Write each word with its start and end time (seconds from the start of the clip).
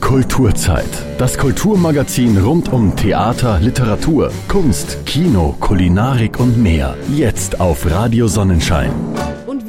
Kulturzeit. 0.00 0.84
Das 1.18 1.36
Kulturmagazin 1.36 2.38
rund 2.38 2.72
um 2.72 2.94
Theater, 2.94 3.58
Literatur, 3.60 4.30
Kunst, 4.46 5.04
Kino, 5.06 5.56
Kulinarik 5.58 6.38
und 6.38 6.56
mehr. 6.56 6.96
Jetzt 7.12 7.60
auf 7.60 7.90
Radio 7.90 8.28
Sonnenschein. 8.28 8.92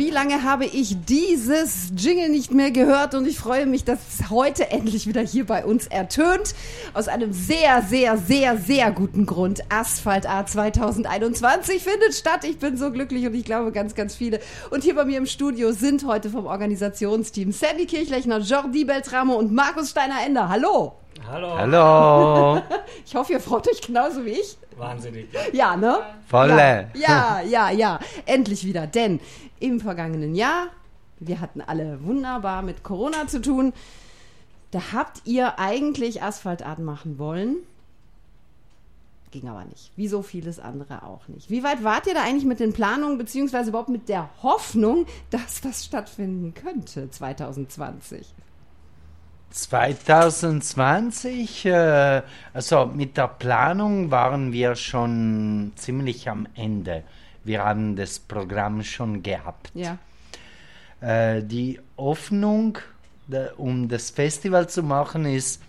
Wie 0.09 0.13
lange 0.15 0.43
habe 0.43 0.65
ich 0.65 0.97
dieses 1.05 1.91
Jingle 1.95 2.29
nicht 2.29 2.51
mehr 2.51 2.71
gehört 2.71 3.13
und 3.13 3.27
ich 3.27 3.37
freue 3.37 3.67
mich, 3.67 3.83
dass 3.83 3.99
es 4.11 4.31
heute 4.31 4.71
endlich 4.71 5.05
wieder 5.05 5.21
hier 5.21 5.45
bei 5.45 5.63
uns 5.63 5.85
ertönt. 5.85 6.55
Aus 6.95 7.07
einem 7.07 7.31
sehr, 7.31 7.83
sehr, 7.83 8.17
sehr, 8.17 8.57
sehr 8.57 8.91
guten 8.91 9.27
Grund. 9.27 9.61
Asphalt 9.69 10.27
A 10.27 10.47
2021 10.47 11.83
findet 11.83 12.15
statt. 12.15 12.43
Ich 12.43 12.57
bin 12.57 12.75
so 12.75 12.91
glücklich 12.91 13.27
und 13.27 13.35
ich 13.35 13.45
glaube 13.45 13.71
ganz, 13.71 13.93
ganz 13.93 14.15
viele. 14.15 14.39
Und 14.71 14.83
hier 14.83 14.95
bei 14.95 15.05
mir 15.05 15.19
im 15.19 15.27
Studio 15.27 15.73
sind 15.73 16.03
heute 16.07 16.31
vom 16.31 16.47
Organisationsteam 16.47 17.51
Sandy 17.51 17.85
Kirchlechner, 17.85 18.39
Jordi 18.39 18.85
Beltramo 18.85 19.35
und 19.35 19.53
Markus 19.53 19.91
Steiner-Ender. 19.91 20.49
Hallo! 20.49 20.98
Hallo. 21.27 21.57
Hallo. 21.57 22.61
Ich 23.05 23.15
hoffe, 23.15 23.33
ihr 23.33 23.39
freut 23.39 23.67
euch 23.67 23.81
genauso 23.81 24.23
wie 24.23 24.31
ich. 24.31 24.55
Wahnsinnig. 24.77 25.29
Ja, 25.51 25.75
ne? 25.75 25.97
Volle. 26.27 26.91
Ja, 26.93 27.41
ja, 27.41 27.41
ja, 27.41 27.69
ja. 27.71 27.99
Endlich 28.27 28.65
wieder. 28.65 28.85
Denn 28.85 29.19
im 29.59 29.79
vergangenen 29.79 30.35
Jahr, 30.35 30.67
wir 31.19 31.41
hatten 31.41 31.61
alle 31.61 32.03
wunderbar 32.03 32.61
mit 32.61 32.83
Corona 32.83 33.27
zu 33.27 33.41
tun, 33.41 33.73
da 34.71 34.93
habt 34.93 35.21
ihr 35.25 35.57
eigentlich 35.57 36.21
Asphaltart 36.21 36.77
machen 36.77 37.17
wollen. 37.17 37.57
Ging 39.31 39.47
aber 39.47 39.65
nicht. 39.65 39.91
Wie 39.95 40.07
so 40.07 40.21
vieles 40.21 40.59
andere 40.59 41.03
auch 41.03 41.27
nicht. 41.27 41.49
Wie 41.49 41.63
weit 41.63 41.83
wart 41.83 42.05
ihr 42.05 42.13
da 42.13 42.23
eigentlich 42.23 42.45
mit 42.45 42.59
den 42.59 42.73
Planungen, 42.73 43.17
beziehungsweise 43.17 43.69
überhaupt 43.69 43.89
mit 43.89 44.07
der 44.07 44.29
Hoffnung, 44.43 45.05
dass 45.31 45.61
das 45.61 45.85
stattfinden 45.85 46.53
könnte 46.53 47.09
2020? 47.09 48.33
2020, 49.51 51.65
äh, 51.65 52.21
also 52.53 52.85
mit 52.85 53.17
der 53.17 53.27
Planung 53.27 54.11
waren 54.11 54.53
wir 54.53 54.75
schon 54.75 55.71
ziemlich 55.75 56.29
am 56.29 56.47
Ende. 56.55 57.03
Wir 57.43 57.63
haben 57.63 57.95
das 57.95 58.19
Programm 58.19 58.83
schon 58.83 59.23
gehabt. 59.23 59.71
Ja. 59.73 59.97
Äh, 61.01 61.43
die 61.43 61.79
Hoffnung, 61.97 62.77
da, 63.27 63.49
um 63.57 63.87
das 63.87 64.09
Festival 64.11 64.69
zu 64.69 64.83
machen, 64.83 65.25
ist 65.25 65.61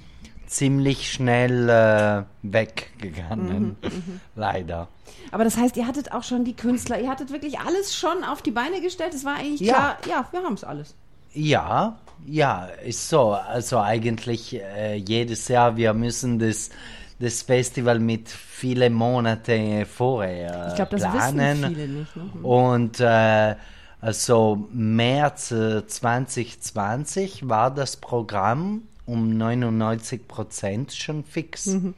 ziemlich 0.46 1.12
schnell 1.12 1.68
äh, 1.68 2.22
weggegangen. 2.42 3.76
Leider. 4.34 4.88
Aber 5.30 5.44
das 5.44 5.56
heißt, 5.56 5.76
ihr 5.76 5.86
hattet 5.86 6.10
auch 6.12 6.24
schon 6.24 6.44
die 6.44 6.56
Künstler, 6.56 7.00
ihr 7.00 7.08
hattet 7.08 7.30
wirklich 7.30 7.60
alles 7.60 7.94
schon 7.94 8.24
auf 8.24 8.42
die 8.42 8.50
Beine 8.50 8.80
gestellt. 8.80 9.14
Es 9.14 9.24
war 9.24 9.36
eigentlich 9.36 9.60
Ja. 9.60 9.96
klar, 10.02 10.08
ja, 10.08 10.26
wir 10.32 10.42
haben 10.42 10.54
es 10.54 10.64
alles. 10.64 10.96
Ja, 11.32 11.96
ja, 12.26 12.66
ist 12.84 13.08
so. 13.08 13.32
Also 13.32 13.78
eigentlich 13.78 14.54
äh, 14.54 14.96
jedes 14.96 15.48
Jahr, 15.48 15.76
wir 15.76 15.94
müssen 15.94 16.38
das, 16.38 16.70
das 17.18 17.42
Festival 17.42 17.98
mit 17.98 18.28
vielen 18.28 18.94
Monaten 18.94 19.86
vorher 19.86 20.68
Ich 20.68 20.74
glaube, 20.76 20.96
das 20.96 21.02
planen. 21.02 21.62
wissen 21.62 21.74
viele 21.74 21.88
nicht. 21.88 22.16
Ne? 22.16 22.22
Und 22.42 23.00
äh, 23.00 23.56
also 24.00 24.68
März 24.72 25.50
äh, 25.52 25.86
2020 25.86 27.48
war 27.48 27.70
das 27.72 27.96
Programm 27.96 28.82
um 29.06 29.36
99 29.36 30.26
Prozent 30.26 30.92
schon 30.92 31.24
fix. 31.24 31.66
Mhm. 31.66 31.94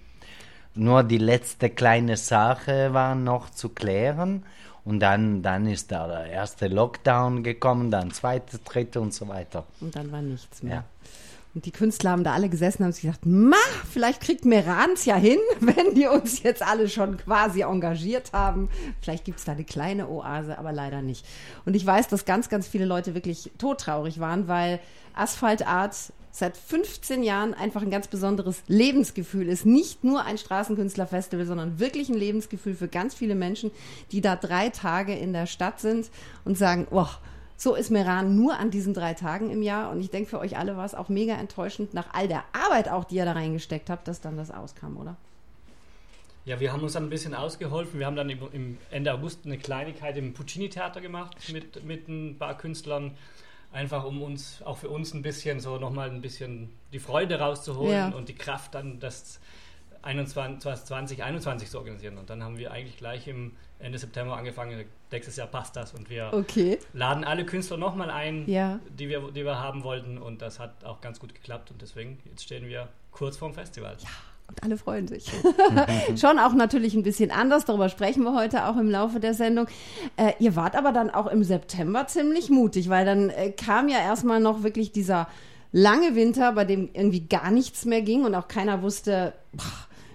Nur 0.75 1.03
die 1.05 1.19
letzte 1.19 1.69
kleine 1.69 2.17
Sache 2.17 2.95
war 2.95 3.15
noch 3.15 3.51
zu 3.51 3.69
klären. 3.69 4.45
Und 4.85 5.01
dann, 5.01 5.43
dann 5.43 5.67
ist 5.67 5.93
da 5.93 6.09
der 6.09 6.27
erste 6.27 6.67
Lockdown 6.67 7.45
gekommen, 7.45 7.91
dann 7.91 8.11
zweite, 8.11 8.59
dritte 8.59 9.01
und 9.01 9.15
so 9.15 9.29
weiter. 9.29 9.65
Und 9.81 9.95
dann 9.95 10.11
war 10.11 10.23
nichts 10.23 10.63
mehr. 10.63 10.75
Ja. 10.75 10.85
Und 11.55 11.67
die 11.67 11.71
Künstler 11.71 12.13
haben 12.13 12.25
da 12.25 12.33
alle 12.33 12.49
gesessen 12.49 12.79
und 12.79 12.87
haben 12.87 12.93
sich 12.93 13.03
gedacht, 13.03 13.27
ma, 13.27 13.57
vielleicht 13.91 14.23
kriegt 14.23 14.45
Merans 14.45 15.05
ja 15.05 15.17
hin, 15.17 15.39
wenn 15.61 15.95
die 15.95 16.07
uns 16.07 16.43
jetzt 16.43 16.63
alle 16.63 16.89
schon 16.89 17.19
quasi 17.19 17.61
engagiert 17.61 18.33
haben. 18.33 18.69
Vielleicht 19.01 19.25
gibt 19.25 19.39
es 19.39 19.45
da 19.45 19.53
eine 19.53 19.65
kleine 19.65 20.09
Oase, 20.09 20.59
aber 20.59 20.73
leider 20.73 21.03
nicht. 21.03 21.27
Und 21.67 21.75
ich 21.75 21.85
weiß, 21.85 22.09
dass 22.09 22.25
ganz, 22.25 22.49
ganz 22.49 22.67
viele 22.67 22.87
Leute 22.87 23.15
wirklich 23.15 23.51
todtraurig 23.59 24.19
waren, 24.19 24.49
weil 24.49 24.81
Asphaltart 25.15 26.13
seit 26.33 26.57
15 26.57 27.23
Jahren 27.23 27.55
einfach 27.55 27.83
ein 27.83 27.91
ganz 27.91 28.09
besonderes 28.09 28.63
Lebensgefühl 28.67 29.49
ist. 29.49 29.67
Nicht 29.67 30.03
nur 30.03 30.25
ein 30.25 30.39
Straßenkünstlerfestival, 30.39 31.47
sondern 31.47 31.79
wirklich 31.79 32.09
ein 32.09 32.17
Lebensgefühl 32.17 32.75
für 32.75 32.89
ganz 32.89 33.15
viele 33.15 33.35
Menschen, 33.35 33.71
die 34.11 34.23
da 34.23 34.35
drei 34.35 34.71
Tage 34.71 35.15
in 35.15 35.33
der 35.33 35.47
Stadt 35.47 35.79
sind 35.81 36.11
und 36.45 36.59
sagen, 36.59 36.89
oh, 36.91 37.07
so 37.59 37.77
ist 37.77 37.91
Meran 37.91 38.35
nur 38.35 38.59
an 38.59 38.71
diesen 38.71 38.95
drei 38.95 39.15
Tagen 39.15 39.51
im 39.51 39.63
Jahr. 39.63 39.93
Und 39.93 40.01
ich 40.01 40.11
denke, 40.11 40.31
für 40.31 40.41
euch 40.41 40.59
alle 40.59 40.77
war 40.77 40.85
es 40.85 40.95
auch 40.95 41.09
mega 41.09 41.35
enttäuschend, 41.35 41.95
nach 41.95 42.13
all 42.13 42.27
der 42.27 42.43
Arbeit 42.53 42.89
auch, 42.89 43.05
die 43.05 43.17
ihr 43.17 43.25
da 43.25 43.33
reingesteckt 43.33 43.89
habt, 43.89 44.09
dass 44.09 44.21
dann 44.21 44.37
das 44.37 44.51
auskam, 44.51 44.97
oder? 44.97 45.17
Ja, 46.45 46.59
wir 46.59 46.73
haben 46.73 46.83
uns 46.83 46.95
dann 46.95 47.05
ein 47.05 47.11
bisschen 47.11 47.35
ausgeholfen. 47.35 48.01
Wir 48.01 48.07
haben 48.07 48.17
dann 48.17 48.29
im, 48.29 48.79
Ende 48.91 49.13
August 49.13 49.47
eine 49.47 49.59
Kleinigkeit 49.59 50.17
im 50.17 50.33
Puccini-Theater 50.33 51.01
gemacht 51.01 51.37
mit, 51.53 51.85
mit 51.85 52.09
ein 52.09 52.37
paar 52.37 52.59
Künstlern. 52.59 53.13
Einfach 53.73 54.05
um 54.05 54.23
uns, 54.23 54.61
auch 54.65 54.77
für 54.79 54.89
uns 54.91 55.15
ein 55.15 55.23
bisschen 55.23 55.59
so 55.61 55.79
nochmal 55.79 56.11
ein 56.11 56.21
bisschen 56.21 56.71
die 56.93 56.99
Freude 56.99 57.39
rauszuholen 57.39 57.93
Ja. 57.93 58.09
und 58.11 58.29
die 58.29 58.35
Kraft 58.35 58.75
dann 58.75 59.01
das 59.01 59.41
21, 60.03 60.61
2021 60.85 61.71
zu 61.71 61.79
organisieren. 61.79 62.19
Und 62.19 62.29
dann 62.29 62.43
haben 62.43 62.59
wir 62.59 62.71
eigentlich 62.73 62.97
gleich 62.97 63.29
im 63.29 63.53
Ende 63.79 63.99
September 63.99 64.37
angefangen, 64.37 64.85
nächstes 65.11 65.37
Jahr 65.37 65.47
passt 65.49 65.75
das 65.77 65.93
und 65.95 66.09
wir 66.11 66.31
Okay. 66.33 66.79
laden 66.93 67.25
alle 67.25 67.45
Künstler 67.47 67.77
nochmal 67.77 68.11
ein, 68.11 68.49
Ja. 68.49 68.79
die, 68.91 69.09
wir, 69.09 69.31
die 69.33 69.45
wir 69.45 69.59
haben 69.59 69.85
wollten 69.85 70.19
und 70.19 70.43
das 70.43 70.59
hat 70.59 70.85
auch 70.85 71.01
ganz 71.01 71.19
gut 71.19 71.35
geklappt 71.35 71.71
und 71.71 71.81
deswegen, 71.83 72.19
jetzt 72.27 72.43
stehen 72.45 72.67
wir 72.69 72.89
kurz 73.11 73.37
vorm 73.37 73.55
Festival. 73.55 73.97
Und 74.53 74.63
alle 74.63 74.77
freuen 74.77 75.09
sich. 75.09 75.31
Schon 76.21 76.39
auch 76.39 76.53
natürlich 76.53 76.93
ein 76.95 77.03
bisschen 77.03 77.31
anders, 77.31 77.65
darüber 77.65 77.89
sprechen 77.89 78.23
wir 78.23 78.35
heute 78.35 78.67
auch 78.67 78.77
im 78.77 78.91
Laufe 78.91 79.19
der 79.19 79.33
Sendung. 79.33 79.67
Äh, 80.17 80.33
ihr 80.41 80.57
wart 80.57 80.77
aber 80.77 80.93
dann 80.93 81.09
auch 81.09 81.27
im 81.27 81.43
September 81.43 82.07
ziemlich 82.07 82.51
mutig, 82.51 82.91
weil 82.91 83.07
dann 83.07 83.31
äh, 83.31 83.51
kam 83.51 83.89
ja 83.89 83.99
erstmal 83.99 84.41
noch 84.41 84.63
wirklich 84.63 84.93
dieser 84.93 85.27
lange 85.73 86.15
Winter, 86.15 86.53
bei 86.53 86.67
dem 86.67 86.91
irgendwie 86.93 87.27
gar 87.27 87.51
nichts 87.51 87.87
mehr 87.87 88.03
ging 88.03 88.25
und 88.25 88.35
auch 88.35 88.47
keiner 88.47 88.83
wusste, 88.83 89.33
boah, 89.55 89.65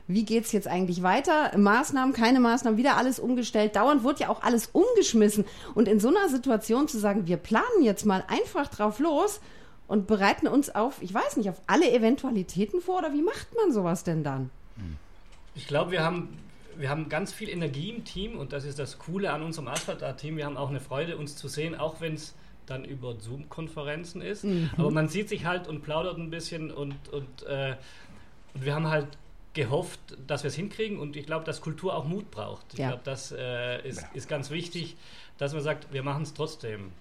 wie 0.06 0.24
geht's 0.24 0.52
jetzt 0.52 0.68
eigentlich 0.68 1.02
weiter? 1.02 1.58
Maßnahmen, 1.58 2.14
keine 2.14 2.40
Maßnahmen, 2.40 2.78
wieder 2.78 2.96
alles 2.96 3.20
umgestellt. 3.20 3.76
Dauernd 3.76 4.04
wurde 4.04 4.22
ja 4.22 4.30
auch 4.30 4.44
alles 4.44 4.70
umgeschmissen. 4.72 5.46
Und 5.74 5.88
in 5.88 6.00
so 6.00 6.10
einer 6.10 6.30
Situation 6.30 6.88
zu 6.88 7.00
sagen, 7.00 7.26
wir 7.26 7.38
planen 7.38 7.82
jetzt 7.82 8.06
mal 8.06 8.24
einfach 8.28 8.68
drauf 8.68 9.00
los 9.00 9.42
und 9.88 10.08
bereiten 10.08 10.48
uns 10.48 10.70
auf, 10.74 11.02
ich 11.02 11.14
weiß 11.14 11.38
nicht, 11.38 11.50
auf 11.50 11.62
alle 11.68 11.92
Eventualitäten 11.92 12.82
vor 12.82 13.00
oder 13.00 13.14
wie 13.14 13.22
macht 13.22 13.48
man 13.56 13.72
sowas 13.72 14.04
denn 14.04 14.24
dann? 14.24 14.50
Ich 15.56 15.68
glaube, 15.68 15.92
wir 15.92 16.04
haben, 16.04 16.38
wir 16.76 16.90
haben 16.90 17.10
ganz 17.10 17.34
viel 17.34 17.50
Energie 17.50 17.90
im 17.90 18.04
Team 18.06 18.38
und 18.38 18.54
das 18.54 18.66
ist 18.66 18.80
das 18.80 19.00
Coole 19.00 19.32
an 19.32 19.42
unserem 19.42 19.68
Asphalt-Team. 19.68 20.38
Wir 20.38 20.46
haben 20.46 20.58
auch 20.58 20.70
eine 20.70 20.80
Freude, 20.80 21.18
uns 21.18 21.36
zu 21.36 21.48
sehen, 21.48 21.74
auch 21.76 22.02
wenn 22.02 22.14
es 22.16 22.36
dann 22.66 22.84
über 22.84 23.16
Zoom-Konferenzen 23.20 24.22
ist. 24.22 24.46
Aber 24.78 24.92
man 24.92 25.08
sieht 25.08 25.30
sich 25.30 25.46
halt 25.46 25.68
und 25.68 25.82
plaudert 25.82 26.18
ein 26.18 26.30
bisschen 26.30 26.70
und, 26.70 26.96
und, 27.10 27.44
äh, 27.44 27.76
und 28.54 28.66
wir 28.66 28.76
haben 28.76 28.88
halt 28.88 29.08
gehofft, 29.54 30.00
dass 30.28 30.44
wir 30.44 30.50
es 30.50 30.56
hinkriegen 30.56 31.00
und 31.00 31.16
ich 31.16 31.26
glaube, 31.26 31.46
dass 31.46 31.62
Kultur 31.62 31.96
auch 31.96 32.06
Mut 32.06 32.30
braucht. 32.30 32.66
Ich 32.74 32.80
Ja. 32.80 32.90
glaube, 32.90 33.02
das 33.06 33.32
äh, 33.32 33.88
ist, 33.88 34.06
ist 34.14 34.28
ganz 34.30 34.52
wichtig, 34.52 34.98
dass 35.40 35.54
man 35.54 35.64
sagt, 35.64 35.92
wir 35.92 36.04
machen 36.04 36.24
es 36.24 36.34
trotzdem. 36.34 36.92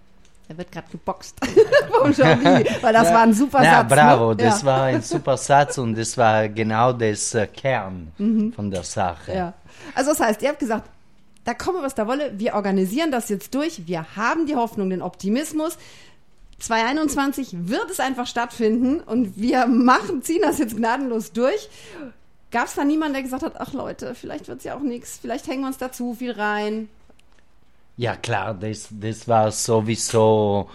Er 0.49 0.59
wird 0.59 0.71
gerade 0.71 0.87
geboxt 0.91 1.37
vom 2.01 2.13
Jean-Louis, 2.13 2.69
weil 2.81 2.93
das 2.93 3.13
war 3.13 3.23
ein 3.23 3.35
super 3.35 3.65
ja, 3.65 3.81
Satz. 3.81 3.89
bravo, 3.89 4.29
ne? 4.31 4.37
das 4.37 4.61
ja. 4.61 4.67
war 4.67 4.83
ein 4.85 5.03
super 5.03 5.37
Satz 5.37 5.77
und 5.79 5.97
das 5.97 6.17
war 6.17 6.49
genau 6.49 6.93
das 6.93 7.35
äh, 7.35 7.49
Kern 7.49 8.13
von 8.55 8.71
der 8.71 8.85
Sache. 8.85 9.35
Ja. 9.35 9.55
Also 9.95 10.11
das 10.11 10.21
heißt, 10.21 10.43
ihr 10.43 10.51
habt 10.51 10.61
gesagt, 10.61 10.89
da 11.45 11.55
komme 11.55 11.83
was 11.83 11.95
da 11.95 12.07
wolle, 12.07 12.33
wir 12.39 12.55
organisieren 12.55 13.11
das 13.11 13.29
jetzt 13.29 13.55
durch, 13.55 13.87
wir 13.87 14.17
haben 14.17 14.47
die 14.47 14.57
Hoffnung, 14.57 14.91
den 14.91 15.03
Optimismus. 15.03 15.79
2021 16.59 17.69
wird 17.69 17.91
es 17.91 18.01
einfach 18.01 18.27
stattfinden 18.27 19.01
und 19.01 19.37
wir 19.37 19.67
machen, 19.67 20.23
ziehen 20.23 20.43
das 20.43 20.59
jetzt 20.59 20.77
gnadenlos 20.77 21.33
durch. 21.33 21.69
Gab 22.51 22.67
es 22.67 22.75
da 22.75 22.85
niemanden, 22.85 23.15
der 23.15 23.23
gesagt 23.23 23.43
hat, 23.43 23.61
ach 23.61 23.73
Leute, 23.73 24.15
vielleicht 24.15 24.49
wird 24.49 24.59
es 24.59 24.65
ja 24.65 24.77
auch 24.77 24.81
nichts, 24.81 25.19
vielleicht 25.21 25.47
hängen 25.49 25.63
wir 25.63 25.69
uns 25.69 25.79
da 25.79 25.93
zu 25.93 26.15
viel 26.15 26.33
rein. 26.33 26.89
Ja, 27.97 28.17
klar, 28.17 28.55
das, 28.55 28.89
das 28.91 29.27
war 29.27 29.51
sowieso 29.51 30.69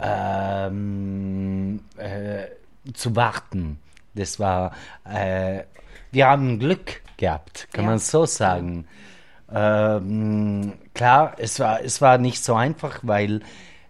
ähm, 0.00 1.80
äh, 1.96 2.46
zu 2.92 3.14
warten. 3.16 3.78
Das 4.14 4.40
war, 4.40 4.72
äh, 5.04 5.62
wir 6.10 6.26
haben 6.28 6.58
Glück 6.58 7.02
gehabt, 7.16 7.68
kann 7.72 7.84
Ja. 7.84 7.90
man 7.90 7.98
so 7.98 8.26
sagen. 8.26 8.86
Ähm, 9.54 10.72
klar, 10.94 11.34
es 11.38 11.60
war, 11.60 11.80
es 11.82 12.00
war 12.00 12.18
nicht 12.18 12.42
so 12.42 12.54
einfach, 12.54 12.98
weil 13.02 13.40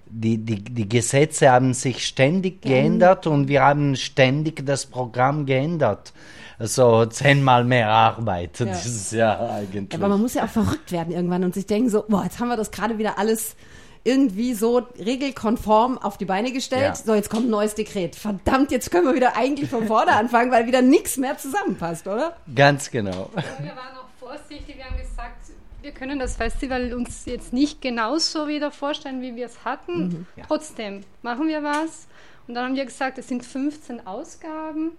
die, 0.07 0.39
die, 0.39 0.63
die 0.63 0.89
Gesetze 0.89 1.51
haben 1.51 1.73
sich 1.75 2.07
ständig 2.07 2.63
geändert 2.63 3.27
und 3.27 3.49
wir 3.49 3.63
haben 3.63 3.97
ständig 3.97 4.65
das 4.67 4.87
Programm 4.87 5.47
geändert. 5.47 6.13
Also 6.59 7.05
zehnmal 7.07 7.65
mehr 7.65 7.89
Arbeit 7.91 8.59
Ja. 8.61 8.67
dieses 8.67 9.11
Jahr 9.11 9.51
eigentlich. 9.51 9.95
Aber 9.95 10.09
man 10.09 10.21
muss 10.21 10.35
ja 10.35 10.45
auch 10.45 10.49
verrückt 10.49 10.91
werden 10.93 11.13
irgendwann 11.13 11.45
und 11.45 11.55
sich 11.55 11.67
denken 11.67 11.91
so, 11.91 12.05
boah, 12.09 12.25
jetzt 12.25 12.41
haben 12.41 12.49
wir 12.49 12.57
das 12.57 12.71
gerade 12.71 12.99
wieder 12.99 13.19
alles 13.19 13.57
irgendwie 14.05 14.55
so 14.55 14.87
regelkonform 14.99 15.99
auf 15.99 16.17
die 16.17 16.25
Beine 16.25 16.53
gestellt. 16.53 16.83
Ja. 16.83 16.95
So, 16.95 17.15
jetzt 17.15 17.29
kommt 17.29 17.47
ein 17.47 17.51
neues 17.51 17.75
Dekret. 17.75 18.15
Verdammt, 18.15 18.71
jetzt 18.71 18.91
können 18.91 19.07
wir 19.07 19.15
wieder 19.15 19.37
eigentlich 19.37 19.69
von 19.69 19.87
vorne 19.87 20.13
anfangen, 20.17 20.51
weil 20.53 20.67
wieder 20.67 20.81
nichts 20.81 21.17
mehr 21.17 21.37
zusammenpasst, 21.37 22.07
oder? 22.07 22.37
Ganz 22.55 22.91
genau. 22.91 23.31
Wir 23.35 23.71
waren 23.71 23.97
auch 23.99 24.09
vorsichtig, 24.19 24.77
wir 24.77 24.85
haben 24.85 24.97
gesagt, 24.97 25.37
wir 25.83 25.91
können 25.93 26.19
das 26.21 26.37
Festival 26.37 26.95
uns 26.95 27.27
jetzt 27.27 27.53
nicht 27.53 27.83
genauso 27.83 28.49
wieder 28.49 28.71
vorstellen, 28.71 29.23
wie 29.23 29.35
wir 29.37 29.47
es 29.47 29.65
hatten. 29.65 30.27
Trotzdem 30.47 31.03
machen 31.23 31.49
wir 31.49 31.63
was. 31.63 32.07
Und 32.49 32.55
dann 32.55 32.65
haben 32.65 32.75
wir 32.77 32.85
gesagt, 32.85 33.19
es 33.19 33.27
sind 33.29 33.45
15 33.45 34.07
Ausgaben. 34.07 34.93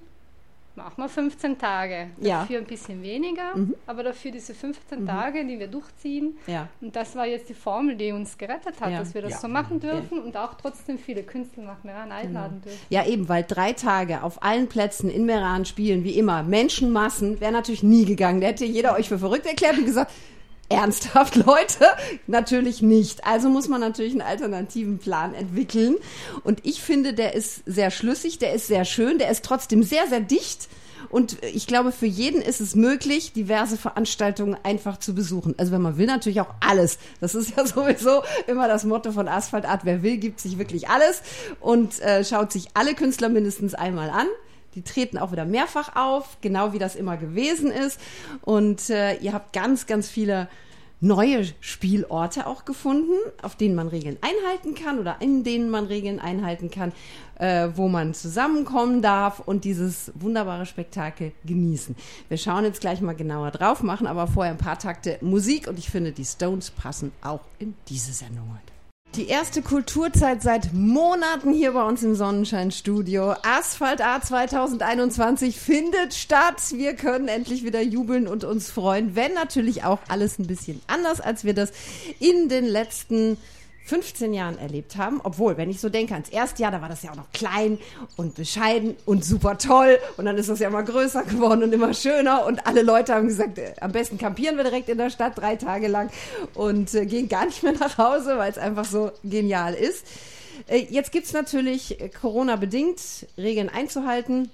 Machen 0.78 1.02
wir 1.04 1.10
15 1.10 1.58
Tage. 1.58 2.12
Ja. 2.22 2.42
Dafür 2.42 2.60
ein 2.60 2.66
bisschen 2.66 3.02
weniger, 3.02 3.54
aber 3.88 4.04
dafür 4.04 4.30
diese 4.30 4.54
15 4.54 5.08
Tage, 5.08 5.44
die 5.44 5.58
wir 5.58 5.66
durchziehen. 5.68 6.38
Ja. 6.46 6.68
Und 6.82 6.96
das 6.96 7.16
war 7.16 7.26
jetzt 7.26 7.50
die 7.50 7.56
Formel, 7.56 7.96
die 7.96 8.12
uns 8.12 8.38
gerettet 8.38 8.80
hat, 8.80 8.92
Ja. 8.92 9.00
dass 9.00 9.16
wir 9.16 9.24
das 9.24 9.32
Ja. 9.32 9.40
so 9.40 9.48
machen 9.48 9.80
dürfen 9.80 10.20
und 10.22 10.38
auch 10.38 10.54
trotzdem 10.54 11.00
viele 11.00 11.24
Künstler 11.24 11.64
nach 11.64 11.84
Meran 11.84 12.12
einladen 12.12 12.62
dürfen. 12.62 12.78
Ja, 12.90 13.04
eben, 13.08 13.28
weil 13.28 13.44
drei 13.48 13.74
Tage 13.74 14.22
auf 14.22 14.44
allen 14.44 14.68
Plätzen 14.70 15.10
in 15.10 15.26
Meran 15.26 15.66
spielen, 15.66 16.04
wie 16.04 16.12
immer, 16.16 16.44
Menschenmassen, 16.44 17.42
wäre 17.42 17.52
natürlich 17.52 17.82
nie 17.82 18.06
gegangen. 18.06 18.40
Da 18.40 18.48
hätte 18.48 18.66
jeder 18.66 18.94
euch 18.94 19.10
für 19.10 19.18
verrückt 19.18 19.48
erklärt 19.48 19.80
und 19.80 19.86
gesagt, 19.86 20.12
ernsthaft, 20.70 21.36
Leute? 21.46 21.86
Natürlich 22.28 22.82
nicht. 22.82 23.26
Also 23.26 23.50
muss 23.50 23.68
man 23.68 23.82
natürlich 23.82 24.14
einen 24.14 24.22
alternativen 24.22 24.98
Plan 25.00 25.34
entwickeln. 25.34 25.96
Und 26.44 26.60
ich 26.64 26.82
finde, 26.82 27.14
der 27.14 27.34
ist 27.36 27.62
sehr 27.66 27.92
schlüssig, 27.92 28.40
der 28.40 28.54
ist 28.54 28.68
sehr 28.68 28.86
schön, 28.86 29.18
der 29.18 29.30
ist 29.30 29.44
trotzdem 29.46 29.84
sehr, 29.84 30.08
sehr 30.08 30.22
dicht. 30.22 30.68
Und 31.10 31.42
ich 31.44 31.68
glaube, 31.68 31.92
für 31.92 32.06
jeden 32.06 32.42
ist 32.42 32.60
es 32.60 32.76
möglich, 32.76 33.32
diverse 33.34 33.78
Veranstaltungen 33.78 34.58
einfach 34.64 34.98
zu 34.98 35.16
besuchen. 35.16 35.56
Also 35.58 35.72
wenn 35.72 35.82
man 35.82 35.98
will, 35.98 36.08
natürlich 36.08 36.42
auch 36.42 36.54
alles. 36.60 36.98
Das 37.22 37.36
ist 37.36 37.56
ja 37.56 37.66
sowieso 37.66 38.24
immer 38.48 38.68
das 38.68 38.84
Motto 38.84 39.12
von 39.12 39.28
Asphalt 39.28 39.66
Art. 39.66 39.86
Wer 39.86 40.04
will, 40.04 40.18
gibt 40.18 40.40
sich 40.40 40.58
wirklich 40.58 40.90
alles 40.90 41.22
und 41.60 42.00
äh, 42.02 42.24
schaut 42.26 42.52
sich 42.52 42.68
alle 42.74 42.94
Künstler 42.94 43.30
mindestens 43.30 43.74
einmal 43.74 44.10
an. 44.10 44.28
Die 44.76 44.82
treten 44.82 45.18
auch 45.18 45.32
wieder 45.32 45.46
mehrfach 45.46 45.96
auf, 45.96 46.38
genau 46.42 46.74
wie 46.74 46.80
das 46.80 46.96
immer 46.96 47.18
gewesen 47.18 47.72
ist. 47.72 48.00
Und 48.42 48.90
äh, 48.90 49.16
ihr 49.18 49.34
habt 49.34 49.54
ganz, 49.54 49.88
ganz 49.88 50.10
viele 50.10 50.48
neue 51.00 51.46
Spielorte 51.62 52.48
auch 52.48 52.66
gefunden, 52.66 53.14
auf 53.42 53.56
denen 53.56 53.76
man 53.76 53.88
Regeln 53.88 54.18
einhalten 54.22 54.74
kann 54.74 55.00
oder 55.00 55.18
in 55.20 55.44
denen 55.44 55.70
man 55.70 55.86
Regeln 55.86 56.20
einhalten 56.20 56.72
kann, 56.72 56.92
äh, 57.36 57.70
wo 57.76 57.88
man 57.88 58.14
zusammenkommen 58.14 59.02
darf 59.02 59.40
und 59.40 59.64
dieses 59.64 60.12
wunderbare 60.16 60.66
Spektakel 60.66 61.34
genießen. 61.46 61.96
Wir 62.30 62.38
schauen 62.38 62.64
jetzt 62.64 62.82
gleich 62.82 63.02
mal 63.02 63.16
genauer 63.16 63.52
drauf, 63.52 63.84
machen 63.84 64.08
aber 64.08 64.28
vorher 64.28 64.54
ein 64.54 64.58
paar 64.58 64.80
Takte 64.80 65.20
Musik 65.22 65.68
und 65.68 65.78
ich 65.78 65.90
finde, 65.90 66.12
die 66.12 66.26
Stones 66.26 66.72
passen 66.72 67.12
auch 67.22 67.42
in 67.60 67.76
diese 67.88 68.14
Sendung 68.14 68.50
heute. 68.50 68.77
Die 69.16 69.28
erste 69.28 69.64
Kulturzeit 69.64 70.44
seit 70.44 70.74
Monaten 70.74 71.52
hier 71.52 71.72
bei 71.72 71.84
uns 71.84 72.04
im 72.04 72.14
Sonnenscheinstudio. 72.14 73.34
Asphalt 73.42 74.00
A 74.00 74.22
2021 74.22 75.60
findet 75.60 76.14
statt. 76.14 76.62
Wir 76.74 76.96
können 76.96 77.28
endlich 77.28 77.64
wieder 77.64 77.82
jubeln 77.82 78.28
und 78.28 78.44
uns 78.44 78.70
freuen, 78.70 79.16
wenn 79.16 79.34
natürlich 79.34 79.84
auch 79.84 80.00
alles 80.08 80.38
ein 80.38 80.46
bisschen 80.46 80.82
anders, 80.86 81.20
als 81.20 81.46
wir 81.46 81.56
das 81.56 81.72
in 82.20 82.48
den 82.48 82.66
letzten 82.66 83.38
15 83.88 84.34
Jahren 84.34 84.58
erlebt 84.58 84.98
haben. 84.98 85.22
Obwohl, 85.24 85.56
wenn 85.56 85.70
ich 85.70 85.80
so 85.80 85.88
denke, 85.88 86.14
ans 86.14 86.28
erste 86.28 86.62
Jahr, 86.62 86.72
da 86.72 86.82
war 86.82 86.90
das 86.90 87.04
ja 87.04 87.12
auch 87.12 87.16
noch 87.16 87.32
klein 87.32 87.80
und 88.18 88.36
bescheiden 88.36 88.98
und 89.06 89.24
super 89.24 89.58
toll. 89.58 89.98
Und 90.18 90.26
dann 90.26 90.38
ist 90.38 90.50
das 90.50 90.60
ja 90.60 90.68
immer 90.68 90.84
größer 90.84 91.24
geworden 91.24 91.64
und 91.64 91.74
immer 91.74 91.94
schöner. 91.94 92.46
Und 92.46 92.68
alle 92.68 92.82
Leute 92.82 93.16
haben 93.16 93.28
gesagt, 93.28 93.58
äh, 93.58 93.74
am 93.80 93.94
besten 93.94 94.18
kampieren 94.18 94.58
wir 94.58 94.66
direkt 94.66 94.90
in 94.90 94.98
der 94.98 95.10
Stadt 95.10 95.38
drei 95.38 95.56
Tage 95.56 95.88
lang 95.88 96.12
und 96.54 96.94
äh, 96.94 97.06
gehen 97.06 97.30
gar 97.30 97.46
nicht 97.46 97.64
mehr 97.64 97.74
nach 97.74 97.98
Hause, 97.98 98.38
weil 98.38 98.52
es 98.52 98.58
einfach 98.58 98.86
so 98.86 99.12
genial 99.24 99.74
ist. 99.74 100.06
Äh, 100.68 100.86
jetzt 100.90 101.14
gibt's 101.14 101.32
natürlich 101.32 102.02
äh, 102.02 102.10
Corona-bedingt 102.10 103.00
Regeln 103.38 103.70
einzuhalten. 103.70 104.52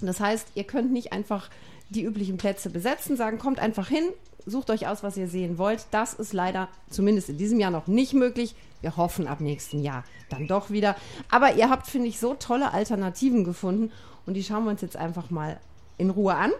Das 0.00 0.20
heißt, 0.20 0.46
ihr 0.54 0.64
könnt 0.64 0.92
nicht 0.92 1.12
einfach 1.12 1.50
die 1.88 2.02
üblichen 2.02 2.36
Plätze 2.36 2.70
besetzen, 2.70 3.16
sagen, 3.16 3.38
kommt 3.38 3.58
einfach 3.58 3.88
hin, 3.88 4.04
sucht 4.46 4.70
euch 4.70 4.86
aus, 4.86 5.02
was 5.02 5.16
ihr 5.16 5.28
sehen 5.28 5.58
wollt. 5.58 5.86
Das 5.90 6.14
ist 6.14 6.32
leider 6.32 6.68
zumindest 6.88 7.28
in 7.28 7.36
diesem 7.36 7.60
Jahr 7.60 7.70
noch 7.70 7.88
nicht 7.88 8.14
möglich. 8.14 8.54
Wir 8.80 8.96
hoffen 8.96 9.26
ab 9.26 9.40
nächsten 9.40 9.82
Jahr 9.82 10.04
dann 10.30 10.46
doch 10.46 10.70
wieder. 10.70 10.96
Aber 11.30 11.54
ihr 11.54 11.68
habt, 11.68 11.86
finde 11.86 12.08
ich, 12.08 12.18
so 12.18 12.34
tolle 12.34 12.72
Alternativen 12.72 13.44
gefunden 13.44 13.92
und 14.24 14.34
die 14.34 14.44
schauen 14.44 14.64
wir 14.64 14.70
uns 14.70 14.80
jetzt 14.80 14.96
einfach 14.96 15.30
mal 15.30 15.60
in 15.98 16.10
Ruhe 16.10 16.34
an. 16.34 16.52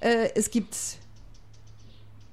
Äh, 0.00 0.30
es 0.34 0.50
gibt 0.50 0.76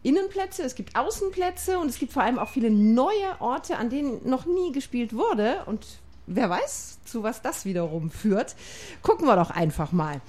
Innenplätze, 0.03 0.63
es 0.63 0.75
gibt 0.75 0.95
Außenplätze 0.95 1.79
und 1.79 1.89
es 1.89 1.97
gibt 1.97 2.11
vor 2.11 2.23
allem 2.23 2.37
auch 2.37 2.49
viele 2.49 2.69
neue 2.69 3.39
Orte, 3.39 3.77
an 3.77 3.89
denen 3.89 4.27
noch 4.29 4.45
nie 4.45 4.71
gespielt 4.71 5.13
wurde. 5.13 5.63
Und 5.65 5.85
wer 6.27 6.49
weiß, 6.49 6.99
zu 7.05 7.23
was 7.23 7.41
das 7.41 7.65
wiederum 7.65 8.11
führt. 8.11 8.55
Gucken 9.01 9.27
wir 9.27 9.35
doch 9.35 9.49
einfach 9.49 9.91
mal. 9.91 10.21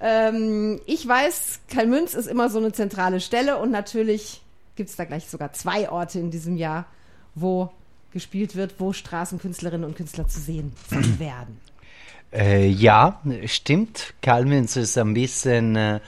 Ähm, 0.00 0.80
ich 0.86 1.06
weiß, 1.06 1.60
Kalmünz 1.72 2.14
ist 2.14 2.26
immer 2.26 2.50
so 2.50 2.58
eine 2.58 2.72
zentrale 2.72 3.20
Stelle 3.20 3.56
und 3.58 3.70
natürlich 3.70 4.42
gibt 4.76 4.90
es 4.90 4.96
da 4.96 5.04
gleich 5.04 5.26
sogar 5.26 5.52
zwei 5.52 5.90
Orte 5.90 6.20
in 6.20 6.30
diesem 6.30 6.56
Jahr, 6.56 6.86
wo 7.34 7.70
gespielt 8.12 8.56
wird, 8.56 8.74
wo 8.78 8.92
Straßenkünstlerinnen 8.92 9.84
und 9.84 9.96
Künstler 9.96 10.28
zu 10.28 10.40
sehen 10.40 10.72
werden. 11.18 11.60
Äh, 12.32 12.68
ja, 12.68 13.20
stimmt. 13.46 14.14
Kalmünz 14.22 14.76
ist 14.76 14.96
ein 14.98 15.14
bisschen 15.14 15.76
äh, 15.76 16.00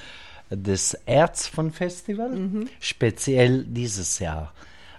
das 0.51 0.97
Herz 1.07 1.47
von 1.47 1.73
Festival, 1.73 2.67
speziell 2.81 3.65
dieses 3.65 4.19
Jahr. 4.19 4.53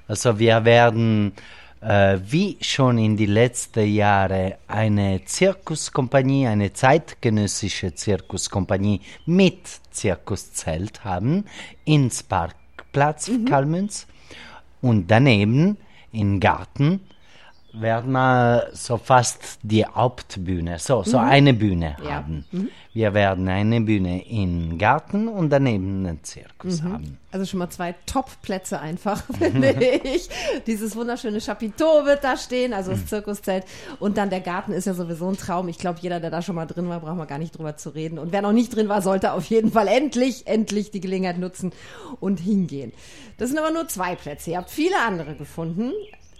Also 0.08 0.40
wir 0.40 0.66
werden 0.66 1.34
äh, 1.82 2.20
wie 2.24 2.58
schon 2.62 2.98
in 2.98 3.18
die 3.18 3.26
letzten 3.26 3.88
Jahre 3.88 4.58
eine 4.68 5.24
Zirkuskompanie, 5.26 6.48
eine 6.48 6.74
zeitgenössische 6.74 7.94
Zirkuskompanie 7.94 9.02
mit 9.26 9.68
Zirkuszelt 9.92 11.04
haben 11.04 11.46
ins 11.86 12.24
Parkplatz 12.24 13.32
Kalmünz 13.48 14.08
und 14.82 15.10
daneben 15.10 15.78
im 16.12 16.40
Garten 16.40 17.02
werden 17.74 18.12
wir 18.12 18.68
so 18.74 18.98
fast 18.98 19.60
die 19.64 19.86
Hauptbühne, 19.86 20.78
so, 20.80 21.04
so 21.04 21.18
eine 21.18 21.54
Bühne 21.54 21.96
Ja. 22.04 22.16
haben. 22.16 22.46
Wir 22.94 23.14
werden 23.14 23.48
eine 23.48 23.80
Bühne 23.80 24.28
im 24.28 24.78
Garten 24.78 25.30
und 25.30 25.50
daneben 25.50 26.06
einen 26.06 26.22
Zirkus 26.24 26.84
haben. 26.84 27.18
Also 27.32 27.46
schon 27.46 27.60
mal 27.60 27.70
zwei 27.70 27.96
Top-Plätze 28.06 28.82
einfach, 28.82 29.24
finde 29.40 29.72
ich. 30.04 30.30
Dieses 30.68 30.98
wunderschöne 30.98 31.40
Chapiteau 31.40 32.04
wird 32.04 32.26
da 32.26 32.36
stehen, 32.36 32.74
also 32.74 32.92
das 32.92 33.06
Zirkuszelt. 33.06 33.64
Und 34.02 34.18
dann 34.18 34.30
der 34.30 34.42
Garten 34.42 34.74
ist 34.74 34.86
ja 34.88 34.94
sowieso 34.94 35.30
ein 35.30 35.38
Traum. 35.38 35.70
Ich 35.70 35.78
glaube, 35.78 36.00
jeder, 36.02 36.20
der 36.20 36.30
da 36.32 36.42
schon 36.42 36.56
mal 36.56 36.66
drin 36.66 36.90
war, 36.90 37.00
braucht 37.00 37.16
man 37.16 37.28
gar 37.28 37.38
nicht 37.40 37.58
drüber 37.58 37.78
zu 37.78 37.92
reden. 37.92 38.20
Und 38.20 38.34
wer 38.34 38.42
noch 38.42 38.52
nicht 38.52 38.76
drin 38.76 38.90
war, 38.90 39.02
sollte 39.02 39.32
auf 39.32 39.46
jeden 39.46 39.72
Fall 39.72 39.88
endlich, 39.88 40.46
endlich 40.48 40.92
die 40.92 41.00
Gelegenheit 41.00 41.38
nutzen 41.38 41.72
und 42.20 42.42
hingehen. 42.42 42.92
Das 43.38 43.48
sind 43.48 43.58
aber 43.60 43.72
nur 43.72 43.88
zwei 43.88 44.16
Plätze. 44.16 44.52
Ihr 44.52 44.58
habt 44.58 44.70
viele 44.70 45.00
andere 45.08 45.36
gefunden, 45.36 45.94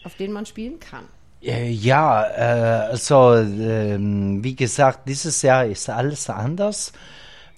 auf 0.04 0.16
denen 0.16 0.34
man 0.34 0.46
spielen 0.46 0.82
kann. 0.82 1.06
Äh, 1.42 1.72
Ja, 1.72 2.24
äh, 2.26 2.92
also 2.92 3.36
ähm, 3.36 4.44
wie 4.44 4.56
gesagt, 4.56 5.08
dieses 5.08 5.42
Jahr 5.42 5.66
ist 5.66 5.90
alles 5.90 6.30
anders. 6.30 6.94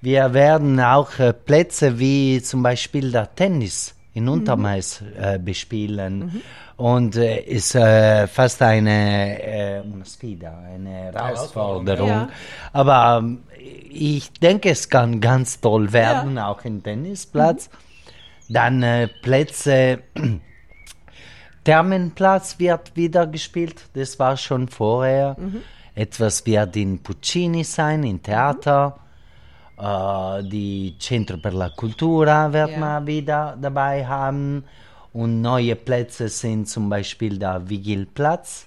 Wir 0.02 0.34
werden 0.34 0.80
auch 0.80 1.18
äh, 1.20 1.34
Plätze 1.34 1.98
wie 2.00 2.42
zum 2.42 2.64
Beispiel 2.64 3.12
der 3.12 3.34
Tennis 3.36 3.96
in 4.14 4.28
Untermais 4.30 5.02
äh, 5.20 5.40
bespielen. 5.40 6.42
Und 6.76 7.16
äh, 7.16 7.40
ist 7.42 7.76
äh, 7.76 8.28
fast 8.28 8.62
eine, 8.62 9.42
äh, 9.42 9.82
una 9.82 10.06
sfida, 10.06 10.58
eine 10.74 10.90
Herausforderung. 11.14 12.08
Ja. 12.08 12.30
Aber 12.74 13.20
ähm, 13.20 13.44
ich 13.90 14.32
denke, 14.34 14.72
es 14.72 14.90
kann 14.90 15.22
ganz 15.22 15.62
toll 15.62 15.94
werden, 15.94 16.38
auch 16.38 16.66
im 16.66 16.82
Tennisplatz. 16.82 17.70
Dann 18.50 18.84
äh, 18.84 19.08
Plätze, 19.22 20.00
Thermenplatz 21.64 22.60
wird 22.60 22.96
wieder 22.96 23.26
gespielt, 23.28 23.82
das 23.94 24.18
war 24.20 24.36
schon 24.38 24.68
vorher. 24.68 25.36
Etwas 25.96 26.46
wird 26.46 26.76
in 26.76 27.02
Puccini 27.02 27.64
sein, 27.64 28.04
im 28.04 28.22
Theater. 28.22 28.98
Äh, 29.78 30.44
die 30.44 30.96
Centro 31.00 31.38
per 31.38 31.52
la 31.54 31.70
Cultura 31.70 32.52
wird 32.52 32.72
Ja. 32.72 32.78
man 32.80 33.08
wieder 33.08 33.58
dabei 33.62 34.06
haben. 34.06 34.64
Und 35.14 35.42
neue 35.42 35.76
Plätze 35.76 36.28
sind 36.28 36.68
zum 36.68 36.90
Beispiel 36.90 37.38
der 37.38 37.70
Vigilplatz 37.70 38.66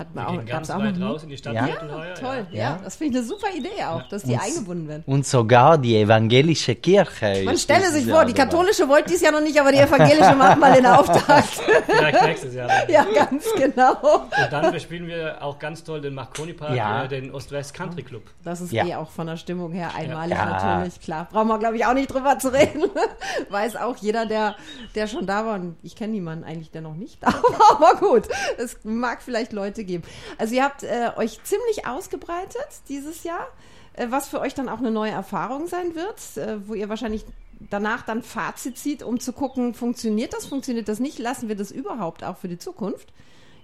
Hat 0.00 0.14
man 0.14 0.32
Wir 0.32 0.40
auch, 0.40 0.46
ganz 0.46 0.70
auch 0.70 0.78
weit 0.78 0.96
noch 0.96 1.10
raus 1.10 1.24
in 1.24 1.28
die 1.28 1.36
Stadt 1.36 1.52
Ja. 1.52 1.62
Mittelheuer, 1.62 2.14
Toll, 2.14 2.46
ja. 2.52 2.58
Ja. 2.58 2.80
Das 2.82 2.96
finde 2.96 3.18
ich 3.18 3.24
eine 3.24 3.26
super 3.28 3.48
Idee 3.54 3.84
auch, 3.86 4.08
dass 4.08 4.22
die 4.22 4.32
Und- 4.32 4.40
eingebunden 4.40 4.88
werden. 4.88 5.02
Und 5.06 5.26
sogar 5.26 5.76
die 5.76 5.94
evangelische 5.98 6.74
Kirche. 6.74 7.42
Man 7.44 7.58
stelle 7.58 7.90
sich 7.92 8.06
vor, 8.06 8.24
die 8.24 8.32
dabei. 8.32 8.44
katholische 8.48 8.88
wollte 8.88 9.10
dies 9.10 9.20
ja 9.20 9.30
noch 9.30 9.42
nicht, 9.42 9.60
aber 9.60 9.72
die 9.72 9.78
evangelische 9.78 10.34
macht 10.36 10.58
mal 10.58 10.72
den 10.72 10.86
Auftakt. 10.86 11.48
Vielleicht 11.86 12.22
nächstes 12.22 12.54
Jahr. 12.54 12.70
ja, 12.88 13.04
ganz 13.14 13.44
genau. 13.56 13.92
Und 14.02 14.50
dann 14.50 14.72
bespielen 14.72 15.06
wir 15.06 15.36
auch 15.42 15.58
ganz 15.58 15.84
toll 15.84 16.00
den 16.00 16.14
Marconi 16.14 16.54
Park, 16.54 16.74
Ja. 16.74 17.04
äh, 17.04 17.08
den 17.08 17.30
Ost-West 17.34 17.74
Country 17.74 18.02
Club. 18.02 18.22
Das 18.42 18.62
ist 18.62 18.72
Ja. 18.72 18.86
eh 18.86 18.94
auch 18.94 19.10
von 19.10 19.26
der 19.26 19.36
Stimmung 19.36 19.72
her 19.72 19.90
einmalig 19.94 20.38
Ja. 20.38 20.46
natürlich, 20.46 20.98
klar. 21.02 21.28
Brauchen 21.30 21.48
wir, 21.48 21.58
glaube 21.58 21.76
ich, 21.76 21.84
auch 21.84 21.92
nicht 21.94 22.08
drüber 22.10 22.38
zu 22.38 22.48
reden. 22.54 22.84
Weiß 23.50 23.76
auch 23.76 23.96
jeder, 23.98 24.24
der, 24.24 24.56
der 24.94 25.06
schon 25.08 25.26
da 25.26 25.44
war. 25.44 25.56
Und 25.56 25.76
ich 25.82 25.94
kenne 25.94 26.14
niemanden 26.14 26.44
eigentlich, 26.44 26.70
der 26.70 26.80
noch 26.80 26.94
nicht 26.94 27.22
da 27.22 27.26
war. 27.34 27.42
Aber 27.90 28.00
gut, 28.00 28.22
es 28.56 28.78
mag 28.82 29.20
vielleicht 29.20 29.52
Leute 29.52 29.84
geben. 29.84 29.89
Also 30.38 30.54
ihr 30.54 30.64
habt 30.64 30.82
äh, 30.82 31.10
euch 31.16 31.42
ziemlich 31.42 31.86
ausgebreitet 31.86 32.68
dieses 32.88 33.24
Jahr, 33.24 33.46
äh, 33.94 34.06
was 34.10 34.28
für 34.28 34.40
euch 34.40 34.54
dann 34.54 34.68
auch 34.68 34.78
eine 34.78 34.90
neue 34.90 35.10
Erfahrung 35.10 35.66
sein 35.66 35.94
wird, 35.94 36.36
äh, 36.36 36.66
wo 36.68 36.74
ihr 36.74 36.88
wahrscheinlich 36.88 37.24
danach 37.68 38.02
dann 38.02 38.22
Fazit 38.22 38.78
zieht, 38.78 39.02
um 39.02 39.20
zu 39.20 39.32
gucken, 39.32 39.74
funktioniert 39.74 40.32
das, 40.32 40.46
funktioniert 40.46 40.88
das 40.88 40.98
nicht, 41.00 41.18
lassen 41.18 41.48
wir 41.48 41.56
das 41.56 41.70
überhaupt 41.70 42.24
auch 42.24 42.38
für 42.38 42.48
die 42.48 42.58
Zukunft. 42.58 43.12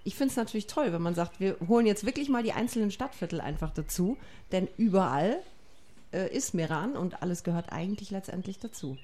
Ich 0.04 0.14
finde 0.14 0.30
es 0.30 0.36
natürlich 0.36 0.66
toll, 0.66 0.92
wenn 0.92 1.02
man 1.02 1.14
sagt, 1.14 1.40
wir 1.40 1.56
holen 1.66 1.86
jetzt 1.86 2.06
wirklich 2.06 2.28
mal 2.28 2.42
die 2.42 2.52
einzelnen 2.52 2.90
Stadtviertel 2.90 3.40
einfach 3.40 3.72
dazu, 3.72 4.16
denn 4.52 4.68
überall 4.76 5.38
äh, 6.12 6.32
ist 6.34 6.54
Meran 6.54 6.96
und 6.96 7.22
alles 7.22 7.42
gehört 7.42 7.72
eigentlich 7.72 8.10
letztendlich 8.10 8.58
dazu. 8.58 8.96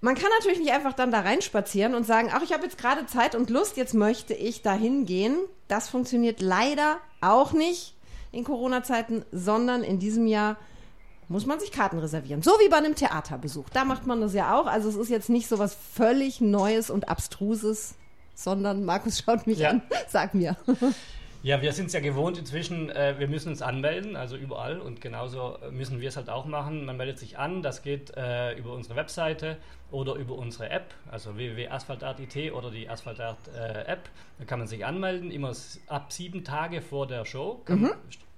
Man 0.00 0.14
kann 0.14 0.28
natürlich 0.38 0.58
nicht 0.60 0.72
einfach 0.72 0.92
dann 0.92 1.10
da 1.10 1.20
reinspazieren 1.20 1.94
und 1.94 2.04
sagen, 2.06 2.30
ach, 2.32 2.42
ich 2.42 2.52
habe 2.52 2.64
jetzt 2.64 2.78
gerade 2.78 3.06
Zeit 3.06 3.34
und 3.34 3.50
Lust, 3.50 3.76
jetzt 3.76 3.94
möchte 3.94 4.34
ich 4.34 4.62
dahin 4.62 5.06
gehen. 5.06 5.36
Das 5.68 5.88
funktioniert 5.88 6.40
leider 6.40 6.98
auch 7.20 7.52
nicht 7.52 7.94
in 8.30 8.44
Corona-Zeiten, 8.44 9.24
sondern 9.32 9.82
in 9.82 9.98
diesem 9.98 10.26
Jahr 10.26 10.56
muss 11.28 11.46
man 11.46 11.58
sich 11.58 11.72
Karten 11.72 11.98
reservieren. 11.98 12.42
So 12.42 12.52
wie 12.52 12.68
bei 12.68 12.76
einem 12.76 12.94
Theaterbesuch. 12.94 13.68
Da 13.70 13.84
macht 13.84 14.06
man 14.06 14.20
das 14.20 14.32
ja 14.34 14.56
auch. 14.60 14.66
Also 14.66 14.88
es 14.88 14.94
ist 14.96 15.08
jetzt 15.08 15.28
nicht 15.30 15.48
so 15.48 15.58
was 15.58 15.74
völlig 15.94 16.40
Neues 16.40 16.88
und 16.90 17.08
Abstruses, 17.08 17.94
sondern 18.34 18.84
Markus 18.84 19.20
schaut 19.24 19.46
mich 19.46 19.58
Ja. 19.58 19.70
an. 19.70 19.82
Sag 20.08 20.34
mir. 20.34 20.56
Ja, 21.42 21.62
wir 21.62 21.72
sind 21.72 21.86
es 21.86 21.92
ja 21.92 22.00
gewohnt 22.00 22.38
inzwischen, 22.38 22.90
äh, 22.90 23.14
wir 23.18 23.28
müssen 23.28 23.50
uns 23.50 23.62
anmelden, 23.62 24.16
also 24.16 24.36
überall 24.36 24.80
und 24.80 25.00
genauso 25.00 25.58
müssen 25.70 26.00
wir 26.00 26.08
es 26.08 26.16
halt 26.16 26.28
auch 26.28 26.44
machen. 26.46 26.84
Man 26.84 26.96
meldet 26.96 27.18
sich 27.18 27.38
an, 27.38 27.62
das 27.62 27.82
geht 27.82 28.16
äh, 28.16 28.54
über 28.58 28.72
unsere 28.72 28.96
Webseite 28.96 29.56
oder 29.92 30.14
über 30.14 30.34
unsere 30.34 30.70
App, 30.70 30.92
also 31.10 31.36
www.asphaltart.it 31.36 32.52
oder 32.52 32.70
die 32.70 32.88
Asphaltart-App. 32.88 34.08
da 34.38 34.44
kann 34.44 34.58
man 34.58 34.66
sich 34.68 34.84
anmelden, 34.84 35.30
immer 35.30 35.52
ab 35.86 36.12
sieben 36.12 36.42
Tage 36.42 36.82
vor 36.82 37.06
der 37.06 37.24
Show 37.24 37.62
Mhm. 37.68 37.92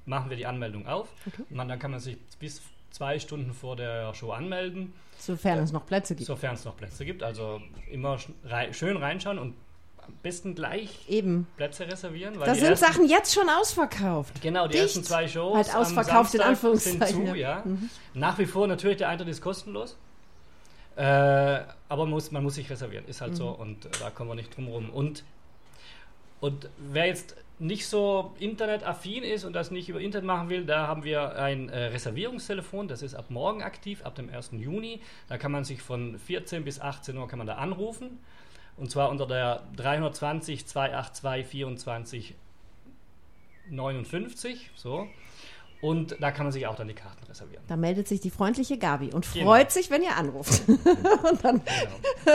machen 0.04 0.28
wir 0.30 0.36
die 0.36 0.46
Anmeldung 0.46 0.86
auf. 0.86 1.08
Und 1.48 1.50
man, 1.56 1.68
dann 1.68 1.78
kann 1.78 1.90
man 1.90 2.00
sich 2.00 2.18
bis 2.38 2.60
zwei 2.90 3.18
Stunden 3.18 3.52
vor 3.52 3.76
der 3.76 4.12
Show 4.14 4.32
anmelden, 4.32 4.92
Sofern 5.18 5.58
es 5.58 5.72
noch 5.72 5.84
Plätze 5.86 6.14
gibt. 6.14 6.26
sofern 6.26 6.54
es 6.54 6.64
noch 6.64 6.76
Plätze 6.76 7.04
gibt. 7.04 7.22
Also 7.22 7.60
immer 7.90 8.18
rei 8.44 8.72
schön 8.72 8.96
reinschauen 8.96 9.38
und 9.38 9.54
am 10.08 10.14
besten 10.22 10.54
gleich 10.54 10.90
Eben. 11.08 11.46
Plätze 11.56 11.86
reservieren. 11.86 12.38
Weil 12.38 12.46
Da 12.46 12.54
sind 12.54 12.64
ersten- 12.64 12.86
Sachen 12.86 13.08
jetzt 13.08 13.32
schon 13.34 13.48
ausverkauft. 13.48 14.40
Genau, 14.42 14.66
die 14.66 14.72
Dicht. 14.72 14.82
ersten 14.84 15.04
zwei 15.04 15.28
Shows 15.28 15.54
Halt 15.56 15.74
ausverkauft, 15.76 16.34
in 16.34 16.40
Anführungszeichen, 16.40 16.98
sind 17.06 17.28
zu, 17.28 17.34
ja. 17.34 17.62
Mhm. 17.64 17.88
Nach 18.14 18.38
wie 18.38 18.46
vor 18.46 18.66
natürlich 18.66 18.96
der 18.96 19.08
Eintritt 19.08 19.28
ist 19.28 19.40
kostenlos. 19.40 19.96
Äh, 20.96 21.02
aber 21.88 22.04
man 22.04 22.10
muss, 22.10 22.32
man 22.32 22.42
muss 22.42 22.56
sich 22.56 22.68
reservieren, 22.68 23.04
ist 23.06 23.20
halt 23.20 23.36
so 23.36 23.50
Mhm. 23.50 23.54
und 23.60 23.84
äh, 23.86 23.88
da 24.00 24.10
kommen 24.10 24.30
wir 24.30 24.34
nicht 24.34 24.56
drum 24.56 24.66
rum. 24.66 24.90
Und, 24.90 25.22
und 26.40 26.68
wer 26.78 27.06
jetzt 27.06 27.36
nicht 27.60 27.86
so 27.86 28.34
internetaffin 28.40 29.22
ist 29.24 29.44
und 29.44 29.52
das 29.52 29.70
nicht 29.70 29.88
über 29.88 30.00
Internet 30.00 30.26
machen 30.26 30.48
will, 30.48 30.64
da 30.64 30.86
haben 30.88 31.04
wir 31.04 31.36
ein 31.36 31.68
äh, 31.68 31.86
Reservierungstelefon, 31.86 32.88
das 32.88 33.02
ist 33.02 33.14
ab 33.14 33.26
morgen 33.30 33.62
aktiv, 33.62 34.04
ab 34.04 34.14
dem 34.16 34.28
1. 34.28 34.50
Juni. 34.52 35.00
Da 35.28 35.38
kann 35.38 35.52
man 35.52 35.64
sich 35.64 35.82
von 35.82 36.18
14 36.18 36.64
bis 36.64 36.80
18 36.80 37.16
Uhr 37.16 37.28
kann 37.28 37.38
man 37.38 37.46
da 37.46 37.54
anrufen. 37.56 38.18
Und 38.78 38.90
zwar 38.90 39.10
unter 39.10 39.26
der 39.26 39.62
320 39.76 40.66
282 40.66 41.46
24 41.46 42.34
59, 43.70 44.70
so. 44.76 45.06
Und 45.80 46.16
da 46.20 46.32
kann 46.32 46.44
man 46.46 46.52
sich 46.52 46.66
auch 46.66 46.74
dann 46.74 46.88
die 46.88 46.94
Karten 46.94 47.22
reservieren. 47.28 47.62
Da 47.68 47.76
meldet 47.76 48.08
sich 48.08 48.20
die 48.20 48.30
freundliche 48.30 48.78
Gabi 48.78 49.12
und 49.12 49.32
Genau. 49.32 49.46
freut 49.46 49.70
sich, 49.70 49.90
wenn 49.90 50.02
ihr 50.02 50.16
anruft. 50.16 50.62
und 50.68 51.44
dann, 51.44 51.60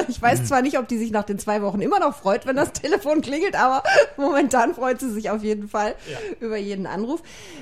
ich 0.08 0.22
weiß 0.22 0.46
zwar 0.46 0.62
nicht, 0.62 0.78
ob 0.80 0.88
die 0.88 0.98
sich 0.98 1.12
nach 1.12 1.26
den 1.26 1.38
zwei 1.40 1.62
Wochen 1.62 1.82
immer 1.82 2.00
noch 2.00 2.16
freut, 2.16 2.46
wenn 2.46 2.56
das 2.56 2.72
Telefon 2.72 3.22
klingelt, 3.22 3.56
aber 3.58 3.84
momentan 4.16 4.74
freut 4.74 5.02
sie 5.02 5.12
sich 5.12 5.30
auf 5.30 5.44
jeden 5.44 5.68
Fall 5.68 5.96
Ja. 6.10 6.20
über 6.40 6.56
jeden 6.56 6.86
Anruf. 6.88 7.22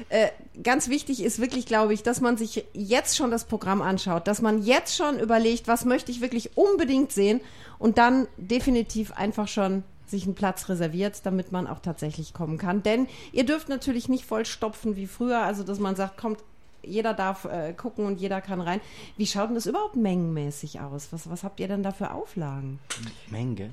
Äh, 0.10 0.28
ganz 0.62 0.88
wichtig 0.90 1.24
ist 1.24 1.42
wirklich, 1.42 1.66
glaube 1.66 1.96
ich, 1.96 2.04
dass 2.04 2.22
man 2.22 2.38
sich 2.38 2.64
jetzt 2.74 3.18
schon 3.18 3.32
das 3.32 3.46
Programm 3.46 3.82
anschaut, 3.82 4.28
dass 4.28 4.40
man 4.40 4.62
jetzt 4.62 4.96
schon 4.96 5.20
überlegt, 5.20 5.68
was 5.68 5.86
möchte 5.86 6.12
ich 6.12 6.22
wirklich 6.22 6.56
unbedingt 6.58 7.12
sehen 7.12 7.42
und 7.82 7.98
dann 7.98 8.28
definitiv 8.38 9.12
einfach 9.12 9.48
schon 9.50 9.84
sich 10.08 10.26
einen 10.26 10.36
Platz 10.36 10.68
reserviert, 10.70 11.26
damit 11.26 11.52
man 11.52 11.68
auch 11.68 11.80
tatsächlich 11.80 12.34
kommen 12.34 12.58
kann. 12.58 12.84
Denn 12.84 13.08
ihr 13.32 13.46
dürft 13.46 13.70
natürlich 13.70 14.10
nicht 14.10 14.26
voll 14.26 14.46
stopfen 14.46 14.96
wie 14.96 15.08
früher, 15.08 15.40
also 15.42 15.64
dass 15.64 15.80
man 15.80 15.96
sagt, 15.96 16.18
kommt, 16.18 16.40
jeder 16.84 17.14
darf 17.14 17.46
äh, 17.46 17.74
gucken 17.74 18.06
und 18.06 18.20
jeder 18.20 18.42
kann 18.42 18.60
rein. 18.60 18.82
Wie 19.16 19.26
schaut 19.28 19.48
denn 19.50 19.56
das 19.56 19.68
überhaupt 19.68 19.96
mengenmäßig 19.96 20.80
aus? 20.82 21.10
Was, 21.12 21.30
was 21.30 21.44
habt 21.44 21.60
ihr 21.60 21.68
denn 21.68 21.84
da 21.84 21.92
für 21.92 22.12
Auflagen? 22.12 22.80
Menge. 23.30 23.70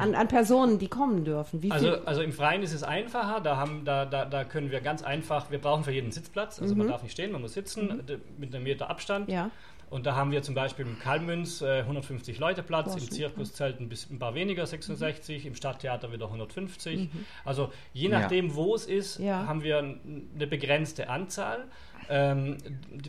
An, 0.00 0.16
an 0.16 0.26
Personen, 0.26 0.80
die 0.80 0.88
kommen 0.88 1.24
dürfen? 1.24 1.62
Wie 1.62 1.70
Also, 1.70 1.92
also 2.04 2.22
im 2.22 2.32
Freien 2.32 2.62
ist 2.64 2.72
es 2.74 2.82
einfacher, 2.82 3.40
da, 3.40 3.56
haben, 3.56 3.84
da, 3.84 4.04
da, 4.04 4.24
da 4.24 4.42
können 4.42 4.72
wir 4.72 4.80
ganz 4.80 5.04
einfach, 5.04 5.52
wir 5.52 5.60
brauchen 5.60 5.84
für 5.84 5.92
jeden 5.92 6.10
Sitzplatz, 6.10 6.60
also 6.60 6.74
man 6.74 6.88
darf 6.88 7.04
nicht 7.04 7.12
stehen, 7.12 7.30
man 7.30 7.40
muss 7.42 7.52
sitzen 7.52 8.04
d- 8.08 8.18
mit 8.38 8.52
einem 8.52 8.64
Meter 8.64 8.90
Abstand. 8.90 9.28
Mhm. 9.28 9.34
Ja. 9.34 9.50
Und 9.90 10.06
da 10.06 10.14
haben 10.14 10.30
wir 10.30 10.42
zum 10.42 10.54
Beispiel 10.54 10.86
im 10.86 10.98
Kalmünz 11.00 11.60
äh, 11.62 11.80
150 11.80 12.38
Leute 12.38 12.62
Platz, 12.62 12.94
im. 12.94 13.00
Zirkuszelt 13.10 13.80
ein, 13.80 13.88
bisschen, 13.88 14.16
ein 14.16 14.18
paar 14.20 14.34
weniger, 14.36 14.64
66, 14.64 15.46
im 15.46 15.54
Stadttheater 15.56 16.12
wieder 16.12 16.26
150. 16.26 16.96
Mhm. 16.96 17.10
Also 17.44 17.72
je 17.92 18.08
Ja. 18.08 18.20
nachdem, 18.20 18.54
wo 18.54 18.74
es 18.74 18.86
ist, 18.86 19.18
Ja. 19.18 19.46
haben 19.46 19.62
wir 19.64 19.78
eine 19.78 20.46
begrenzte 20.46 21.08
Anzahl 21.08 21.64
ähm, 22.08 22.58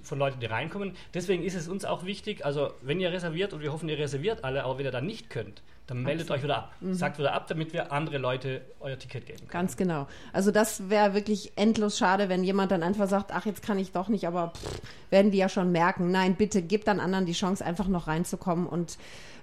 von 0.04 0.18
Leuten, 0.20 0.40
die 0.40 0.48
reinkommen. 0.48 0.94
Deswegen 1.14 1.44
ist 1.44 1.56
es 1.56 1.68
uns 1.68 1.86
auch 1.86 2.04
wichtig, 2.06 2.46
also 2.46 2.72
wenn 2.82 3.00
ihr 3.00 3.12
reserviert, 3.12 3.54
und 3.54 3.62
wir 3.62 3.72
hoffen, 3.72 3.88
ihr 3.88 3.98
reserviert 3.98 4.44
alle, 4.44 4.64
aber 4.64 4.78
wenn 4.80 4.86
ihr 4.86 4.92
dann 4.92 5.06
nicht 5.06 5.30
könnt, 5.30 5.62
dann 5.92 6.04
meldet 6.04 6.32
euch 6.32 6.42
wieder 6.42 6.58
ab. 6.58 6.74
Sagt 6.92 7.20
wieder 7.20 7.34
ab, 7.34 7.48
damit 7.48 7.74
wir 7.74 7.92
andere 7.92 8.18
Leute 8.18 8.62
euer 8.80 8.98
Ticket 8.98 9.26
geben 9.26 9.40
können. 9.40 9.48
Mhm. 9.50 9.52
Ganz 9.52 9.76
genau. 9.76 10.08
Also 10.32 10.50
das 10.50 10.90
wäre 10.90 11.14
wirklich 11.14 11.52
endlos 11.58 11.98
schade, 11.98 12.30
wenn 12.30 12.46
jemand 12.46 12.72
dann 12.72 12.82
einfach 12.82 13.10
sagt, 13.10 13.34
ach, 13.34 13.46
jetzt 13.46 13.62
kann 13.62 13.78
ich 13.78 13.92
doch 13.92 14.08
nicht, 14.08 14.26
aber 14.26 14.54
pff, 14.56 14.82
werden 15.10 15.32
die 15.32 15.38
ja 15.38 15.50
schon 15.50 15.74
merken. 15.74 16.10
Nein, 16.10 16.36
bitte 16.36 16.62
gebt 16.62 16.88
dann 16.88 17.02
anderen 17.02 17.26
die 17.26 17.34
Chance, 17.34 17.66
einfach 17.66 17.90
noch 17.90 18.08
reinzukommen 18.08 18.68
und 18.68 18.98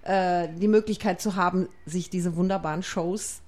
äh, 0.05 0.49
die 0.57 0.69
Möglichkeit 0.69 1.21
zu 1.21 1.37
haben, 1.37 1.69
sich 1.85 2.09
diese 2.09 2.35
wunderbaren 2.35 2.83
Shows 2.83 3.43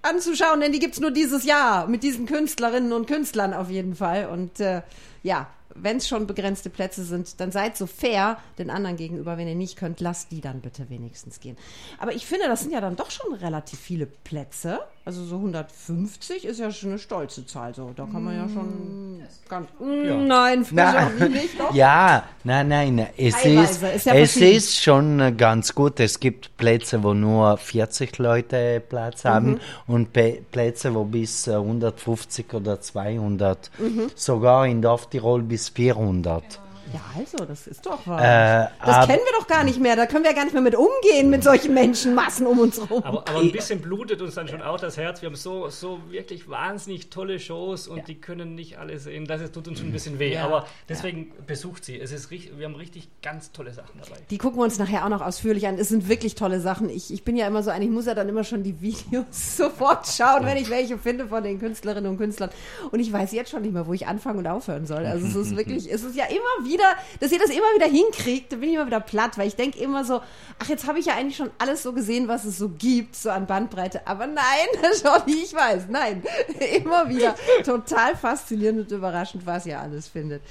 anzuschauen, 0.00 0.60
denn 0.60 0.72
die 0.72 0.78
gibt's 0.78 1.00
nur 1.00 1.10
dieses 1.10 1.44
Jahr 1.44 1.86
mit 1.86 2.02
diesen 2.02 2.24
Künstlerinnen 2.24 2.94
und 2.94 3.06
Künstlern 3.06 3.52
auf 3.52 3.68
jeden 3.68 3.94
Fall. 3.94 4.26
Und 4.26 4.58
äh, 4.60 4.80
ja, 5.22 5.48
wenn 5.74 5.98
es 5.98 6.08
schon 6.08 6.26
begrenzte 6.26 6.70
Plätze 6.70 7.04
sind, 7.04 7.40
dann 7.40 7.52
seid 7.52 7.76
so 7.76 7.86
fair 7.86 8.38
den 8.58 8.70
anderen 8.70 8.96
gegenüber. 8.96 9.36
Wenn 9.36 9.48
ihr 9.48 9.54
nicht 9.54 9.76
könnt, 9.76 10.00
lasst 10.00 10.30
die 10.30 10.40
dann 10.40 10.60
bitte 10.60 10.90
wenigstens 10.90 11.40
gehen. 11.40 11.56
Aber 11.98 12.14
ich 12.14 12.26
finde, 12.26 12.46
das 12.46 12.60
sind 12.60 12.72
ja 12.72 12.80
dann 12.80 12.96
doch 12.96 13.10
schon 13.10 13.34
relativ 13.34 13.78
viele 13.78 14.06
Plätze. 14.06 14.80
Also 15.08 15.24
so 15.24 15.36
150 15.36 16.44
ist 16.44 16.60
ja 16.60 16.70
schon 16.70 16.90
eine 16.90 16.98
stolze 16.98 17.46
Zahl. 17.46 17.74
So, 17.74 17.92
da 17.96 18.04
kann 18.12 18.24
man 18.24 18.36
ja 18.36 18.46
schon 18.46 19.22
ganz. 19.48 19.66
Ja. 19.80 20.16
Nein, 20.18 20.66
Na, 20.70 21.08
nicht 21.30 21.58
doch? 21.58 21.74
ja, 21.74 22.24
nein, 22.44 22.68
nein, 22.68 23.06
es 23.16 23.34
Teilweise, 23.40 23.86
ist, 23.86 23.96
ist 23.96 24.04
ja 24.04 24.12
es 24.14 24.36
ist 24.36 24.82
schon 24.82 25.18
äh, 25.18 25.32
ganz 25.32 25.74
gut. 25.74 25.98
Es 25.98 26.20
gibt 26.20 26.54
Plätze, 26.58 27.02
wo 27.02 27.14
nur 27.14 27.56
40 27.56 28.18
Leute 28.18 28.82
Platz 28.86 29.24
Mhm. 29.24 29.28
haben 29.30 29.60
und 29.86 30.10
Plätze, 30.12 30.94
wo 30.94 31.04
bis 31.04 31.46
äh, 31.46 31.54
150 31.54 32.52
oder 32.52 32.78
200, 32.78 33.70
Mhm. 33.78 34.10
sogar 34.14 34.66
in 34.66 34.82
Dorftirol 34.82 35.40
bis 35.42 35.70
400. 35.70 36.44
Ja, 36.92 37.00
also, 37.16 37.44
das 37.44 37.66
ist 37.66 37.84
doch 37.84 38.06
wahr. 38.06 38.20
Äh, 38.20 38.68
das 38.84 39.06
kennen 39.06 39.20
wir 39.24 39.38
doch 39.38 39.46
gar 39.46 39.64
nicht 39.64 39.78
mehr. 39.78 39.96
Da 39.96 40.06
können 40.06 40.24
wir 40.24 40.30
ja 40.30 40.36
gar 40.36 40.44
nicht 40.44 40.54
mehr 40.54 40.62
mit 40.62 40.74
umgehen, 40.74 41.28
mit 41.30 41.44
solchen 41.44 41.74
Menschenmassen 41.74 42.46
um 42.46 42.58
uns 42.58 42.78
rum. 42.90 43.02
Aber, 43.04 43.28
aber 43.28 43.40
ein 43.40 43.52
bisschen 43.52 43.80
blutet 43.80 44.22
uns 44.22 44.34
dann 44.34 44.48
schon 44.48 44.62
auch 44.62 44.78
das 44.78 44.96
Herz. 44.96 45.20
Wir 45.20 45.28
haben 45.28 45.36
so, 45.36 45.68
so 45.68 46.00
wirklich 46.10 46.48
wahnsinnig 46.48 47.10
tolle 47.10 47.38
Shows 47.40 47.88
und 47.88 48.08
die 48.08 48.14
können 48.14 48.54
nicht 48.54 48.78
alle 48.78 48.98
sehen. 48.98 49.26
Das 49.26 49.50
tut 49.52 49.68
uns 49.68 49.78
schon 49.78 49.88
ein 49.88 49.92
bisschen 49.92 50.18
weh. 50.18 50.34
Ja. 50.34 50.44
Aber 50.44 50.66
deswegen 50.88 51.32
besucht 51.46 51.84
sie. 51.84 51.98
Es 51.98 52.12
ist 52.12 52.30
wir 52.30 52.64
haben 52.64 52.74
richtig 52.74 53.08
ganz 53.22 53.52
tolle 53.52 53.72
Sachen 53.72 54.00
dabei. 54.02 54.20
Die 54.30 54.38
gucken 54.38 54.58
wir 54.58 54.64
uns 54.64 54.78
nachher 54.78 55.04
auch 55.04 55.08
noch 55.08 55.20
ausführlich 55.20 55.66
an. 55.66 55.78
Es 55.78 55.88
sind 55.88 56.08
wirklich 56.08 56.34
tolle 56.34 56.60
Sachen. 56.60 56.88
Ich, 56.90 57.12
ich 57.12 57.24
bin 57.24 57.36
ja 57.36 57.46
immer 57.46 57.62
so 57.62 57.70
ein, 57.70 57.82
ich 57.82 57.90
muss 57.90 58.06
ja 58.06 58.14
dann 58.14 58.28
immer 58.28 58.44
schon 58.44 58.62
die 58.62 58.80
Videos 58.80 59.26
sofort 59.56 60.06
schauen, 60.06 60.44
wenn 60.44 60.56
ich 60.56 60.70
welche 60.70 60.98
finde 60.98 61.26
von 61.26 61.42
den 61.42 61.58
Künstlerinnen 61.58 62.10
und 62.10 62.18
Künstlern. 62.18 62.50
Und 62.90 63.00
ich 63.00 63.12
weiß 63.12 63.32
jetzt 63.32 63.50
schon 63.50 63.62
nicht 63.62 63.72
mehr, 63.72 63.86
wo 63.86 63.92
ich 63.92 64.06
anfangen 64.06 64.38
und 64.38 64.46
aufhören 64.46 64.86
soll. 64.86 65.06
Also 65.06 65.26
es 65.26 65.34
ist 65.34 65.56
wirklich, 65.56 65.90
es 65.92 66.02
ist 66.02 66.16
ja 66.16 66.24
immer 66.26 66.68
wieder 66.68 66.77
wieder, 66.78 66.96
dass 67.20 67.32
ihr 67.32 67.38
das 67.38 67.50
immer 67.50 67.74
wieder 67.74 67.86
hinkriegt, 67.86 68.52
da 68.52 68.56
bin 68.56 68.70
ich 68.70 68.76
immer 68.76 68.86
wieder 68.86 69.00
platt, 69.00 69.36
weil 69.36 69.48
ich 69.48 69.56
denke 69.56 69.78
immer 69.78 70.04
so, 70.04 70.20
ach, 70.58 70.68
jetzt 70.68 70.86
habe 70.86 70.98
ich 70.98 71.06
ja 71.06 71.14
eigentlich 71.14 71.36
schon 71.36 71.50
alles 71.58 71.82
so 71.82 71.92
gesehen, 71.92 72.28
was 72.28 72.44
es 72.44 72.58
so 72.58 72.68
gibt, 72.70 73.16
so 73.16 73.30
an 73.30 73.46
Bandbreite. 73.46 74.06
Aber 74.06 74.26
nein, 74.26 74.68
wie 75.26 75.42
ich 75.42 75.52
weiß, 75.52 75.84
nein. 75.88 76.22
Immer 76.76 77.08
wieder 77.08 77.34
total 77.64 78.16
faszinierend 78.16 78.80
und 78.80 78.90
überraschend, 78.96 79.44
was 79.46 79.66
ihr 79.66 79.80
alles 79.80 80.08
findet. 80.08 80.42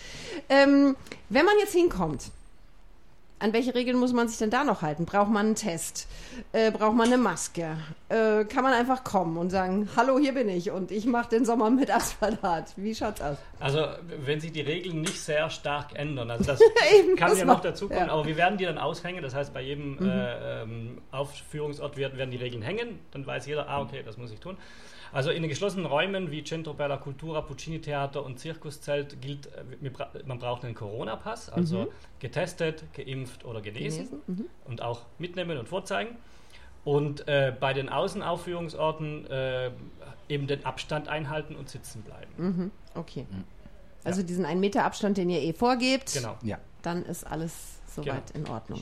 Ähm, 0.49 0.95
wenn 1.29 1.45
man 1.45 1.55
jetzt 1.59 1.73
hinkommt, 1.73 2.31
an 3.39 3.53
welche 3.53 3.75
Regeln 3.75 3.97
muss 3.97 4.13
man 4.13 4.27
sich 4.27 4.37
denn 4.37 4.49
da 4.49 4.63
noch 4.63 4.81
halten? 4.81 5.05
Braucht 5.05 5.29
man 5.29 5.47
einen 5.47 5.55
Test? 5.55 6.07
Äh, 6.53 6.71
braucht 6.71 6.95
man 6.95 7.07
eine 7.07 7.17
Maske? 7.17 7.77
Äh, 8.09 8.45
kann 8.45 8.63
man 8.63 8.71
einfach 8.71 9.03
kommen 9.03 9.35
und 9.35 9.49
sagen, 9.49 9.89
hallo, 9.97 10.17
hier 10.17 10.33
bin 10.33 10.47
ich 10.47 10.71
und 10.71 10.91
ich 10.91 11.05
mache 11.05 11.29
den 11.29 11.43
Sommer 11.43 11.69
mit 11.69 11.93
Asphaltat. 11.93 12.71
Wie 12.77 12.95
schaut's 12.95 13.19
aus? 13.19 13.37
Also, 13.59 13.85
wenn 14.23 14.39
sich 14.39 14.53
die 14.53 14.61
Regeln 14.61 15.01
nicht 15.01 15.19
sehr 15.19 15.49
stark 15.49 15.93
ändern, 15.93 16.31
also 16.31 16.45
das 16.45 16.61
kann 17.17 17.37
ja 17.37 17.43
noch 17.43 17.59
dazu 17.59 17.89
kommen, 17.89 18.07
ja. 18.07 18.13
aber 18.13 18.25
wir 18.25 18.37
werden 18.37 18.57
die 18.57 18.63
dann 18.63 18.77
aushängen, 18.77 19.21
das 19.21 19.35
heißt, 19.35 19.53
bei 19.53 19.61
jedem 19.61 19.97
äh, 19.99 20.61
ähm, 20.61 21.01
Aufführungsort 21.11 21.97
werden, 21.97 22.31
die 22.31 22.37
Regeln 22.37 22.61
hängen, 22.61 22.99
dann 23.11 23.27
weiß 23.27 23.45
jeder, 23.45 23.67
ah, 23.67 23.81
okay, 23.81 24.03
das 24.05 24.15
muss 24.17 24.31
ich 24.31 24.39
tun. 24.39 24.55
Also 25.11 25.31
in 25.31 25.41
den 25.41 25.49
geschlossenen 25.49 25.85
Räumen 25.85 26.31
wie 26.31 26.45
Centro 26.45 26.73
per 26.73 26.87
la 26.87 26.97
Cultura, 26.97 27.41
Puccini 27.41 27.81
Theater 27.81 28.23
und 28.23 28.39
Zirkuszelt 28.39 29.21
gilt, 29.21 29.47
äh, 29.47 30.23
man 30.25 30.39
braucht 30.39 30.63
einen 30.63 30.75
Corona-Pass, 30.75 31.49
also 31.49 31.91
getestet, 32.19 32.85
geimpft 32.93 33.43
oder 33.43 33.59
genesen, 33.59 34.21
und 34.63 34.81
auch 34.81 35.01
mitnehmen 35.19 35.57
und 35.57 35.67
vorzeigen. 35.67 36.15
Und 36.87 37.27
äh, 37.27 37.53
bei 37.59 37.73
den 37.73 37.89
Außenaufführungsorten 37.89 39.29
äh, 39.29 39.71
eben 40.29 40.47
den 40.47 40.65
Abstand 40.65 41.09
einhalten 41.09 41.53
und 41.57 41.67
sitzen 41.67 42.01
bleiben. 42.01 42.31
Mhm, 42.37 42.71
okay. 42.95 43.25
Also 44.05 44.23
diesen 44.23 44.45
einen 44.45 44.61
Meter 44.61 44.85
Abstand, 44.85 45.17
den 45.17 45.29
ihr 45.29 45.41
eh 45.41 45.51
vorgebt, 45.51 46.13
Genau. 46.13 46.37
Ja. 46.43 46.59
dann 46.83 47.03
ist 47.03 47.27
alles 47.27 47.53
soweit 47.93 48.31
in 48.33 48.47
Ordnung. 48.47 48.81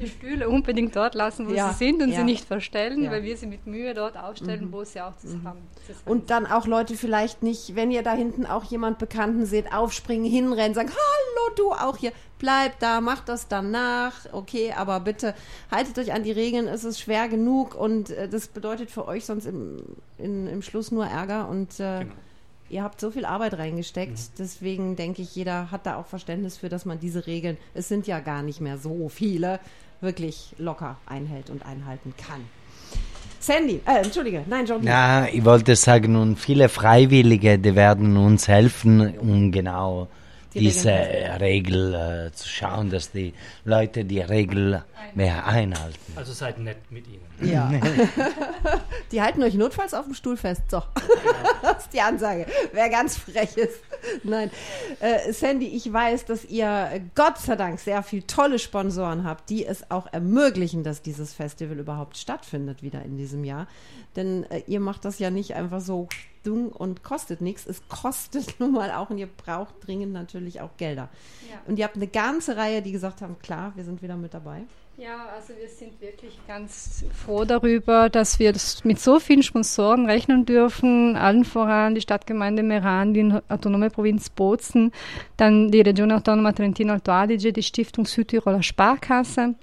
Die 0.00 0.06
Stühle 0.08 0.48
unbedingt 0.48 0.94
dort 0.94 1.14
lassen, 1.14 1.48
wo 1.48 1.52
Ja, 1.52 1.72
sie 1.72 1.86
sind 1.86 2.02
und 2.02 2.10
ja. 2.10 2.18
sie 2.18 2.24
nicht 2.24 2.44
verstellen, 2.44 3.02
Ja. 3.02 3.08
Mhm. 3.08 3.14
weil 3.14 3.22
wir 3.24 3.36
sie 3.36 3.46
mit 3.46 3.66
Mühe 3.66 3.94
dort 3.94 4.16
aufstellen, 4.16 4.70
wo 4.70 4.84
sie 4.84 5.00
auch 5.00 5.14
haben. 5.44 5.58
Das 5.88 5.96
ist 5.96 6.06
Und 6.06 6.28
dann 6.30 6.46
auch 6.46 6.66
Leute 6.66 6.94
vielleicht 6.94 7.42
nicht, 7.42 7.74
wenn 7.74 7.90
ihr 7.90 8.02
da 8.02 8.12
hinten 8.12 8.46
auch 8.46 8.64
jemand 8.64 8.98
Bekannten 8.98 9.44
seht, 9.46 9.72
aufspringen, 9.72 10.30
hinrennen, 10.30 10.74
sagen, 10.74 10.90
hallo 10.90 11.31
du 11.56 11.72
auch 11.72 11.96
hier, 11.96 12.12
bleib 12.38 12.78
da, 12.80 13.00
macht 13.00 13.28
das 13.28 13.48
danach, 13.48 14.12
okay, 14.32 14.72
aber 14.76 15.00
bitte 15.00 15.34
haltet 15.70 15.98
euch 15.98 16.12
an 16.12 16.22
die 16.22 16.32
Regeln, 16.32 16.66
es 16.68 16.84
ist 16.84 17.00
schwer 17.00 17.28
genug 17.28 17.74
und 17.74 18.10
äh, 18.10 18.28
das 18.28 18.48
bedeutet 18.48 18.90
für 18.90 19.06
euch 19.06 19.24
sonst 19.24 19.46
im, 19.46 19.78
in, 20.18 20.46
im 20.46 20.62
Schluss 20.62 20.90
nur 20.90 21.06
Ärger 21.06 21.48
und 21.48 21.78
äh, 21.80 22.00
Genau. 22.00 22.14
ihr 22.70 22.82
habt 22.82 23.00
so 23.00 23.10
viel 23.10 23.24
Arbeit 23.24 23.58
reingesteckt, 23.58 24.38
deswegen 24.38 24.96
denke 24.96 25.22
ich, 25.22 25.34
jeder 25.36 25.70
hat 25.70 25.86
da 25.86 25.96
auch 25.96 26.06
Verständnis 26.06 26.56
für, 26.56 26.68
dass 26.68 26.84
man 26.84 26.98
diese 27.00 27.26
Regeln, 27.26 27.56
es 27.74 27.88
sind 27.88 28.06
ja 28.06 28.20
gar 28.20 28.42
nicht 28.42 28.60
mehr 28.60 28.78
so 28.78 29.08
viele, 29.08 29.60
wirklich 30.00 30.54
locker 30.58 30.96
einhält 31.06 31.48
und 31.50 31.64
einhalten 31.64 32.14
kann. 32.16 32.40
Sandy, 33.38 33.80
äh, 33.86 34.04
entschuldige, 34.04 34.44
nein, 34.48 34.66
Jordi. 34.66 34.86
Na, 34.86 35.28
ich 35.28 35.44
wollte 35.44 35.74
sagen, 35.74 36.14
und 36.14 36.36
viele 36.36 36.68
Freiwillige, 36.68 37.58
die 37.58 37.74
werden 37.74 38.16
uns 38.16 38.46
helfen, 38.46 39.18
um 39.18 39.50
genau 39.50 40.06
Die 40.54 40.60
diese 40.60 40.90
Regeln 40.90 41.52
Regel 41.62 41.94
äh, 41.94 42.32
zu 42.32 42.48
schauen, 42.48 42.90
dass 42.90 43.10
die 43.10 43.34
Leute 43.64 44.04
die 44.04 44.20
Regel 44.20 44.82
mehr 45.14 45.46
einhalten. 45.46 45.98
Also 46.16 46.32
seid 46.32 46.58
nett 46.58 46.78
mit 46.90 47.06
ihnen. 47.06 47.22
Ja. 47.42 47.70
die 49.12 49.20
halten 49.20 49.42
euch 49.42 49.54
notfalls 49.54 49.94
auf 49.94 50.04
dem 50.04 50.14
Stuhl 50.14 50.36
fest. 50.36 50.62
So. 50.70 50.82
das 51.62 51.84
ist 51.84 51.92
die 51.92 52.00
Ansage. 52.00 52.46
Wer 52.72 52.88
ganz 52.88 53.18
frech 53.18 53.56
ist. 53.56 53.80
Nein. 54.22 54.50
Äh, 55.00 55.32
Sandy, 55.32 55.66
ich 55.66 55.92
weiß, 55.92 56.24
dass 56.24 56.44
ihr 56.44 57.02
Gott 57.14 57.38
sei 57.38 57.56
Dank 57.56 57.80
sehr 57.80 58.02
viel 58.02 58.22
tolle 58.22 58.58
Sponsoren 58.58 59.24
habt, 59.24 59.50
die 59.50 59.66
es 59.66 59.90
auch 59.90 60.12
ermöglichen, 60.12 60.84
dass 60.84 61.02
dieses 61.02 61.34
Festival 61.34 61.78
überhaupt 61.78 62.16
stattfindet 62.16 62.82
wieder 62.82 63.02
in 63.02 63.16
diesem 63.16 63.44
Jahr. 63.44 63.66
Denn 64.16 64.44
äh, 64.50 64.62
ihr 64.66 64.80
macht 64.80 65.04
das 65.04 65.18
ja 65.18 65.30
nicht 65.30 65.54
einfach 65.54 65.80
so 65.80 66.08
dumm 66.42 66.68
und 66.68 67.02
kostet 67.02 67.40
nichts. 67.40 67.66
Es 67.66 67.86
kostet 67.88 68.54
nun 68.60 68.72
mal 68.72 68.90
auch 68.90 69.10
und 69.10 69.18
ihr 69.18 69.28
braucht 69.28 69.74
dringend 69.86 70.12
natürlich 70.12 70.60
auch 70.60 70.76
Gelder. 70.76 71.08
Ja. 71.50 71.56
Und 71.66 71.78
ihr 71.78 71.84
habt 71.84 71.96
eine 71.96 72.06
ganze 72.06 72.56
Reihe, 72.56 72.82
die 72.82 72.92
gesagt 72.92 73.22
haben, 73.22 73.38
klar, 73.40 73.72
wir 73.76 73.84
sind 73.84 74.02
wieder 74.02 74.16
mit 74.16 74.34
dabei. 74.34 74.62
Ja, 74.98 75.26
also 75.34 75.54
wir 75.58 75.68
sind 75.68 75.98
wirklich 76.02 76.38
ganz 76.46 77.04
froh 77.24 77.44
darüber, 77.44 78.10
dass 78.10 78.38
wir 78.38 78.52
das 78.52 78.84
mit 78.84 79.00
so 79.00 79.18
vielen 79.18 79.42
Sponsoren 79.42 80.04
rechnen 80.04 80.44
dürfen. 80.44 81.16
Allen 81.16 81.44
voran 81.44 81.94
die 81.94 82.02
Stadtgemeinde 82.02 82.62
Meran, 82.62 83.14
die 83.14 83.32
Autonome 83.48 83.88
Provinz 83.88 84.28
Bozen, 84.28 84.92
dann 85.38 85.70
die 85.70 85.80
Regione 85.80 86.16
Autonoma 86.16 86.52
Trentino 86.52 86.92
Alto 86.92 87.10
Adige, 87.10 87.54
die 87.54 87.62
Stiftung 87.62 88.04
Südtiroler 88.04 88.62
Sparkasse, 88.62 89.54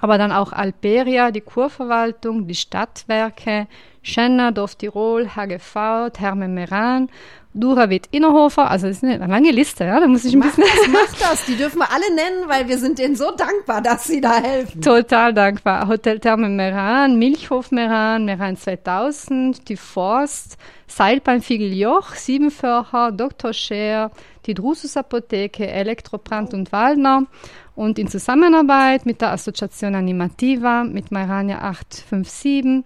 aber 0.00 0.18
dann 0.18 0.32
auch 0.32 0.52
Alperia, 0.52 1.30
die 1.30 1.40
Kurverwaltung, 1.40 2.46
die 2.46 2.54
Stadtwerke, 2.54 3.66
Schenner, 4.02 4.52
Dorf 4.52 4.76
Tirol, 4.76 5.30
HGV, 5.36 6.10
Therme 6.12 6.48
Meran, 6.48 7.10
Duravit 7.52 8.06
Innerhofer, 8.12 8.70
also 8.70 8.86
das 8.86 8.98
ist 8.98 9.04
eine 9.04 9.26
lange 9.26 9.50
Liste, 9.50 9.84
ja, 9.84 9.98
da 9.98 10.06
muss 10.06 10.24
ich 10.24 10.34
ein 10.34 10.38
Macht 10.38 10.54
bisschen 10.54 10.72
das, 10.72 10.88
macht 10.88 11.20
das. 11.20 11.44
Die 11.46 11.56
dürfen 11.56 11.80
wir 11.80 11.90
alle 11.90 12.14
nennen, 12.14 12.48
weil 12.48 12.68
wir 12.68 12.78
sind 12.78 13.00
denen 13.00 13.16
so 13.16 13.32
dankbar, 13.32 13.82
dass 13.82 14.04
sie 14.04 14.20
da 14.20 14.40
helfen. 14.40 14.80
Total 14.80 15.34
dankbar. 15.34 15.88
Hotel 15.88 16.20
Therme 16.20 16.48
Meran, 16.48 17.18
Milchhof 17.18 17.72
Meran, 17.72 18.24
Meran 18.24 18.56
2000, 18.56 19.68
die 19.68 19.76
Forst, 19.76 20.58
Seilbahn 20.86 21.42
Fiegeljoch, 21.42 22.14
Siebenförcher, 22.14 23.10
Dr. 23.10 23.52
Scher, 23.52 24.12
die 24.46 24.54
Drusus 24.54 24.96
Apotheke, 24.96 25.66
Elektrobrand 25.66 26.54
und 26.54 26.72
Waldner 26.72 27.24
und 27.74 27.98
in 27.98 28.08
Zusammenarbeit 28.08 29.06
mit 29.06 29.20
der 29.20 29.32
Associazione 29.32 29.98
Animativa, 29.98 30.84
mit 30.84 31.10
Marania 31.10 31.60
857. 31.62 32.84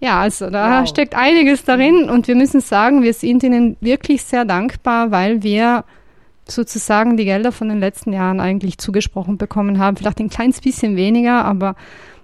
Ja, 0.00 0.20
also 0.20 0.50
da 0.50 0.80
Wow. 0.80 0.88
steckt 0.88 1.14
einiges 1.14 1.64
darin 1.64 2.10
und 2.10 2.28
wir 2.28 2.34
müssen 2.34 2.60
sagen, 2.60 3.02
wir 3.02 3.14
sind 3.14 3.42
ihnen 3.42 3.76
wirklich 3.80 4.22
sehr 4.22 4.44
dankbar, 4.44 5.10
weil 5.10 5.42
wir 5.42 5.84
sozusagen 6.46 7.16
die 7.16 7.24
Gelder 7.24 7.52
von 7.52 7.70
den 7.70 7.80
letzten 7.80 8.12
Jahren 8.12 8.38
eigentlich 8.40 8.76
zugesprochen 8.78 9.38
bekommen 9.38 9.78
haben. 9.78 9.96
Vielleicht 9.96 10.20
ein 10.20 10.28
kleines 10.28 10.60
bisschen 10.60 10.96
weniger, 10.96 11.44
aber 11.44 11.74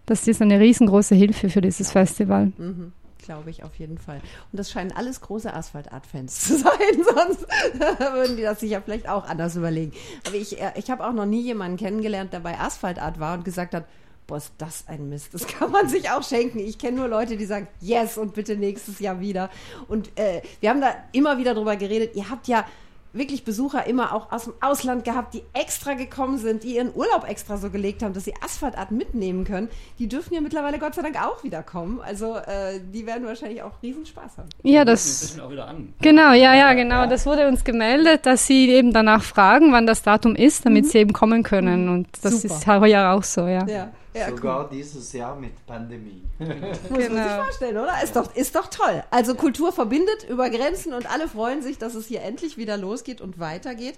das 0.05 0.29
ist 0.29 0.42
eine 0.42 0.61
riesengroße 0.61 1.14
Hilfe 1.14 1.49
für 1.49 1.61
dieses 1.62 1.92
Festival. 1.92 2.53
Mhm, 2.59 2.92
Glaube 3.31 3.51
ich 3.51 3.62
auf 3.62 3.77
jeden 3.77 3.97
Fall. 3.97 4.16
Und 4.51 4.59
das 4.59 4.73
scheinen 4.73 4.90
alles 4.90 5.21
große 5.21 5.55
Asphalt-Art-Fans 5.55 6.40
zu 6.47 6.59
sein, 6.59 7.05
sonst 7.14 7.47
würden 8.01 8.37
die 8.37 8.43
das 8.43 8.59
sich 8.59 8.73
ja 8.73 8.81
vielleicht 8.81 9.09
auch 9.09 9.25
anders 9.25 9.55
überlegen. 9.55 9.93
Aber 10.27 10.35
ich, 10.35 10.61
äh, 10.61 10.73
ich 10.75 10.90
habe 10.90 11.07
auch 11.07 11.12
noch 11.12 11.27
nie 11.27 11.40
jemanden 11.40 11.77
kennengelernt, 11.77 12.33
der 12.33 12.40
bei 12.40 12.59
Asphalt-Art 12.59 13.21
war 13.21 13.35
und 13.38 13.45
gesagt 13.45 13.73
hat, 13.73 13.85
boah, 14.27 14.38
ist 14.38 14.53
das 14.59 14.88
ein 14.88 15.09
Mist, 15.09 15.33
das 15.33 15.47
kann 15.47 15.71
man 15.71 15.88
sich 15.88 16.11
auch 16.11 16.25
schenken. 16.25 16.59
Ich 16.59 16.77
kenne 16.77 16.97
nur 16.97 17.07
Leute, 17.07 17.37
die 17.37 17.45
sagen, 17.45 17.69
yes 17.81 18.19
und 18.19 18.35
bitte 18.35 18.57
nächstes 18.57 18.99
Jahr 18.99 19.21
wieder. 19.21 19.49
Und 19.87 20.11
äh, 20.19 20.43
wir 20.59 20.71
haben 20.71 20.81
da 20.81 20.93
immer 21.12 21.38
wieder 21.38 21.55
drüber 21.55 21.77
geredet, 21.77 22.16
ihr 22.16 22.31
habt 22.31 22.49
ja 22.49 22.66
wirklich 23.12 23.44
Besucher 23.44 23.87
immer 23.87 24.14
auch 24.14 24.31
aus 24.31 24.44
dem 24.44 24.53
Ausland 24.61 25.05
gehabt, 25.05 25.35
die 25.35 25.42
extra 25.53 25.94
gekommen 25.94 26.38
sind, 26.38 26.62
die 26.62 26.77
ihren 26.77 26.94
Urlaub 26.94 27.29
extra 27.29 27.57
so 27.57 27.70
gelegt 27.70 28.03
haben, 28.03 28.14
dass 28.14 28.25
sie 28.25 28.35
Asphaltart 28.44 28.90
mitnehmen 28.92 29.44
können. 29.44 29.68
Die 29.99 30.09
dürfen 30.09 30.35
ja 30.35 30.40
mittlerweile 30.40 30.79
Gott 30.79 30.94
sei 30.94 31.03
Dank 31.03 31.16
auch 31.20 31.42
wieder 31.42 31.62
kommen. 31.62 32.01
Also 32.01 32.37
äh, 32.37 32.81
die 32.92 33.07
werden 33.07 33.27
wahrscheinlich 33.27 33.62
auch 33.62 33.73
riesen 33.83 34.07
Spaß 34.07 34.38
haben. 34.38 34.49
Ja, 34.62 34.85
Das 34.85 35.37
auch 35.40 35.51
wieder 35.51 35.66
an. 35.66 35.92
genau, 36.01 36.33
ja, 36.33 36.55
ja, 36.55 36.73
genau. 36.75 37.07
Das 37.07 37.27
wurde 37.27 37.49
uns 37.49 37.64
gemeldet, 37.64 38.27
dass 38.27 38.46
sie 38.46 38.70
eben 38.70 38.92
danach 38.92 39.23
fragen, 39.23 39.73
wann 39.73 39.87
das 39.87 40.03
Datum 40.03 40.37
ist, 40.37 40.64
damit 40.64 40.87
sie 40.87 40.99
eben 40.99 41.12
kommen 41.12 41.42
können. 41.42 41.88
Und 41.88 42.07
das 42.23 42.42
Super. 42.42 42.55
ist 42.55 42.66
heuer 42.66 43.11
auch 43.12 43.23
so, 43.25 43.46
ja. 43.46 43.66
Ja, 43.66 43.90
ja 44.14 44.29
cool. 44.29 44.37
Sogar 44.37 44.68
dieses 44.68 45.12
Jahr 45.12 45.37
mit 45.37 45.64
Pandemie. 45.66 46.23
Muss 46.38 46.49
man 46.49 47.01
sich 47.01 47.09
Genau. 47.09 47.42
vorstellen, 47.44 47.77
oder? 47.77 48.03
Ist 48.03 48.16
doch, 48.16 48.35
ist 48.35 48.55
doch 48.57 48.68
toll. 48.68 49.03
Also 49.11 49.35
Kultur 49.35 49.73
verbindet 49.73 50.27
über 50.29 50.51
Grenzen 50.51 50.92
und 50.92 51.11
alle 51.11 51.29
freuen 51.29 51.62
sich, 51.62 51.79
dass 51.79 51.94
es 51.94 52.07
hier 52.07 52.23
endlich 52.23 52.57
wieder 52.57 52.77
losgeht 52.77 53.20
und 53.20 53.38
weitergeht. 53.38 53.94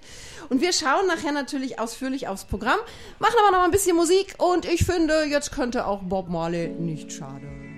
Und 0.49 0.61
wir 0.61 0.73
schauen 0.73 1.07
nachher 1.07 1.31
natürlich 1.31 1.79
ausführlich 1.79 2.27
aufs 2.27 2.45
Programm, 2.45 2.79
machen 3.19 3.35
aber 3.39 3.51
noch 3.51 3.59
mal 3.59 3.65
ein 3.65 3.71
bisschen 3.71 3.95
Musik 3.95 4.35
und 4.37 4.65
ich 4.65 4.85
finde, 4.85 5.23
jetzt 5.25 5.51
könnte 5.51 5.87
auch 5.87 6.01
Bob 6.03 6.29
Marley 6.29 6.67
nicht 6.69 7.11
schaden. 7.11 7.72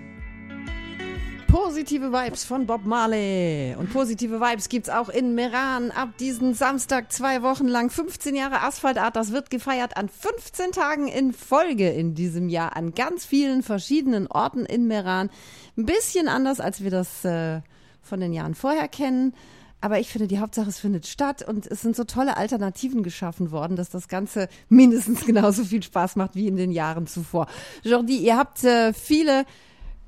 Positive 1.56 2.12
Vibes 2.12 2.44
von 2.44 2.65
Bob 2.65 2.86
Marley. 2.86 3.76
Und 3.80 3.94
positive 3.94 4.41
Vibes 4.41 4.68
gibt's 4.68 4.89
auch 4.89 5.08
in 5.08 5.36
Meran 5.36 5.89
ab 5.91 6.10
diesen 6.20 6.54
Samstag 6.54 7.13
zwei 7.13 7.44
Wochen 7.44 7.70
lang. 7.70 7.89
15 7.89 8.36
Jahre 8.36 8.62
Asphaltart. 8.63 9.15
Das 9.15 9.32
wird 9.32 9.50
gefeiert 9.50 9.96
an 9.96 10.10
15 10.10 10.74
Tagen 10.74 11.08
in 11.08 11.32
Folge 11.32 11.89
in 11.89 12.13
diesem 12.13 12.50
Jahr 12.50 12.76
an 12.76 12.94
ganz 12.94 13.24
vielen 13.24 13.63
verschiedenen 13.63 14.28
Orten 14.28 14.65
in 14.65 14.88
Meran. 14.88 15.30
Ein 15.78 15.86
bisschen 15.86 16.28
anders, 16.28 16.60
als 16.60 16.84
wir 16.84 16.91
das 16.91 17.24
äh, 17.24 17.62
von 18.02 18.20
den 18.20 18.34
Jahren 18.34 18.54
vorher 18.54 18.89
kennen. 18.89 19.34
Aber 19.80 19.98
ich 19.98 20.10
finde, 20.10 20.28
die 20.28 20.39
Hauptsache, 20.39 20.68
es 20.68 20.80
findet 20.80 21.08
statt 21.08 21.41
und 21.48 21.68
es 21.68 21.82
sind 21.82 21.96
so 21.96 22.04
tolle 22.04 22.36
Alternativen 22.36 23.02
geschaffen 23.02 23.52
worden, 23.52 23.78
dass 23.78 23.89
das 23.89 24.10
Ganze 24.10 24.50
mindestens 24.68 25.26
genauso 25.26 25.63
viel 25.63 25.84
Spaß 25.84 26.18
macht 26.18 26.36
wie 26.36 26.48
in 26.48 26.58
den 26.58 26.72
Jahren 26.72 27.08
zuvor. 27.08 27.48
Jordi, 27.82 28.18
ihr 28.18 28.36
habt 28.36 28.62
äh, 28.65 28.91
viele 28.91 29.46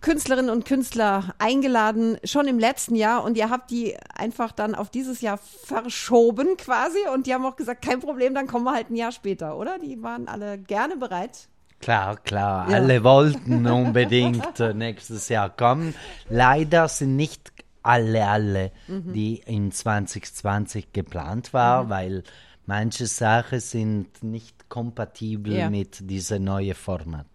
Künstlerinnen 0.02 0.50
und 0.52 0.66
Künstler 0.66 1.34
eingeladen, 1.40 2.18
schon 2.24 2.48
im 2.48 2.60
letzten 2.60 2.96
Jahr 2.96 3.24
und 3.24 3.36
ihr 3.38 3.50
habt 3.50 3.72
die 3.72 3.96
einfach 4.16 4.52
dann 4.52 4.76
auf 4.76 4.90
dieses 4.90 5.22
Jahr 5.22 5.38
verschoben 5.38 6.56
quasi 6.58 7.00
und 7.14 7.28
die 7.28 7.34
haben 7.34 7.46
auch 7.46 7.56
gesagt, 7.56 7.84
kein 7.84 8.00
Problem, 8.00 8.34
dann 8.36 8.48
kommen 8.48 8.66
wir 8.66 8.74
halt 8.74 8.90
ein 8.90 8.96
Jahr 8.96 9.12
später, 9.12 9.58
oder? 9.58 9.80
Die 9.80 10.02
waren 10.04 10.28
alle 10.28 10.58
gerne 10.58 10.98
bereit. 10.98 11.48
Klar, 11.80 12.18
klar, 12.18 12.70
Ja. 12.70 12.78
alle 12.78 13.04
wollten 13.04 13.66
unbedingt 13.68 14.60
äh, 14.60 14.74
nächstes 14.74 15.30
Jahr 15.30 15.50
kommen. 15.50 15.94
Leider 16.30 16.88
sind 16.88 17.16
nicht 17.16 17.52
alle, 17.84 18.26
alle, 18.28 18.72
Mhm. 18.88 19.14
die 19.14 19.42
in 19.46 19.72
2020 19.72 20.92
geplant 20.94 21.54
war, 21.54 21.90
weil 21.90 22.24
manche 22.66 23.06
Sachen 23.08 23.60
sind 23.60 24.24
nicht 24.24 24.68
kompatibel 24.70 25.54
Ja. 25.54 25.70
mit 25.70 26.10
diesem 26.10 26.44
neuen 26.46 26.74
Format. 26.76 27.28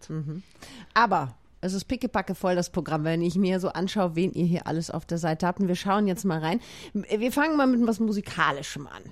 Aber 0.93 1.33
es 1.63 1.73
ist 1.73 1.85
pickepacke 1.85 2.35
voll 2.35 2.55
das 2.55 2.69
Programm, 2.69 3.05
wenn 3.05 3.21
ich 3.21 3.35
mir 3.35 3.59
so 3.59 3.69
anschaue, 3.69 4.15
wen 4.15 4.33
ihr 4.33 4.45
hier 4.45 4.67
alles 4.67 4.91
auf 4.91 5.05
der 5.05 5.17
Seite 5.17 5.47
habt. 5.47 5.61
Und 5.61 5.69
wir 5.69 5.75
schauen 5.75 6.07
jetzt 6.07 6.25
mal 6.25 6.39
rein. 6.39 6.59
Wir 6.93 7.31
fangen 7.31 7.55
mal 7.55 7.67
mit 7.67 7.87
was 7.87 7.99
Musikalischem 7.99 8.85
an. 8.87 9.03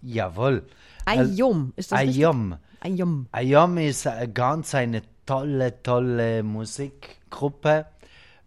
Jawohl. 0.00 0.64
Also, 1.04 1.32
Ayom, 1.32 1.72
ist 1.76 1.90
das 1.90 2.00
richtig? 2.00 2.24
Ayom. 2.24 2.56
Ayom. 2.80 3.26
Ayom 3.32 3.78
ist 3.78 4.06
äh, 4.06 4.28
ganz 4.32 4.74
eine 4.74 5.02
tolle, 5.26 5.82
tolle 5.82 6.42
Musikgruppe. 6.44 7.86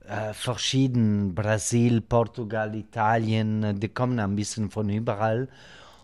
Äh, 0.07 0.33
verschieden, 0.33 1.33
Brasil, 1.33 1.99
Portugal, 1.99 2.75
Italien, 2.75 3.63
äh, 3.63 3.73
die 3.73 3.89
kommen 3.89 4.19
ein 4.19 4.35
bisschen 4.35 4.69
von 4.69 4.89
überall. 4.89 5.49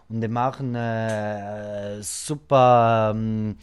Und 0.09 0.21
die 0.21 0.27
machen 0.27 0.75
äh, 0.75 2.01
super 2.01 3.15
äh, 3.15 3.53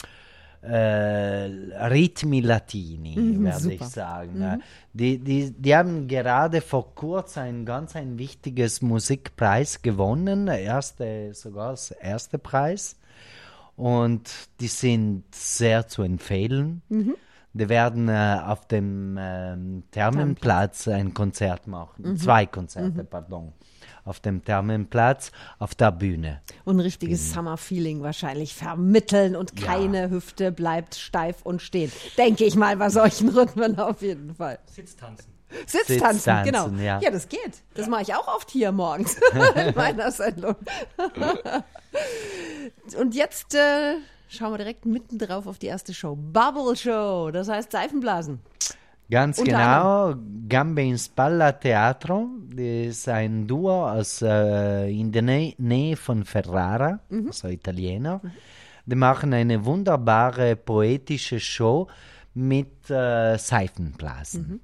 Ritmi 0.61 2.41
Latini, 2.41 3.15
werde 3.43 3.73
ich 3.73 3.83
sagen. 3.83 4.41
Äh, 4.41 4.57
Die, 4.93 5.17
die, 5.19 5.51
die 5.51 5.75
haben 5.75 6.07
gerade 6.07 6.61
vor 6.61 6.93
kurzem 6.95 7.43
ein 7.43 7.65
ganz 7.65 7.95
ein 7.95 8.17
wichtiges 8.17 8.81
Musikpreis 8.81 9.81
gewonnen, 9.81 10.47
erste, 10.47 11.33
sogar 11.33 11.71
das 11.71 11.91
erste 11.91 12.37
Preis. 12.39 12.97
Und 13.75 14.29
die 14.59 14.67
sind 14.67 15.23
sehr 15.33 15.87
zu 15.87 16.01
empfehlen. 16.01 16.81
Die 17.53 17.69
werden 17.69 18.09
äh, 18.09 18.39
auf 18.45 18.67
dem 18.67 19.17
ähm, 19.17 19.83
Thermenplatz 19.91 20.87
ein 20.89 21.13
Konzert 21.13 21.67
machen. 21.67 22.17
Zwei 22.17 22.45
Konzerte, 22.45 23.03
pardon. 23.05 23.53
Auf 24.09 24.19
dem 24.19 24.43
Thermenplatz, 24.43 25.31
auf 25.59 25.75
der 25.75 25.91
Bühne. 25.91 26.41
Und 26.65 26.77
ein 26.77 26.79
richtiges 26.79 27.31
Summer-Feeling 27.31 28.01
wahrscheinlich 28.01 28.55
vermitteln 28.55 29.35
und 29.35 29.59
Ja. 29.59 29.67
keine 29.67 30.09
Hüfte 30.09 30.51
bleibt 30.51 30.95
steif 30.95 31.43
und 31.43 31.61
steht. 31.61 31.91
Denke 32.17 32.43
ich 32.43 32.55
mal 32.55 32.75
bei 32.77 32.89
solchen 32.89 33.29
Rhythmen 33.37 33.77
auf 33.77 34.01
jeden 34.01 34.33
Fall. 34.33 34.57
Sitztanzen. 34.65 35.31
Sitztanzen, 35.67 36.13
Sitztanzen, 36.13 36.43
genau. 36.43 36.69
ja. 36.83 36.99
ja, 37.01 37.11
das 37.11 37.29
geht. 37.29 37.61
Das 37.75 37.87
mache 37.87 38.01
ich 38.01 38.15
auch 38.15 38.27
oft 38.27 38.49
hier 38.49 38.71
morgens 38.71 39.15
in 39.55 39.75
meiner 39.75 40.11
Sendung. 40.11 40.55
und 42.99 43.13
jetzt 43.13 43.53
äh, 43.53 43.93
schauen 44.27 44.53
wir 44.53 44.57
direkt 44.57 44.87
mitten 44.87 45.19
drauf 45.19 45.45
auf 45.45 45.59
die 45.59 45.67
erste 45.67 45.93
Show. 45.93 46.15
Bubble 46.15 46.75
Show, 46.75 47.29
das 47.31 47.47
heißt 47.47 47.71
Seifenblasen. 47.71 48.39
Ganz 49.11 49.39
Unter 49.39 49.51
genau, 49.51 50.15
Gambe 50.47 50.83
in 50.83 50.97
Spalla 50.97 51.51
Teatro, 51.53 52.27
das 52.51 52.59
ist 52.59 53.09
ein 53.09 53.47
Duo 53.47 53.89
aus, 53.89 54.21
äh, 54.21 54.87
in 54.91 55.11
der 55.11 55.23
Nähe, 55.23 55.55
Nähe 55.57 55.95
von 55.97 56.23
Ferrara, 56.25 56.99
also 57.27 57.47
Italiener. 57.47 58.21
Die 58.85 58.95
machen 58.95 59.33
eine 59.33 59.65
wunderbare 59.65 60.55
poetische 60.55 61.39
Show 61.39 61.87
mit 62.35 62.89
äh, 62.89 63.37
Seifenblasen. 63.37 64.61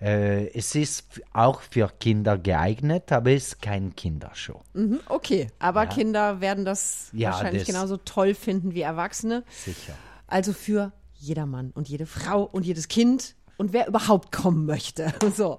Äh, 0.00 0.48
es 0.56 0.74
ist 0.74 1.20
auch 1.32 1.60
für 1.60 1.88
Kinder 2.00 2.38
geeignet, 2.38 3.10
aber 3.12 3.32
es 3.32 3.48
ist 3.48 3.62
kein 3.62 3.94
Kindershow. 3.96 4.60
Mhm, 4.72 5.00
okay, 5.08 5.48
aber 5.58 5.86
Kinder 5.86 6.40
werden 6.40 6.64
das 6.64 7.10
Ja, 7.12 7.32
wahrscheinlich 7.32 7.62
das- 7.64 7.74
genauso 7.74 7.96
toll 7.98 8.34
finden 8.34 8.74
wie 8.74 8.82
Erwachsene. 8.82 9.44
Sicher. 9.50 9.94
Also 10.26 10.52
für 10.52 10.92
jedermann 11.14 11.70
und 11.74 11.88
jede 11.88 12.06
Frau 12.06 12.44
und 12.44 12.64
jedes 12.64 12.86
Kind 12.88 13.34
und 13.58 13.72
wer 13.74 13.86
überhaupt 13.88 14.32
kommen 14.32 14.64
möchte. 14.64 15.12
So. 15.36 15.58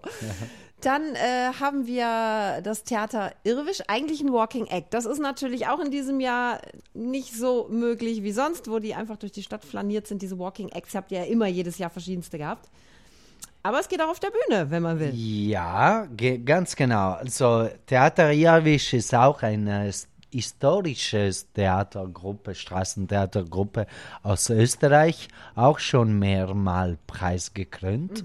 Dann 0.82 1.02
äh, 1.16 1.52
haben 1.60 1.86
wir 1.88 2.62
das 2.64 2.86
Theater 2.86 3.34
Irwisch, 3.44 3.82
eigentlich 3.90 4.22
ein 4.22 4.32
Walking 4.32 4.66
Act. 4.68 4.94
Das 4.94 5.06
ist 5.06 5.20
natürlich 5.20 5.68
auch 5.68 5.82
in 5.82 5.92
diesem 5.92 6.22
Jahr 6.22 6.62
nicht 6.94 7.36
so 7.36 7.68
möglich 7.70 8.24
wie 8.24 8.32
sonst, 8.32 8.70
wo 8.72 8.80
die 8.80 8.96
einfach 8.96 9.18
durch 9.18 9.34
die 9.34 9.44
Stadt 9.44 9.66
flaniert 9.66 10.08
sind. 10.08 10.22
Diese 10.22 10.40
Walking 10.40 10.70
Acts 10.70 10.96
habt 10.96 11.12
ihr 11.12 11.20
ja 11.20 11.26
immer 11.26 11.48
jedes 11.48 11.78
Jahr 11.80 11.90
verschiedenste 11.90 12.38
gehabt. 12.38 12.70
Aber 13.62 13.82
es 13.82 13.90
geht 13.90 14.02
auch 14.02 14.08
auf 14.08 14.22
der 14.22 14.30
Bühne, 14.32 14.72
wenn 14.72 14.82
man 14.82 14.98
will. 15.02 15.12
Ja, 15.14 16.06
ge 16.16 16.38
ganz 16.38 16.78
genau. 16.78 17.12
Also 17.12 17.68
Theater 17.86 18.32
Irwisch 18.32 18.94
ist 18.94 19.14
auch 19.14 19.42
eine 19.44 19.88
s- 19.88 20.08
historische 20.32 21.32
Theatergruppe, 21.54 22.56
Straßentheatergruppe 22.56 23.88
aus 24.24 24.50
Österreich, 24.50 25.28
auch 25.56 25.80
schon 25.80 26.20
mehrmal 26.20 26.98
preisgekrönt. 27.08 28.24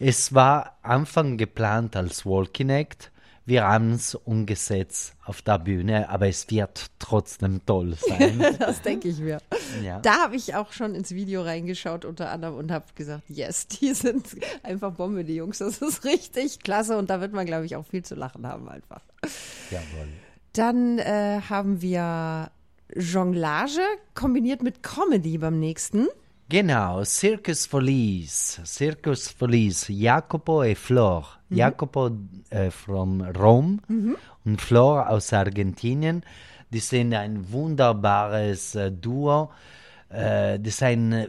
Es 0.00 0.34
war 0.34 0.78
Anfang 0.82 1.36
geplant 1.36 1.96
als 1.96 2.24
Walking 2.24 2.70
Act. 2.70 3.10
Wir 3.48 3.66
haben 3.66 3.92
es 3.92 4.14
umgesetzt 4.14 5.14
auf 5.24 5.40
der 5.40 5.58
Bühne, 5.58 6.10
aber 6.10 6.28
es 6.28 6.50
wird 6.50 6.88
trotzdem 6.98 7.64
toll 7.64 7.94
sein. 7.96 8.44
Das 8.58 8.82
denke 8.82 9.08
ich 9.08 9.20
mir. 9.20 9.38
ja. 9.82 10.00
Da 10.00 10.24
habe 10.24 10.36
ich 10.36 10.54
auch 10.54 10.70
schon 10.72 10.94
ins 10.94 11.12
Video 11.12 11.40
reingeschaut 11.40 12.04
unter 12.04 12.30
anderem 12.30 12.56
und 12.56 12.70
habe 12.70 12.84
gesagt, 12.94 13.22
yes, 13.28 13.66
die 13.68 13.94
sind 13.94 14.36
einfach 14.62 14.92
Bombe, 14.92 15.24
die 15.24 15.36
Jungs. 15.36 15.58
Das 15.58 15.78
ist 15.78 16.04
richtig 16.04 16.58
klasse 16.60 16.98
und 16.98 17.08
da 17.08 17.22
wird 17.22 17.32
man, 17.32 17.46
glaube 17.46 17.64
ich, 17.64 17.74
auch 17.74 17.86
viel 17.86 18.04
zu 18.04 18.14
lachen 18.16 18.46
haben 18.46 18.68
einfach. 18.68 19.00
Jawohl. 19.70 20.08
Dann 20.58 20.98
äh, 20.98 21.40
haben 21.48 21.82
wir 21.82 22.50
Jonglage 22.92 23.80
kombiniert 24.14 24.60
mit 24.60 24.82
Comedy 24.82 25.38
beim 25.38 25.60
nächsten. 25.60 26.08
Genau, 26.48 27.04
Circus 27.04 27.64
Feliz, 27.64 28.60
Circus 28.64 29.28
Feliz, 29.28 29.86
Jacopo 29.88 30.64
e 30.64 30.74
Flor. 30.74 31.28
Jacopo 31.48 32.10
äh, 32.50 32.72
from 32.72 33.20
Rom 33.20 33.78
und 34.44 34.60
Flor 34.60 35.08
aus 35.08 35.32
Argentinien. 35.32 36.24
Die 36.70 36.80
sind 36.80 37.14
ein 37.14 37.52
wunderbares 37.52 38.74
äh, 38.74 38.90
Duo. 38.90 39.52
Äh, 40.08 40.58
das 40.58 40.74
ist 40.74 40.82
ein, 40.82 41.12
äh, 41.12 41.28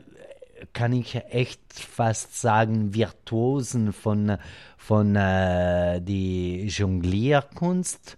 kann 0.74 0.92
ich 0.92 1.14
echt 1.30 1.62
fast 1.74 2.42
sagen, 2.42 2.96
Virtuosen 2.96 3.94
von, 3.94 4.38
von 4.76 5.16
äh, 5.16 6.02
die 6.02 6.66
Jonglierkunst. 6.66 8.18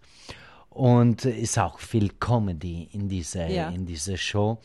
Und 0.73 1.25
ist 1.25 1.59
auch 1.59 1.79
viel 1.79 2.09
Comedy 2.19 2.87
in 2.93 3.09
dieser 3.09 3.49
Ja. 3.49 3.69
in 3.69 3.85
dieser 3.85 4.15
Show. 4.17 4.57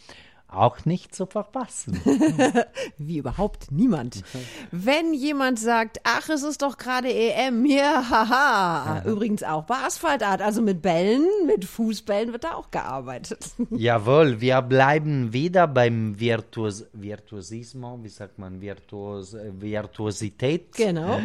Auch 0.57 0.87
nicht 0.87 1.15
zu 1.15 1.27
verpassen. 1.27 2.01
Wie 2.99 3.19
überhaupt 3.19 3.71
niemand. 3.71 4.23
Wenn 4.71 5.13
jemand 5.13 5.59
sagt, 5.59 6.01
ach, 6.05 6.31
es 6.31 6.43
ist 6.43 6.63
doch 6.63 6.79
gerade 6.79 7.13
EM, 7.13 7.67
ja, 7.67 8.03
haha. 8.09 9.03
Übrigens 9.05 9.43
auch 9.43 9.65
bei 9.65 9.77
Asphaltart, 9.77 10.41
also 10.41 10.63
mit 10.63 10.81
Bällen, 10.81 11.27
mit 11.47 11.67
Fußbällen 11.67 12.33
wird 12.33 12.45
da 12.45 12.55
auch 12.55 12.71
gearbeitet. 12.71 13.51
Jawohl, 13.71 14.41
wir 14.41 14.63
bleiben 14.63 15.35
wieder 15.35 15.67
beim 15.67 16.19
Virtuos 16.19 16.87
Virtuosismo, 16.95 17.99
wie 18.03 18.09
sagt 18.09 18.39
man, 18.39 18.61
Virtuos 18.61 19.37
Virtuosität. 19.59 20.73
Genau. 20.73 21.21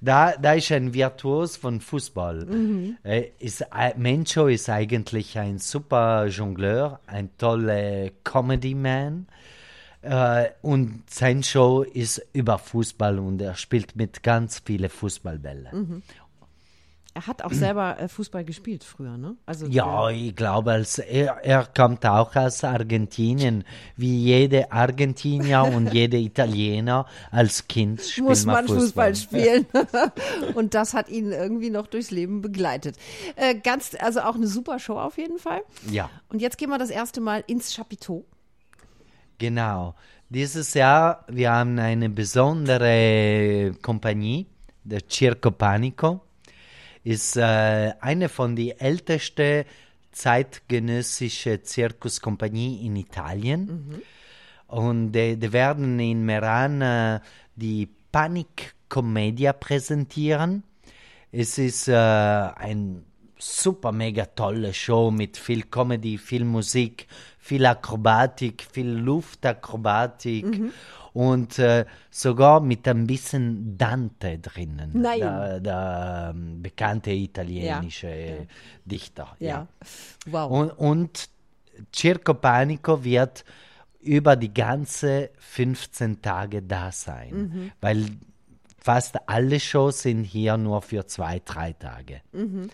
Da, 0.00 0.34
da 0.36 0.52
ist 0.52 0.70
ein 0.70 0.94
Virtuos 0.94 1.56
von 1.56 1.80
Fußball. 1.80 2.46
Äh, 3.02 3.30
ist, 3.40 3.62
äh, 3.62 3.94
Mencho 3.96 4.46
ist 4.46 4.68
eigentlich 4.68 5.36
ein 5.38 5.58
super 5.58 6.26
Jongleur, 6.26 7.00
ein 7.06 7.30
toller 7.36 8.10
Comedy-Man. 8.76 9.26
Äh, 10.02 10.50
und 10.62 11.02
sein 11.10 11.42
Show 11.42 11.82
ist 11.82 12.24
über 12.32 12.58
Fußball 12.58 13.18
und 13.18 13.40
er 13.40 13.56
spielt 13.56 13.96
mit 13.96 14.22
ganz 14.22 14.62
vielen 14.64 14.88
Fußballbällen. 14.90 16.02
Er 17.12 17.26
hat 17.26 17.42
auch 17.42 17.52
selber 17.52 17.98
äh, 17.98 18.08
Fußball 18.08 18.44
gespielt 18.44 18.84
früher, 18.84 19.16
ne? 19.16 19.36
Also 19.46 19.66
Ja, 19.66 20.10
ich 20.10 20.36
glaube, 20.36 20.72
als 20.72 20.98
er, 20.98 21.42
er 21.42 21.64
kommt 21.64 22.04
auch 22.04 22.36
aus 22.36 22.62
Argentinien, 22.62 23.64
wie 23.96 24.22
jede 24.22 24.70
Argentinier 24.70 25.62
und 25.74 25.94
jede 25.94 26.18
Italiener 26.18 27.06
als 27.30 27.66
Kind 27.66 28.02
spielt 28.02 28.28
muss 28.28 28.44
man 28.44 28.66
Fußball, 28.66 29.14
Fußball 29.14 29.16
spielen. 29.16 29.66
Und 30.54 30.74
das 30.74 30.92
hat 30.92 31.08
ihn 31.08 31.32
irgendwie 31.32 31.70
noch 31.70 31.86
durchs 31.86 32.10
Leben 32.10 32.42
begleitet. 32.42 32.96
Äh, 33.36 33.54
ganz, 33.54 33.96
also 33.98 34.20
auch 34.20 34.34
eine 34.34 34.46
super 34.46 34.78
Show 34.78 34.98
auf 34.98 35.16
jeden 35.16 35.38
Fall. 35.38 35.62
Ja, 35.90 36.10
Und 36.28 36.42
jetzt 36.42 36.58
gehen 36.58 36.68
wir 36.68 36.78
das 36.78 36.90
erste 36.90 37.22
Mal 37.22 37.42
ins 37.46 37.74
Chapiteau. 37.74 38.26
Genau. 39.38 39.94
Dieses 40.28 40.74
Jahr, 40.74 41.24
wir 41.28 41.52
haben 41.52 41.78
eine 41.78 42.10
besondere 42.10 43.74
Kompanie, 43.80 44.46
der 44.82 45.00
Circo 45.08 45.50
Panico. 45.50 46.22
Ist 47.04 47.36
äh, 47.36 47.92
eine 48.00 48.28
von 48.28 48.56
den 48.56 48.78
ältesten 48.80 49.64
zeitgenössischen 50.10 51.62
Zirkuskompanie 51.62 52.84
in 52.86 52.96
Italien. 52.96 54.02
Und 54.66 55.12
die, 55.12 55.36
die 55.36 55.52
werden 55.52 56.00
in 56.00 56.24
Meran 56.24 56.80
äh, 56.80 57.20
die 57.54 57.88
Panic 58.10 58.74
Comedia 58.88 59.52
präsentieren. 59.52 60.64
Es 61.30 61.58
ist 61.58 61.86
äh, 61.88 61.94
ein 61.94 63.04
super 63.38 63.92
mega 63.92 64.24
tolle 64.26 64.72
Show 64.72 65.10
mit 65.10 65.36
viel 65.36 65.64
Comedy, 65.64 66.18
viel 66.18 66.44
Musik, 66.44 67.06
viel 67.38 67.66
Akrobatik, 67.66 68.66
viel 68.72 68.88
Luftakrobatik 68.88 70.46
und 71.12 71.58
äh, 71.58 71.84
sogar 72.10 72.60
mit 72.60 72.86
ein 72.88 73.06
bisschen 73.06 73.76
Dante 73.78 74.38
drinnen. 74.38 74.90
Nein. 74.94 75.20
Der, 75.20 75.60
der 75.60 76.32
ähm, 76.34 76.62
bekannte 76.62 77.10
italienische 77.12 78.08
äh, 78.08 78.46
Dichter. 78.84 79.36
Ja. 79.38 79.66
Wow. 80.26 80.50
Und, 80.50 80.70
und 80.72 81.28
Circo 81.94 82.34
Panico 82.34 83.02
wird 83.04 83.44
über 84.00 84.36
die 84.36 84.52
ganze 84.52 85.30
15 85.38 86.22
Tage 86.22 86.62
da 86.62 86.92
sein, 86.92 87.30
Mhm. 87.32 87.72
weil 87.80 88.06
fast 88.78 89.16
alle 89.28 89.58
Shows 89.58 90.02
sind 90.02 90.22
hier 90.24 90.56
nur 90.56 90.80
für 90.80 91.06
zwei, 91.06 91.40
drei 91.44 91.72
Tage. 91.72 92.20
Mhm. 92.32 92.70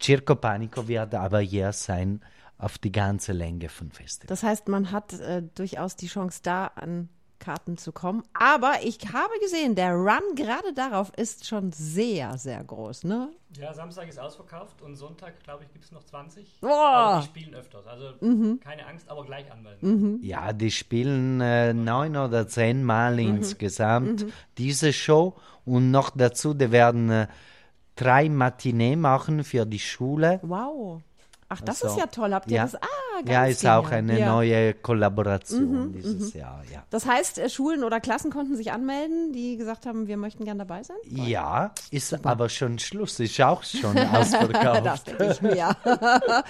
Circo 0.00 0.34
Panico 0.34 0.86
wird 0.88 1.14
aber 1.14 1.40
hier 1.40 1.72
sein 1.72 2.20
auf 2.58 2.78
die 2.78 2.92
ganze 2.92 3.32
Länge 3.32 3.68
von 3.68 3.90
Festival. 3.90 4.28
Das 4.28 4.42
heißt, 4.42 4.68
man 4.68 4.92
hat 4.92 5.12
äh, 5.14 5.42
durchaus 5.54 5.96
die 5.96 6.06
Chance, 6.08 6.40
da 6.42 6.66
an 6.66 7.08
Karten 7.38 7.78
zu 7.78 7.90
kommen. 7.90 8.22
Aber 8.34 8.74
ich 8.84 8.98
habe 9.14 9.32
gesehen, 9.40 9.74
der 9.74 9.94
Run 9.94 10.34
gerade 10.36 10.74
darauf 10.74 11.10
ist 11.16 11.46
schon 11.46 11.72
sehr, 11.72 12.36
sehr 12.36 12.62
groß, 12.62 13.04
ne? 13.04 13.30
Ja, 13.56 13.72
Samstag 13.72 14.08
ist 14.08 14.18
ausverkauft 14.18 14.82
und 14.82 14.94
Sonntag, 14.96 15.42
glaube 15.42 15.64
ich, 15.64 15.72
gibt 15.72 15.86
es 15.86 15.90
noch 15.90 16.04
20. 16.04 16.60
Boah. 16.60 16.68
Aber 16.70 17.20
die 17.22 17.26
spielen 17.26 17.54
öfters. 17.54 17.86
Also 17.86 18.12
Mhm. 18.20 18.60
keine 18.60 18.86
Angst, 18.86 19.08
aber 19.08 19.24
gleich 19.24 19.50
anmelden. 19.50 20.18
Ja, 20.22 20.52
die 20.52 20.70
spielen 20.70 21.40
äh, 21.40 21.72
neun 21.72 22.14
oder 22.16 22.46
zehn 22.46 22.84
Mal 22.84 23.14
Mhm. 23.14 23.36
insgesamt 23.36 24.26
diese 24.58 24.92
Show 24.92 25.34
und 25.64 25.90
noch 25.90 26.10
dazu, 26.10 26.52
die 26.52 26.70
werden 26.70 27.10
äh, 27.10 27.26
drei 28.00 28.28
Matinee 28.28 28.96
machen 28.96 29.44
für 29.44 29.66
die 29.66 29.78
Schule. 29.78 30.40
Wow. 30.42 31.02
Ach, 31.52 31.60
das 31.62 31.82
Also, 31.82 31.96
ist 31.96 32.00
ja 32.00 32.06
toll. 32.06 32.32
Habt 32.32 32.48
ihr 32.50 32.58
ja. 32.58 32.62
das? 32.62 32.76
Ah, 32.76 32.86
ganz 33.24 33.28
Ja, 33.30 33.44
ist 33.46 33.66
auch 33.66 33.90
genial. 33.90 33.98
eine 33.98 34.18
Ja. 34.20 34.26
Mhm, 34.26 34.32
neue 34.36 34.74
Kollaboration 34.74 35.92
dieses 35.92 36.32
Jahr, 36.32 36.62
ja. 36.72 36.84
Das 36.90 37.06
heißt, 37.06 37.38
äh, 37.40 37.50
Schulen 37.50 37.82
oder 37.82 37.98
Klassen 38.00 38.30
konnten 38.30 38.54
sich 38.56 38.70
anmelden, 38.70 39.32
die 39.32 39.56
gesagt 39.56 39.84
haben, 39.84 40.06
wir 40.06 40.16
möchten 40.16 40.44
gern 40.44 40.58
dabei 40.58 40.84
sein? 40.84 40.96
Ja, 41.08 41.72
ist 41.90 42.24
aber 42.24 42.48
schon 42.48 42.78
Schluss, 42.78 43.18
ist 43.18 43.40
auch 43.40 43.64
schon 43.64 43.94
Das 43.96 44.32
ausverkauft. 44.32 45.08
denke 45.08 45.32
ich 45.32 45.42
mir. 45.42 45.76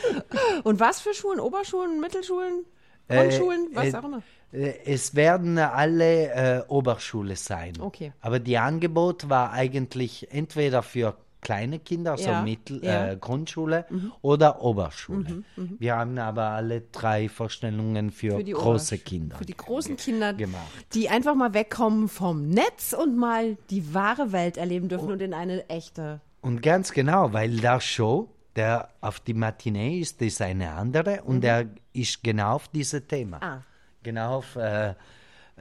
Und 0.64 0.80
was 0.80 1.00
für 1.00 1.14
Schulen? 1.14 1.40
Oberschulen, 1.40 1.98
Mittelschulen, 2.00 2.64
Äh, 3.08 3.16
Grundschulen, 3.16 3.68
was 3.72 3.86
äh, 3.86 3.96
auch 3.96 4.04
immer? 4.04 4.22
Äh, 4.52 4.74
Es 4.84 5.14
werden 5.14 5.58
alle 5.58 6.28
äh, 6.58 6.62
Oberschule 6.68 7.36
sein. 7.36 7.72
Okay. 7.80 8.12
Aber 8.20 8.38
die 8.38 8.58
Angebot 8.58 9.28
war 9.30 9.52
eigentlich 9.52 10.28
entweder 10.30 10.82
für 10.82 11.16
kleine 11.40 11.78
Kinder, 11.78 12.16
so 12.18 12.30
Ja, 12.30 12.42
Mittel, 12.42 12.84
ja. 12.84 13.06
Mhm. 13.06 13.10
Äh, 13.12 13.16
Grundschule 13.16 13.84
oder 14.22 14.62
Oberschule. 14.62 15.42
Wir 15.56 15.96
haben 15.96 16.18
aber 16.18 16.44
alle 16.50 16.82
drei 16.92 17.28
Vorstellungen 17.28 18.10
für, 18.10 18.36
Für 18.38 18.44
große 18.44 18.94
Obersch- 18.96 19.04
Kinder. 19.04 19.36
Für 19.36 19.44
die 19.46 19.56
großen 19.56 19.96
Kinder, 19.96 20.34
gemacht. 20.34 20.60
die 20.94 21.08
einfach 21.08 21.34
mal 21.34 21.54
wegkommen 21.54 22.08
vom 22.08 22.48
Netz 22.48 22.92
und 22.92 23.16
mal 23.16 23.56
die 23.70 23.94
wahre 23.94 24.32
Welt 24.32 24.56
erleben 24.56 24.88
dürfen 24.88 25.10
und 25.10 25.22
in 25.22 25.34
eine 25.34 25.68
echte. 25.68 26.20
Und 26.42 26.62
ganz 26.62 26.92
genau, 26.92 27.32
weil 27.32 27.56
der 27.56 27.80
Show, 27.80 28.28
der 28.56 28.88
auf 29.00 29.20
die 29.20 29.34
Matinee 29.34 29.98
ist, 30.00 30.20
ist 30.22 30.40
eine 30.42 30.72
andere 30.72 31.22
und 31.22 31.42
der 31.42 31.66
ist 31.92 32.22
genau 32.22 32.54
auf 32.56 32.68
dieses 32.68 33.06
Thema. 33.06 33.36
Mhm. 33.38 33.42
Ah. 33.42 33.62
Genau 34.02 34.36
auf 34.38 34.56
äh, 34.56 34.94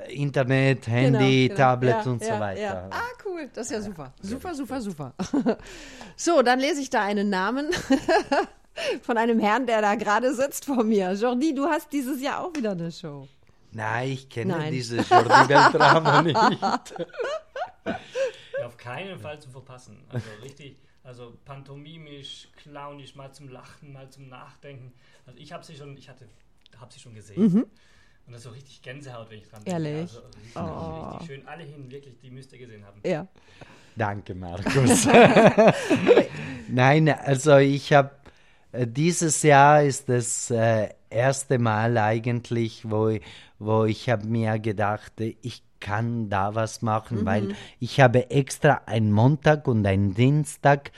Internet, 0.08 0.88
Handy, 0.88 1.48
Genau, 1.50 1.56
genau. 1.56 1.56
Tablet 1.56 2.06
Ja, 2.06 2.12
und 2.12 2.24
so 2.24 2.30
ja, 2.30 2.40
weiter. 2.40 2.62
Ja. 2.62 2.88
Ah, 2.92 3.02
cool. 3.26 3.50
Das 3.54 3.68
ist 3.68 3.72
ja 3.74 3.82
super. 3.82 4.14
Super, 4.22 4.54
super, 4.56 4.82
super. 4.82 5.14
So, 6.16 6.42
dann 6.42 6.60
lese 6.60 6.82
ich 6.82 6.90
da 6.90 7.04
einen 7.04 7.30
Namen 7.30 7.70
von 9.04 9.18
einem 9.18 9.40
Herrn, 9.40 9.66
der 9.68 9.82
da 9.82 9.96
gerade 9.96 10.34
sitzt 10.34 10.66
vor 10.66 10.84
mir. 10.84 11.14
Jordi, 11.14 11.54
du 11.56 11.66
hast 11.66 11.92
dieses 11.94 12.22
Jahr 12.22 12.44
auch 12.44 12.54
wieder 12.56 12.72
eine 12.72 12.92
Show. 12.92 13.28
Nein, 13.72 14.10
ich 14.12 14.28
kenne 14.30 14.58
Nein. 14.58 14.74
diese 14.74 14.98
Jordi 14.98 15.48
Beltramo 15.48 16.22
nicht. 16.24 16.36
Ja, 17.86 18.66
auf 18.66 18.78
keinen 18.78 19.18
Fall 19.20 19.40
zu 19.40 19.50
verpassen. 19.50 20.04
Also 20.10 20.26
richtig, 20.44 20.78
also 21.04 21.38
pantomimisch, 21.46 22.50
clownisch, 22.58 23.16
mal 23.16 23.32
zum 23.32 23.48
Lachen, 23.48 23.94
mal 23.94 24.10
zum 24.10 24.28
Nachdenken. 24.28 24.92
Also 25.26 25.40
ich 25.40 25.54
habe 25.54 25.64
sie 25.64 25.76
schon, 25.76 25.96
ich 25.98 26.10
hatte, 26.10 26.28
habe 26.80 26.92
sie 26.92 27.00
schon 27.00 27.14
gesehen. 27.16 27.66
Und 28.30 28.34
das 28.34 28.42
ist 28.42 28.44
so 28.44 28.52
richtig 28.52 28.84
Gänsehaut, 28.84 29.32
wenn 29.32 29.40
ich 29.40 29.50
dran 29.50 29.64
denke. 29.64 29.80
Mhm. 29.80 29.86
Ehrlich? 29.88 30.12
Also 30.12 30.20
richtig, 30.20 31.16
richtig 31.16 31.28
schön. 31.28 31.48
Alle 31.48 31.64
hin, 31.64 31.90
wirklich, 31.90 32.20
die 32.20 32.30
müsst 32.30 32.54
ihr 32.54 32.60
gesehen 32.60 32.86
haben. 32.86 33.02
Ja. 33.04 33.28
Danke, 33.96 34.36
Markus. 34.36 35.08
Nein, 36.68 37.10
also 37.10 37.58
ich 37.58 37.92
habe 37.92 38.12
dieses 38.72 39.42
Jahr 39.42 39.82
ist 39.82 40.10
das 40.10 40.52
äh, 40.52 40.90
erste 41.10 41.58
Mal 41.58 41.98
eigentlich, 41.98 42.88
wo, 42.88 43.08
ich- 43.10 43.24
wo 43.58 43.86
ich 43.86 44.08
habe 44.10 44.28
mir 44.28 44.60
gedacht, 44.60 45.20
äh, 45.22 45.36
ich 45.42 45.64
kann 45.80 46.30
da 46.30 46.54
was 46.54 46.84
machen, 46.84 47.26
weil 47.26 47.56
ich 47.80 48.00
habe 48.00 48.30
extra 48.30 48.82
einen 48.86 49.12
Montag 49.12 49.68
und 49.68 49.84
einen 49.88 50.14
Dienstag 50.14 50.92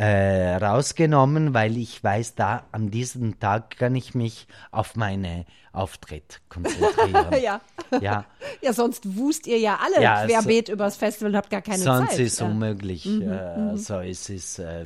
äh, 0.00 0.54
rausgenommen, 0.56 1.54
weil 1.54 1.76
ich 1.76 2.02
weiß, 2.04 2.36
da 2.36 2.62
an 2.70 2.90
diesem 2.90 3.40
Tag 3.40 3.76
kann 3.78 3.96
ich 3.96 4.14
mich 4.14 4.46
auf 4.70 4.94
meine 4.94 5.44
Auftritt 5.72 6.40
konzentrieren. 6.48 7.26
Ja. 7.42 7.60
ja. 8.00 8.24
Ja, 8.62 8.72
sonst 8.72 9.16
wust 9.16 9.46
ihr 9.48 9.58
ja 9.58 9.78
alle 9.84 10.00
Ja, 10.02 10.22
so- 10.22 10.28
querbeet 10.28 10.68
übers 10.68 10.96
Festival 10.96 11.30
und 11.32 11.36
habt 11.36 11.50
gar 11.50 11.62
keine 11.62 11.78
Sonst 11.82 12.10
Zeit. 12.12 12.20
ist 12.20 12.40
ja. 12.40 12.46
Mhm, 12.46 12.52
unmöglich. 12.52 13.06
äh, 13.06 13.26
also 13.28 13.98
es 14.00 14.30
ist, 14.30 14.60
äh, 14.60 14.84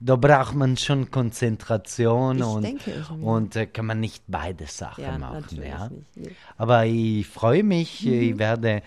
da 0.00 0.16
braucht 0.16 0.54
man 0.54 0.76
schon 0.76 1.10
Konzentration 1.10 2.38
Ich 2.38 2.44
und, 2.44 2.62
denke 2.64 2.92
und 3.22 3.54
äh, 3.56 3.66
kann 3.66 3.86
man 3.86 4.00
nicht 4.00 4.24
beide 4.26 4.66
Sachen 4.66 5.04
Ja, 5.04 5.18
machen. 5.18 5.62
Ja? 5.62 5.88
nicht, 5.88 6.16
nee. 6.16 6.28
Mhm. 6.28 6.34
Aber 6.56 6.86
ich 6.86 7.26
freue 7.26 7.62
mich, 7.62 8.04
ich 8.06 8.36
werde 8.38 8.82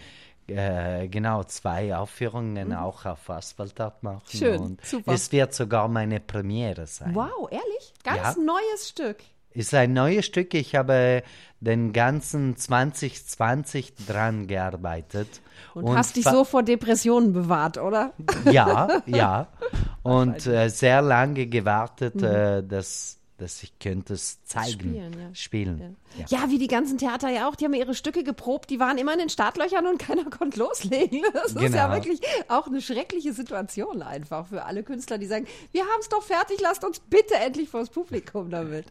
äh, 0.47 1.07
genau 1.07 1.43
zwei 1.43 1.95
Aufführungen 1.95 2.73
auch 2.73 3.05
auf 3.05 3.29
Asphaltat 3.29 4.03
machen. 4.03 4.21
Mhm. 4.33 4.37
Schön, 4.37 4.59
und 4.59 4.85
super. 4.85 5.13
Es 5.13 5.31
wird 5.31 5.53
sogar 5.53 5.87
meine 5.87 6.19
Premiere 6.19 6.87
sein. 6.87 7.13
Wow, 7.15 7.49
ehrlich? 7.51 7.93
Ganz 8.03 8.35
Ja. 8.37 8.43
neues 8.43 8.89
Stück. 8.89 9.17
Ist 9.53 9.73
ein 9.73 9.91
neues 9.93 10.25
Stück. 10.25 10.53
Ich 10.53 10.75
habe 10.75 11.23
den 11.59 11.91
ganzen 11.91 12.55
2020 12.55 13.95
dran 14.07 14.47
gearbeitet. 14.47 15.41
Und, 15.73 15.95
hast 15.95 16.15
dich 16.15 16.23
so 16.23 16.43
vor 16.43 16.63
Depressionen 16.63 17.33
bewahrt, 17.33 17.77
oder? 17.77 18.13
Ja, 18.49 19.01
ja. 19.05 19.47
Und 20.03 20.47
äh, 20.47 20.69
sehr 20.69 21.01
lange 21.01 21.47
gewartet, 21.47 22.21
äh, 22.23 22.63
dass, 22.63 23.19
dass 23.37 23.61
ich 23.63 23.77
könnte 23.77 24.13
es 24.13 24.43
zeigen. 24.45 24.71
Spielen, 24.71 25.13
ja. 25.19 25.35
Spielen. 25.35 25.79
Ja. 25.79 25.89
Ja, 26.27 26.49
wie 26.49 26.57
die 26.57 26.67
ganzen 26.67 26.97
Theater 26.97 27.29
ja 27.29 27.47
auch, 27.47 27.55
die 27.55 27.65
haben 27.65 27.73
ihre 27.73 27.93
Stücke 27.95 28.23
geprobt, 28.23 28.69
die 28.69 28.79
waren 28.79 28.97
immer 28.97 29.13
in 29.13 29.19
den 29.19 29.29
Startlöchern 29.29 29.85
und 29.87 29.97
keiner 29.99 30.25
konnte 30.29 30.59
loslegen. 30.59 31.21
Das 31.33 31.53
ist 31.53 31.61
ja 31.73 31.87
Genau. 31.87 31.93
wirklich 31.93 32.19
auch 32.47 32.67
eine 32.67 32.81
schreckliche 32.81 33.33
Situation 33.33 34.01
einfach 34.01 34.47
für 34.47 34.63
alle 34.65 34.83
Künstler, 34.83 35.17
die 35.17 35.25
sagen, 35.25 35.47
wir 35.71 35.81
haben 35.83 35.99
es 36.01 36.09
doch 36.09 36.23
fertig, 36.23 36.59
lasst 36.61 36.83
uns 36.83 36.99
bitte 36.99 37.35
endlich 37.35 37.69
vors 37.69 37.89
Publikum 37.89 38.49
damit. 38.49 38.85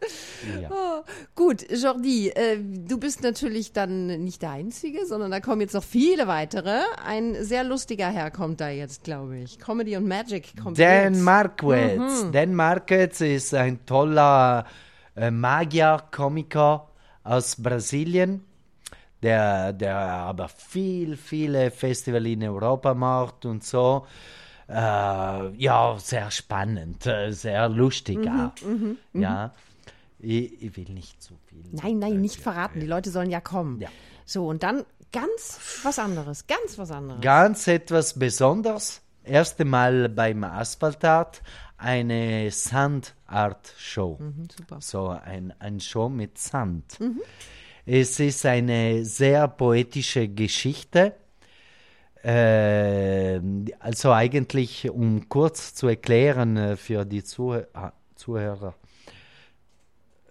Ja. 0.61 0.69
Oh, 0.83 1.03
gut, 1.35 1.65
Jordi, 1.69 2.29
äh, 2.29 2.57
du 2.59 2.97
bist 2.97 3.21
natürlich 3.23 3.71
dann 3.73 4.07
nicht 4.23 4.41
der 4.41 4.51
Einzige, 4.51 5.05
sondern 5.05 5.31
da 5.31 5.39
kommen 5.39 5.61
jetzt 5.61 5.73
noch 5.73 5.83
viele 5.83 6.27
weitere. 6.27 6.79
Ein 7.05 7.35
sehr 7.43 7.63
lustiger 7.63 8.07
Herr 8.09 8.31
kommt 8.31 8.61
da 8.61 8.69
jetzt, 8.69 9.03
glaube 9.03 9.37
ich. 9.39 9.59
Comedy 9.59 9.95
und 9.97 10.07
Magic 10.07 10.53
kommt 10.61 10.79
Dan 10.79 11.13
jetzt. 11.13 11.23
Marquez. 11.23 12.23
Mhm. 12.23 12.31
Dan 12.31 12.55
Marquez 12.55 13.21
ist 13.21 13.53
ein 13.53 13.85
toller 13.85 14.65
äh, 15.15 15.29
Magier, 15.31 16.03
Komiker 16.11 16.87
aus 17.23 17.55
Brasilien, 17.61 18.43
der, 19.21 19.73
der 19.73 19.97
aber 19.97 20.47
viel, 20.49 21.17
viele 21.17 21.71
Festivals 21.71 22.25
in 22.25 22.43
Europa 22.43 22.93
macht 22.93 23.45
und 23.45 23.63
so. 23.63 24.05
Äh, 24.67 24.73
ja, 25.55 25.95
sehr 25.99 26.31
spannend, 26.31 27.05
äh, 27.05 27.31
sehr 27.31 27.67
lustig 27.69 28.19
Mhm, 28.19 28.97
auch. 29.13 29.19
Ja, 29.19 29.53
ich, 30.19 30.61
ich 30.61 30.77
will 30.77 30.93
nicht 30.93 31.21
zu 31.21 31.33
viel. 31.47 31.63
Nein, 31.71 31.99
nein, 31.99 32.21
nicht 32.21 32.39
verraten. 32.39 32.79
Die 32.79 32.87
Leute 32.87 33.09
sollen 33.09 33.29
ja 33.29 33.41
kommen. 33.41 33.81
Ja. 33.81 33.89
So, 34.25 34.47
und 34.47 34.63
dann 34.63 34.85
ganz 35.11 35.59
was 35.83 35.99
anderes, 35.99 36.47
ganz 36.47 36.77
was 36.77 36.91
anderes. 36.91 37.21
Ganz 37.21 37.67
etwas 37.67 38.17
Besonderes. 38.17 39.01
Erste 39.23 39.65
Mal 39.65 40.09
beim 40.09 40.43
Asphaltat 40.43 41.41
eine 41.81 42.49
Sandart-Show. 42.51 44.19
super. 44.57 44.77
So 44.79 45.09
ein, 45.09 45.53
ein 45.59 45.79
Show 45.79 46.09
mit 46.09 46.37
Sand. 46.37 46.99
Es 47.85 48.19
ist 48.19 48.45
eine 48.45 49.03
sehr 49.03 49.47
poetische 49.47 50.27
Geschichte. 50.27 51.15
Äh, 52.23 53.39
also 53.79 54.11
eigentlich, 54.11 54.89
um 54.89 55.27
kurz 55.27 55.73
zu 55.73 55.87
erklären 55.87 56.55
äh, 56.55 56.75
für 56.77 57.03
die 57.03 57.23
Zuh 57.23 57.63
ah, 57.73 57.93
Zuhörer. 58.15 58.75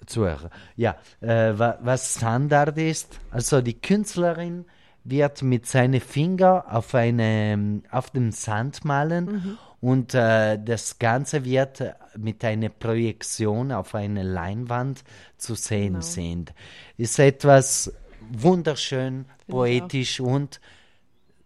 Zuhörer. 0.06 0.50
Ja, 0.76 0.96
äh, 1.20 1.58
wa 1.58 1.78
was 1.82 2.14
Standard 2.16 2.78
ist, 2.78 3.18
also 3.32 3.60
die 3.60 3.80
Künstlerin, 3.80 4.66
wird 5.02 5.42
mit 5.42 5.66
seinen 5.66 6.00
Fingern 6.00 6.62
auf, 6.66 6.94
eine, 6.94 7.82
auf 7.90 8.10
dem 8.10 8.32
Sand 8.32 8.84
malen 8.84 9.24
Mhm. 9.24 9.58
Und 9.80 10.14
äh, 10.14 10.58
das 10.62 10.98
Ganze 10.98 11.44
wird 11.44 11.80
äh, 11.80 11.94
mit 12.18 12.44
einer 12.44 12.68
Projektion 12.68 13.72
auf 13.72 13.94
eine 13.94 14.22
Leinwand 14.22 15.02
zu 15.38 15.54
sehen 15.54 15.94
Genau. 15.94 16.00
sind. 16.04 16.52
Ist 16.96 17.18
etwas 17.18 17.92
wunderschön, 18.30 19.24
poetisch 19.48 20.20
und 20.20 20.60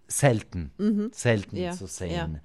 selten, 0.09 0.71
selten 1.13 1.57
Mhm. 1.57 1.63
Ja, 1.63 1.73
zu 1.73 1.87
sehen. 1.87 2.41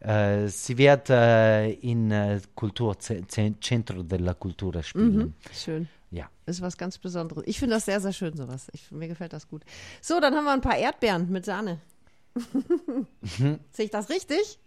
Äh, 0.00 0.48
sie 0.48 0.76
wird 0.76 1.10
äh, 1.10 1.70
in 1.70 2.10
äh, 2.10 2.40
Kultur, 2.56 2.98
Centro 2.98 4.02
della 4.02 4.34
Cultura 4.34 4.82
spielen. 4.82 5.34
Schön. 5.54 5.88
Ja. 6.10 6.28
Ist 6.44 6.60
was 6.60 6.76
ganz 6.76 6.98
Besonderes. 6.98 7.44
Ich 7.46 7.58
finde 7.60 7.76
das 7.76 7.84
sehr, 7.86 8.00
sehr 8.00 8.12
schön, 8.12 8.36
sowas. 8.36 8.66
Ich, 8.72 8.90
mir 8.90 9.08
gefällt 9.08 9.32
das 9.32 9.46
gut. 9.48 9.62
So, 10.00 10.18
dann 10.20 10.34
haben 10.34 10.44
wir 10.44 10.52
ein 10.52 10.60
paar 10.60 10.76
Erdbeeren 10.76 11.30
mit 11.30 11.44
Sahne. 11.44 11.78
Sehe 13.22 13.84
ich 13.86 13.90
das 13.90 14.08
richtig? 14.10 14.58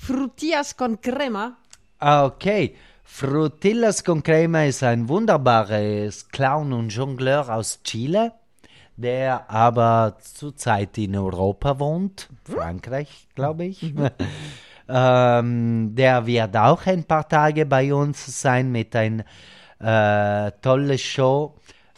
Frutillas 0.00 0.74
con 0.74 0.96
crema. 0.96 1.58
Ah, 1.98 2.24
Okay. 2.24 2.74
Frutillas 3.10 4.04
con 4.04 4.22
Crema 4.22 4.66
ist 4.66 4.82
ein 4.82 5.08
wunderbares 5.08 6.28
Clown 6.28 6.72
und 6.72 6.90
Jongleur 6.90 7.48
aus 7.48 7.82
Chile, 7.82 8.32
der 8.96 9.50
aber 9.50 10.18
zurzeit 10.20 10.98
in 10.98 11.16
Europa 11.16 11.78
wohnt, 11.80 12.28
Frankreich, 12.44 13.26
glaube 13.34 13.64
ich. 13.64 13.94
ähm, 14.88 15.94
der 15.96 16.26
wird 16.26 16.56
auch 16.56 16.86
ein 16.86 17.04
paar 17.04 17.26
Tage 17.28 17.66
bei 17.66 17.92
uns 17.92 18.40
sein 18.40 18.70
mit 18.70 18.94
ein 18.94 19.24
äh, 19.80 20.52
tolle 20.60 20.98
Show, 20.98 21.56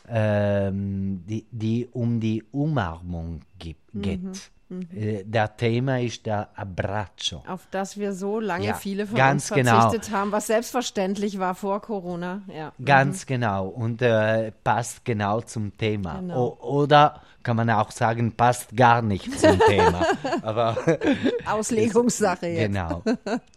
ähm, 0.09 1.23
die, 1.27 1.45
die 1.51 1.89
um 1.93 2.21
die 2.21 2.43
Umarmung 2.53 3.41
gibt, 3.59 3.91
geht. 3.95 4.51
Äh, 4.71 5.25
der 5.25 5.57
Thema 5.57 6.01
ist 6.01 6.27
der 6.27 6.49
Abbraccio. 6.55 7.43
Auf 7.49 7.67
das 7.71 7.99
wir 7.99 8.13
so 8.13 8.39
lange 8.41 8.67
Ja, 8.67 8.75
viele 8.75 9.07
von 9.07 9.21
uns 9.21 9.51
genau. 9.51 9.81
verzichtet 9.81 10.15
haben, 10.15 10.31
was 10.33 10.47
selbstverständlich 10.47 11.39
war 11.39 11.55
vor 11.55 11.81
Corona. 11.81 12.43
Ja. 12.55 12.73
Ganz 12.85 13.27
genau 13.27 13.67
und 13.67 14.01
äh, 14.03 14.53
passt 14.63 15.05
genau 15.05 15.41
zum 15.41 15.77
Thema. 15.77 16.21
Genau. 16.21 16.57
Oder 16.61 17.21
kann 17.43 17.57
man 17.57 17.69
auch 17.71 17.91
sagen, 17.91 18.33
passt 18.33 18.77
gar 18.77 19.03
nicht 19.03 19.39
zum 19.41 19.59
Thema. 19.67 20.07
Aber 20.43 20.77
Auslegungssache 21.47 22.47
jetzt. 22.47 22.67
genau, 22.67 23.03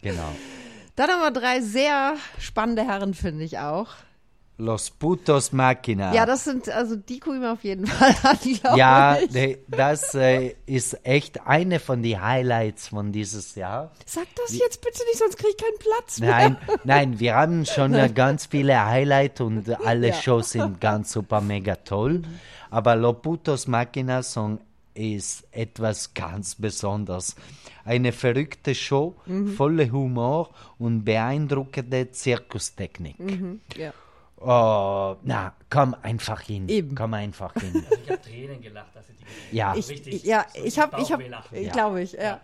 genau. 0.02 0.28
Dann 0.96 1.10
haben 1.10 1.20
wir 1.22 1.30
drei 1.32 1.60
sehr 1.60 2.14
spannende 2.38 2.82
Herren, 2.86 3.14
finde 3.14 3.44
ich 3.44 3.58
auch. 3.58 3.88
Los 4.56 4.88
putos 4.88 5.52
máquina. 5.52 6.14
Ja, 6.14 6.26
das 6.26 6.44
sind, 6.44 6.68
also 6.68 6.94
die 6.94 7.18
gucke 7.18 7.34
ich 7.36 7.42
mir 7.42 7.50
auf 7.52 7.64
jeden 7.64 7.86
Fall 7.88 8.14
an, 8.22 8.38
glaube 8.60 8.78
ja, 8.78 9.18
ich. 9.18 9.30
ne, 9.32 9.58
das 9.66 10.14
äh, 10.14 10.54
ist 10.66 11.04
echt 11.04 11.44
eine 11.44 11.80
von 11.80 12.04
den 12.04 12.22
Highlights 12.22 12.86
von 12.88 13.10
dieses 13.10 13.56
Jahr. 13.56 13.90
Sag 14.06 14.26
das 14.36 14.56
jetzt 14.56 14.80
bitte 14.80 15.02
nicht, 15.06 15.18
sonst 15.18 15.36
kriege 15.38 15.50
ich 15.50 15.56
keinen 15.56 15.78
Platz 15.80 16.20
mehr. 16.20 16.30
Nein, 16.30 16.56
nein, 16.84 17.18
wir 17.18 17.34
haben 17.34 17.66
schon 17.66 17.94
äh, 17.94 18.08
ganz 18.14 18.46
viele 18.46 18.84
Highlights 18.86 19.40
und 19.40 19.68
alle 19.84 20.08
Ja. 20.10 20.14
Shows 20.14 20.52
sind 20.52 20.80
ganz 20.80 21.10
super 21.12 21.40
mega 21.40 21.74
toll. 21.74 22.22
Aber 22.70 22.94
Loputos 22.94 23.66
Machina 23.66 24.22
Song 24.22 24.60
ist 24.94 25.44
etwas 25.50 26.14
ganz 26.14 26.54
Besonderes. 26.54 27.34
Eine 27.84 28.12
verrückte 28.12 28.72
Show, 28.76 29.16
Mhm. 29.26 29.48
voller 29.56 29.90
Humor 29.90 30.50
und 30.78 31.04
beeindruckende 31.04 32.12
Zirkustechnik. 32.12 33.16
Ja. 33.76 33.92
Oh, 34.40 35.16
na, 35.22 35.52
komm 35.70 35.94
einfach 36.02 36.40
hin. 36.42 36.68
Eben. 36.68 36.94
Komm 36.94 37.14
einfach 37.14 37.54
hin. 37.54 37.84
Ich 38.04 38.10
habe 38.10 38.20
Tränen 38.20 38.60
gelacht, 38.60 38.94
dass 38.94 39.04
ich 39.08 39.16
die 39.50 39.56
Ja. 39.56 39.74
Ich, 39.74 39.88
Richtig, 39.88 40.24
ja, 40.24 40.44
so 40.54 40.64
ich 40.64 40.78
habe, 40.78 41.00
ich 41.00 41.10
habe, 41.12 41.24
Ja. 41.52 41.72
glaube 41.72 42.02
ich, 42.02 42.12
ja. 42.12 42.40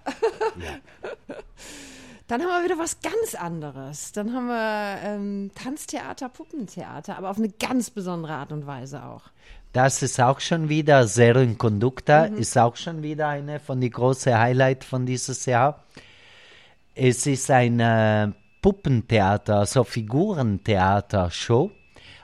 Dann 2.29 2.42
haben 2.42 2.48
wir 2.48 2.64
wieder 2.64 2.79
was 2.79 2.98
ganz 3.00 3.35
anderes. 3.35 4.12
Dann 4.12 4.33
haben 4.35 4.46
wir 4.46 4.98
ähm, 5.03 5.50
Tanztheater, 5.55 6.29
Puppentheater, 6.29 7.18
aber 7.18 7.31
auf 7.31 7.38
eine 7.38 7.48
ganz 7.48 7.90
besondere 7.90 8.35
Art 8.35 8.53
und 8.53 8.66
Weise 8.66 9.05
auch. 9.05 9.22
Das 9.72 10.03
ist 10.03 10.20
auch 10.20 10.40
schon 10.40 10.68
wieder 10.68 11.07
Zero 11.07 11.40
in 11.40 11.59
Conducta, 11.59 12.29
Mhm. 12.29 12.38
ist 12.38 12.57
auch 12.57 12.76
schon 12.76 13.03
wieder 13.03 13.29
eine 13.29 13.59
von 13.61 13.81
den 13.81 13.90
großen 13.90 14.37
Highlights 14.38 14.87
von 14.87 15.07
dieses 15.07 15.44
Jahr. 15.46 15.83
Es 16.94 17.26
ist 17.26 17.50
ein 17.50 17.81
äh, 17.81 18.29
Puppentheater, 18.62 19.57
also 19.61 19.85
Figurentheater-Show, 19.85 21.70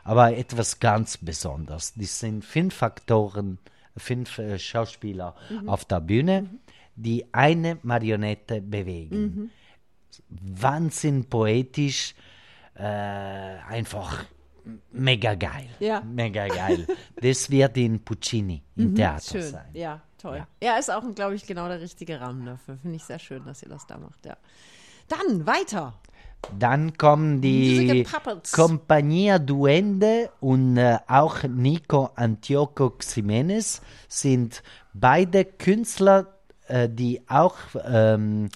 aber 0.06 0.36
etwas 0.36 0.78
ganz 0.80 1.16
Besonderes. 1.18 1.92
Das 1.96 2.20
sind 2.20 2.44
fünf 2.44 2.82
Aktoren, 2.82 3.58
fünf 3.96 4.38
äh, 4.38 4.58
Schauspieler 4.58 5.34
Mhm. 5.50 5.68
auf 5.68 5.84
der 5.84 6.00
Bühne, 6.00 6.48
die 6.94 7.26
eine 7.32 7.78
Marionette 7.82 8.60
bewegen. 8.60 9.20
Mhm. 9.20 9.50
Wahnsinn 10.30 11.24
poetisch, 11.26 12.14
äh, 12.74 12.82
einfach 12.82 14.24
mega 14.92 15.34
geil. 15.34 15.68
Ja. 15.78 16.00
Mega 16.02 16.46
geil. 16.48 16.86
das 17.20 17.50
wird 17.50 17.76
in 17.76 18.00
Puccini 18.02 18.62
im 18.76 18.94
Theater 18.94 19.36
Mhm, 19.38 19.40
Schön, 19.42 19.50
sein. 19.52 19.66
ja, 19.74 20.00
toll. 20.18 20.36
Ja. 20.38 20.48
Ja, 20.62 20.78
ist 20.78 20.90
auch, 20.90 21.02
glaube 21.14 21.34
ich, 21.34 21.46
genau 21.46 21.68
der 21.68 21.80
richtige 21.80 22.20
Rahmen 22.20 22.44
dafür. 22.46 22.76
Finde 22.78 22.96
ich 22.96 23.04
sehr 23.04 23.18
schön, 23.18 23.44
dass 23.44 23.62
ihr 23.62 23.68
das 23.68 23.86
da 23.86 23.98
macht, 23.98 24.24
ja. 24.26 24.36
Dann 25.08 25.46
weiter. 25.46 25.94
Dann 26.58 26.96
kommen 26.96 27.40
die. 27.40 28.06
Compagnia 28.52 29.38
Duende 29.38 30.30
und 30.40 30.76
äh, 30.76 30.98
auch 31.08 31.42
Nico 31.42 32.10
Antioco 32.14 32.90
Ximenes 32.90 33.82
sind 34.08 34.62
beide 34.92 35.44
Künstler, 35.44 36.26
äh, 36.68 36.88
die 36.88 37.20
auch 37.28 37.56
ähm, 37.84 38.48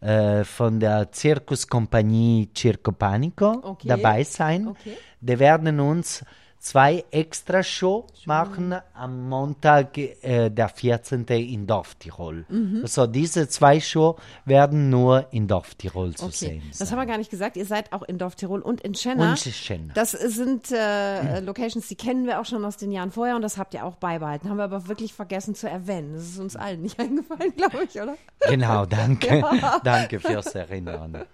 äh, 0.00 0.44
von 0.44 0.80
der 0.80 1.12
Zirkuskompanie 1.12 2.50
Circo 2.56 2.92
Panico 2.92 3.60
Okay. 3.62 3.88
dabei 3.88 4.24
sein. 4.24 4.68
Okay. 4.68 4.96
Die 5.20 5.38
werden 5.38 5.80
uns 5.80 6.24
zwei 6.60 7.04
extra 7.10 7.62
Show 7.62 8.06
machen 8.26 8.76
am 8.94 9.28
Montag, 9.28 9.96
äh, 9.96 10.50
der 10.50 10.68
14. 10.68 11.24
in 11.26 11.66
Dorftirol. 11.66 12.44
Mhm. 12.48 12.80
Also 12.82 13.06
diese 13.06 13.48
zwei 13.48 13.80
Show 13.80 14.16
werden 14.44 14.90
nur 14.90 15.26
in 15.32 15.48
Dorftirol 15.48 16.14
zu 16.14 16.26
Okay, 16.26 16.34
sehen 16.34 16.62
das 16.68 16.78
sein. 16.78 16.90
haben 16.90 16.98
wir 16.98 17.06
gar 17.06 17.18
nicht 17.18 17.30
gesagt. 17.30 17.56
Ihr 17.56 17.64
seid 17.64 17.92
auch 17.92 18.02
in 18.02 18.18
Dorftirol 18.18 18.60
und 18.60 18.82
in 18.82 18.94
Schenna. 18.94 19.30
Und 19.30 19.38
Schenna. 19.38 19.92
Das 19.94 20.12
sind 20.12 20.70
äh, 20.70 21.40
Locations, 21.40 21.88
die 21.88 21.96
kennen 21.96 22.26
wir 22.26 22.40
auch 22.40 22.44
schon 22.44 22.64
aus 22.64 22.76
den 22.76 22.92
Jahren 22.92 23.10
vorher 23.10 23.36
und 23.36 23.42
das 23.42 23.56
habt 23.56 23.72
ihr 23.74 23.84
auch 23.84 23.96
beibehalten. 23.96 24.50
Haben 24.50 24.58
wir 24.58 24.64
aber 24.64 24.86
wirklich 24.86 25.14
vergessen 25.14 25.54
zu 25.54 25.68
erwähnen. 25.68 26.12
Das 26.14 26.24
ist 26.24 26.38
uns 26.38 26.56
allen 26.56 26.82
nicht 26.82 27.00
eingefallen, 27.00 27.56
glaube 27.56 27.84
ich, 27.84 28.00
oder? 28.00 28.16
Genau, 28.48 28.84
danke. 28.84 29.42
danke 29.84 30.20
fürs 30.20 30.54
Erinnern. 30.54 31.24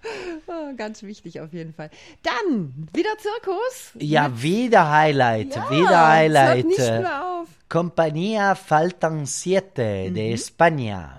Ah, 0.47 0.73
ganz 0.77 1.03
wichtig 1.03 1.41
auf 1.41 1.53
jeden 1.53 1.75
Fall. 1.75 1.91
Dann 2.23 2.89
wieder 2.93 3.11
Zirkus. 3.19 3.93
Ja, 3.99 4.41
wieder 4.41 4.89
Highlight, 5.17 5.57
Ja, 5.57 5.71
wieder 5.71 5.83
es 5.83 5.89
hört 5.91 6.07
Highlight. 6.09 6.67
nicht 6.67 6.79
mehr 6.79 7.23
auf. 7.41 7.49
Compagnia 7.69 8.55
Faltan 8.55 9.27
Siete 9.27 10.07
Mhm. 10.11 10.15
de 10.15 10.35
España. 10.35 11.11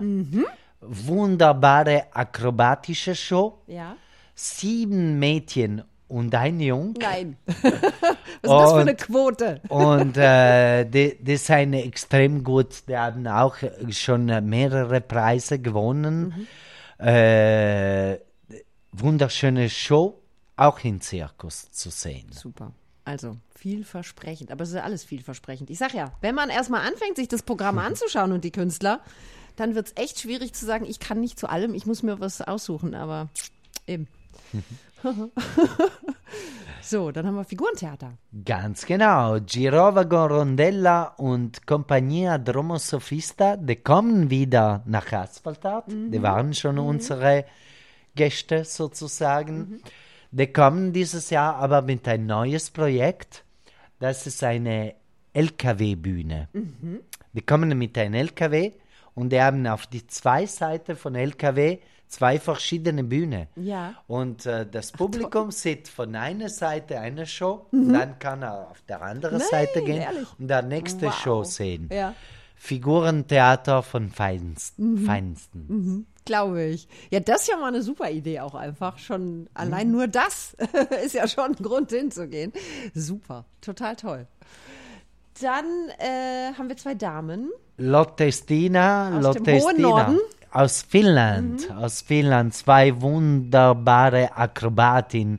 Wunderbare 0.80 2.06
akrobatische 2.12 3.14
Show. 3.14 3.58
Ja. 3.66 3.96
Sieben 4.34 5.18
Mädchen 5.18 5.82
und 6.06 6.34
ein 6.34 6.60
Jung. 6.60 6.94
Nein. 7.00 7.36
Was 7.46 7.64
ist 7.64 7.82
das 8.42 8.72
für 8.72 8.80
eine 8.80 8.94
Quote? 8.94 9.60
Und 9.68 10.16
äh, 10.16 10.84
die, 10.84 11.16
die 11.20 11.36
sind 11.36 11.74
extrem 11.74 12.44
gut. 12.44 12.88
Die 12.88 12.96
haben 12.96 13.26
auch 13.26 13.56
schon 13.90 14.26
mehrere 14.48 15.00
Preise 15.00 15.58
gewonnen. 15.58 16.46
Äh, 16.98 18.18
wunderschöne 18.92 19.68
Show, 19.68 20.18
auch 20.56 20.78
im 20.84 21.00
Zirkus 21.00 21.70
zu 21.72 21.90
sehen. 21.90 22.28
Super. 22.32 22.72
Also 23.04 23.36
vielversprechend, 23.58 24.50
aber 24.52 24.62
es 24.62 24.70
ist 24.70 24.76
ja 24.76 24.82
alles 24.82 25.04
vielversprechend. 25.04 25.68
Ich 25.70 25.78
sag 25.78 25.92
ja, 25.92 26.12
wenn 26.20 26.34
man 26.34 26.48
erstmal 26.48 26.86
anfängt, 26.86 27.16
sich 27.16 27.28
das 27.28 27.42
Programm 27.42 27.78
anzuschauen 27.78 28.32
und 28.32 28.44
die 28.44 28.52
Künstler, 28.52 29.00
dann 29.56 29.74
wird 29.74 29.88
es 29.88 29.96
echt 29.96 30.20
schwierig 30.20 30.54
zu 30.54 30.64
sagen, 30.64 30.84
ich 30.84 31.00
kann 31.00 31.20
nicht 31.20 31.38
zu 31.38 31.48
allem, 31.48 31.74
ich 31.74 31.84
muss 31.84 32.02
mir 32.02 32.20
was 32.20 32.40
aussuchen, 32.40 32.94
aber 32.94 33.28
eben. 33.86 34.06
so, 36.82 37.10
dann 37.10 37.26
haben 37.26 37.34
wir 37.34 37.44
Figurentheater. 37.44 38.12
Ganz 38.44 38.86
genau. 38.86 39.38
Girovago 39.40 40.26
Rondella 40.26 41.14
und 41.16 41.66
Compagnia 41.66 42.38
Dromo 42.38 42.78
Sofista, 42.78 43.56
die 43.56 43.76
kommen 43.76 44.30
wieder 44.30 44.82
nach 44.86 45.12
Asphaltat. 45.12 45.86
Die 45.88 46.22
waren 46.22 46.54
schon 46.54 46.78
unsere 46.78 47.44
Gäste 48.14 48.64
sozusagen. 48.64 49.80
Die 50.30 50.46
kommen 50.46 50.92
dieses 50.92 51.30
Jahr 51.30 51.56
aber 51.56 51.82
mit 51.82 52.06
ein 52.06 52.26
neues 52.26 52.70
Projekt. 52.70 53.44
Das 53.98 54.26
ist 54.26 54.42
eine 54.44 54.94
LKW-Bühne. 55.32 56.48
Die 57.32 57.42
kommen 57.42 57.76
mit 57.78 57.96
einem 57.98 58.14
LKW 58.14 58.72
und 59.14 59.30
die 59.32 59.40
haben 59.40 59.66
auf 59.66 59.86
die 59.86 60.06
zwei 60.06 60.46
Seiten 60.46 60.96
von 60.96 61.14
LKW 61.14 61.78
zwei 62.08 62.38
verschiedene 62.38 63.04
Bühnen. 63.04 63.48
Ja. 63.56 63.94
Und 64.06 64.46
äh, 64.46 64.66
das 64.68 64.92
Publikum 64.92 65.50
sieht 65.50 65.88
von 65.88 66.14
einer 66.14 66.48
Seite 66.48 66.98
eine 67.00 67.26
Show, 67.26 67.66
dann 67.70 68.18
kann 68.18 68.42
er 68.42 68.70
auf 68.70 68.80
der 68.88 69.02
anderen 69.02 69.38
Nein, 69.38 69.46
Seite 69.50 69.82
gehen 69.84 70.00
ehrlich? 70.00 70.28
und 70.38 70.48
der 70.48 70.62
nächste 70.62 71.06
Wow. 71.06 71.14
Show 71.14 71.44
sehen. 71.44 71.88
Ja. 71.92 72.14
Figurentheater 72.56 73.82
von 73.82 74.10
Feinsten. 74.10 74.98
Feinsten. 75.04 76.06
Glaube 76.28 76.62
ich. 76.64 76.86
Ja, 77.10 77.20
das 77.20 77.42
ist 77.42 77.48
ja 77.48 77.56
mal 77.56 77.68
eine 77.68 77.80
super 77.82 78.10
Idee 78.10 78.40
auch 78.40 78.54
einfach. 78.54 78.98
Schon 78.98 79.40
Mhm. 79.40 79.48
allein 79.54 79.90
nur 79.90 80.06
das 80.08 80.54
ist 81.04 81.14
ja 81.14 81.26
schon 81.26 81.56
ein 81.56 81.62
Grund 81.62 81.90
hinzugehen. 81.90 82.52
Super, 82.94 83.46
total 83.62 83.96
toll. 83.96 84.26
Dann 85.40 85.64
äh, 85.98 86.52
haben 86.58 86.68
wir 86.68 86.76
zwei 86.76 86.94
Damen. 86.94 87.50
Lottestina, 87.78 89.06
Aus 89.08 89.14
dem 89.14 89.22
Lottestina. 89.44 89.64
hohen 89.64 89.80
Norden? 89.80 90.12
Mhm. 90.14 90.18
Aus 90.50 90.82
Finnland, 90.82 91.70
aus 91.76 92.00
Finnland, 92.02 92.54
zwei 92.54 93.00
wunderbare 93.00 94.34
Akrobatinnen, 94.36 95.38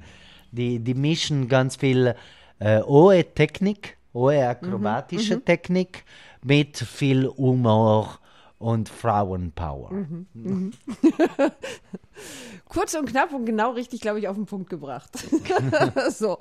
die, 0.51 0.79
die 0.79 0.93
mischen 0.93 1.47
ganz 1.47 1.75
viel 1.77 2.15
äh, 2.59 2.81
hohe 2.81 3.23
Technik, 3.33 3.97
hohe 4.13 4.47
akrobatische 4.47 5.37
Mhm. 5.37 5.45
Technik 5.45 6.03
mit 6.43 6.77
viel 6.77 7.27
Humor 7.27 8.19
und 8.59 8.89
Frauenpower. 8.89 9.91
Mhm. 10.33 10.73
Kurz 12.67 12.93
und 12.93 13.07
knapp 13.07 13.33
und 13.33 13.45
genau 13.45 13.71
richtig, 13.71 14.01
glaube 14.01 14.19
ich, 14.19 14.27
auf 14.27 14.35
den 14.35 14.45
Punkt 14.45 14.69
gebracht. 14.69 15.17
so, 16.09 16.37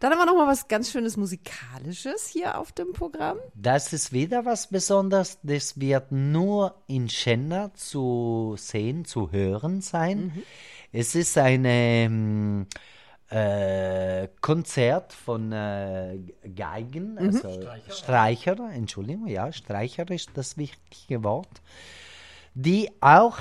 dann 0.00 0.12
haben 0.12 0.18
wir 0.18 0.26
noch 0.26 0.34
mal 0.34 0.48
was 0.48 0.68
ganz 0.68 0.90
schönes 0.90 1.16
musikalisches 1.16 2.26
hier 2.26 2.58
auf 2.58 2.72
dem 2.72 2.92
Programm. 2.92 3.38
Das 3.54 3.92
ist 3.92 4.12
wieder 4.12 4.44
was 4.44 4.66
Besonderes. 4.66 5.38
Das 5.44 5.80
wird 5.80 6.10
nur 6.10 6.74
in 6.88 7.08
Schenner 7.08 7.72
zu 7.74 8.56
sehen, 8.58 9.04
zu 9.04 9.30
hören 9.30 9.80
sein. 9.80 10.42
Es 10.92 11.14
ist 11.14 11.38
ein 11.38 11.64
ähm, 11.64 12.66
äh, 13.32 14.28
Konzert 14.40 15.12
von 15.12 15.52
äh, 15.52 16.18
Geigen, 16.54 17.16
also 17.18 17.48
Streicher. 17.88 18.70
Entschuldigung, 18.72 19.26
ja, 19.26 19.50
Streicher 19.52 20.10
ist 20.10 20.30
das 20.34 20.56
wichtige 20.58 21.24
Wort, 21.24 21.62
die 22.54 22.90
auch 23.00 23.38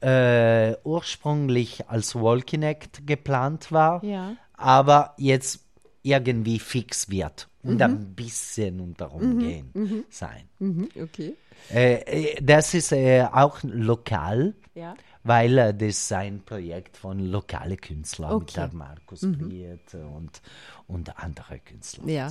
äh, 0.00 0.74
ursprünglich 0.84 1.88
als 1.88 2.14
Walking-Act 2.14 3.06
geplant 3.06 3.72
war, 3.72 4.04
Ja. 4.04 4.36
aber 4.54 5.14
jetzt 5.16 5.64
irgendwie 6.02 6.58
fix 6.58 7.08
wird 7.10 7.48
und 7.62 7.80
ein 7.82 8.14
bisschen 8.14 8.80
unter 8.80 9.12
umgehen 9.12 10.04
sein. 10.10 10.48
Mhm, 10.58 10.88
okay. 11.02 11.34
Äh, 11.72 11.94
äh, 12.34 12.42
das 12.42 12.74
ist 12.74 12.92
äh, 12.92 13.24
auch 13.32 13.58
lokal, 13.62 14.54
Ja. 14.74 14.94
Weil 15.26 15.74
das 15.74 16.10
ein 16.12 16.42
Projekt 16.44 16.96
von 16.96 17.18
lokalen 17.18 17.76
Künstlern, 17.80 18.38
mit 18.38 18.50
Okay. 18.50 18.54
der 18.54 18.74
Markus 18.74 19.20
Priet 19.20 19.94
und, 19.94 20.40
und 20.86 21.18
andere 21.18 21.58
Künstler. 21.58 22.06
Ja. 22.08 22.28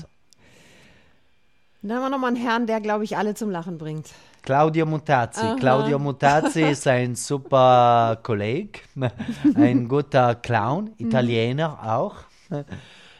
Dann 1.82 1.98
haben 1.98 2.04
wir 2.04 2.10
noch 2.10 2.18
mal 2.18 2.28
einen 2.28 2.36
Herrn, 2.36 2.66
der, 2.66 2.82
glaube 2.82 3.04
ich, 3.04 3.16
alle 3.16 3.36
zum 3.36 3.52
Lachen 3.52 3.78
bringt. 3.78 4.10
Claudio 4.42 4.86
Mutazzi. 4.88 5.46
Claudio 5.60 6.00
Mutazzi 6.00 6.62
ist 6.72 6.88
ein 6.88 7.16
super 7.16 8.20
Kollege, 8.24 8.80
ein 9.56 9.88
guter 9.88 10.36
Clown, 10.36 10.94
Italiener 10.98 11.78
auch. 11.96 12.16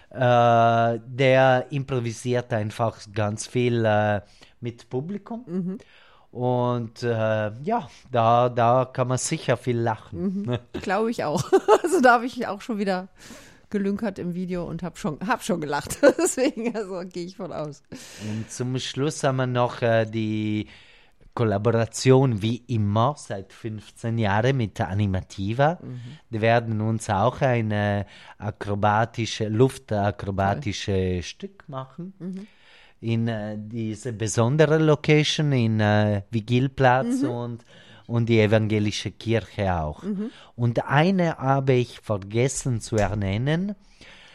Äh, 0.10 1.00
der 1.06 1.68
improvisiert 1.72 2.54
einfach 2.54 3.00
ganz 3.14 3.48
viel 3.48 3.84
äh, 3.86 4.22
mit 4.62 4.90
Publikum. 4.90 5.78
Und 6.36 7.02
äh, 7.02 7.52
ja, 7.64 7.88
da, 8.12 8.50
da 8.50 8.84
kann 8.92 9.08
man 9.08 9.18
sicher 9.18 9.56
viel 9.56 9.78
lachen. 9.78 10.60
Glaube 10.82 11.10
ich 11.10 11.24
auch. 11.24 11.50
Also 11.82 12.02
da 12.02 12.16
habe 12.16 12.26
ich 12.26 12.46
auch 12.48 12.60
schon 12.60 12.78
wieder 12.78 13.08
gelünkert 13.70 14.20
im 14.20 14.34
Video 14.34 14.66
und 14.66 14.84
habe 14.84 14.98
schon, 14.98 15.18
hab 15.26 15.44
schon 15.44 15.62
gelacht. 15.62 16.00
Deswegen, 16.18 16.76
also 16.76 17.00
gehe 17.08 17.26
ich 17.26 17.38
von 17.38 17.54
aus. 17.54 17.84
Und 18.30 18.52
zum 18.52 18.78
Schluss 18.80 19.24
haben 19.24 19.38
wir 19.38 19.48
noch 19.48 19.82
äh, 19.82 20.04
die 20.06 20.68
Kollaboration 21.36 22.42
wie 22.42 22.58
immer 22.68 23.16
seit 23.18 23.54
15 23.54 24.18
Jahren 24.18 24.58
mit 24.58 24.78
der 24.78 24.90
Animativa. 24.90 25.80
Die 26.32 26.42
werden 26.42 26.82
uns 26.82 27.10
auch 27.10 27.40
ein 27.42 28.06
akrobatische, 28.38 29.48
luftakrobatische 29.48 31.24
Stück 31.24 31.64
machen. 31.70 32.48
In 33.02 33.28
äh, 33.28 33.58
diese 33.58 34.14
besondere 34.14 34.78
Location 34.78 35.52
in 35.52 35.80
äh, 35.80 36.22
Vigilplatz 36.32 37.24
und, 37.24 37.64
und 38.08 38.28
die 38.28 38.40
evangelische 38.40 39.12
Kirche 39.12 39.76
auch. 39.76 40.02
Und 40.56 40.86
eine 40.86 41.38
habe 41.38 41.74
ich 41.74 42.00
vergessen 42.00 42.82
zu 42.82 42.96
ernennen. 42.96 43.76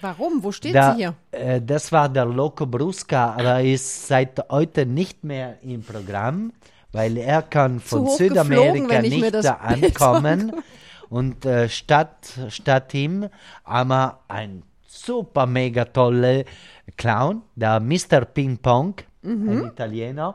Warum? 0.00 0.42
Wo 0.42 0.52
steht 0.52 0.74
Da, 0.74 0.92
sie 0.92 0.98
hier? 0.98 1.14
Äh, 1.30 1.60
das 1.60 1.92
war 1.92 2.08
der 2.08 2.24
Loco 2.24 2.66
Brusca, 2.66 3.34
aber 3.34 3.62
ist 3.62 4.06
seit 4.06 4.42
heute 4.50 4.86
nicht 4.86 5.24
mehr 5.24 5.58
im 5.62 5.82
Programm, 5.82 6.52
weil 6.92 7.16
er 7.16 7.42
kann 7.42 7.80
von 7.80 8.08
Südamerika 8.08 9.02
nicht 9.02 9.46
ankommen. 9.46 10.52
Und 11.10 11.44
äh, 11.44 11.68
statt, 11.68 12.38
statt 12.48 12.94
ihm 12.94 13.28
haben 13.64 13.90
wir 13.90 14.20
ein 14.28 14.62
super 15.04 15.46
mega 15.46 15.84
tolle 15.84 16.44
Clown, 16.96 17.42
der 17.54 17.80
Mr. 17.80 18.24
Ping 18.24 18.58
Pong, 18.58 18.94
Mhm. 19.22 19.48
ein 19.50 19.64
Italiener, 19.66 20.34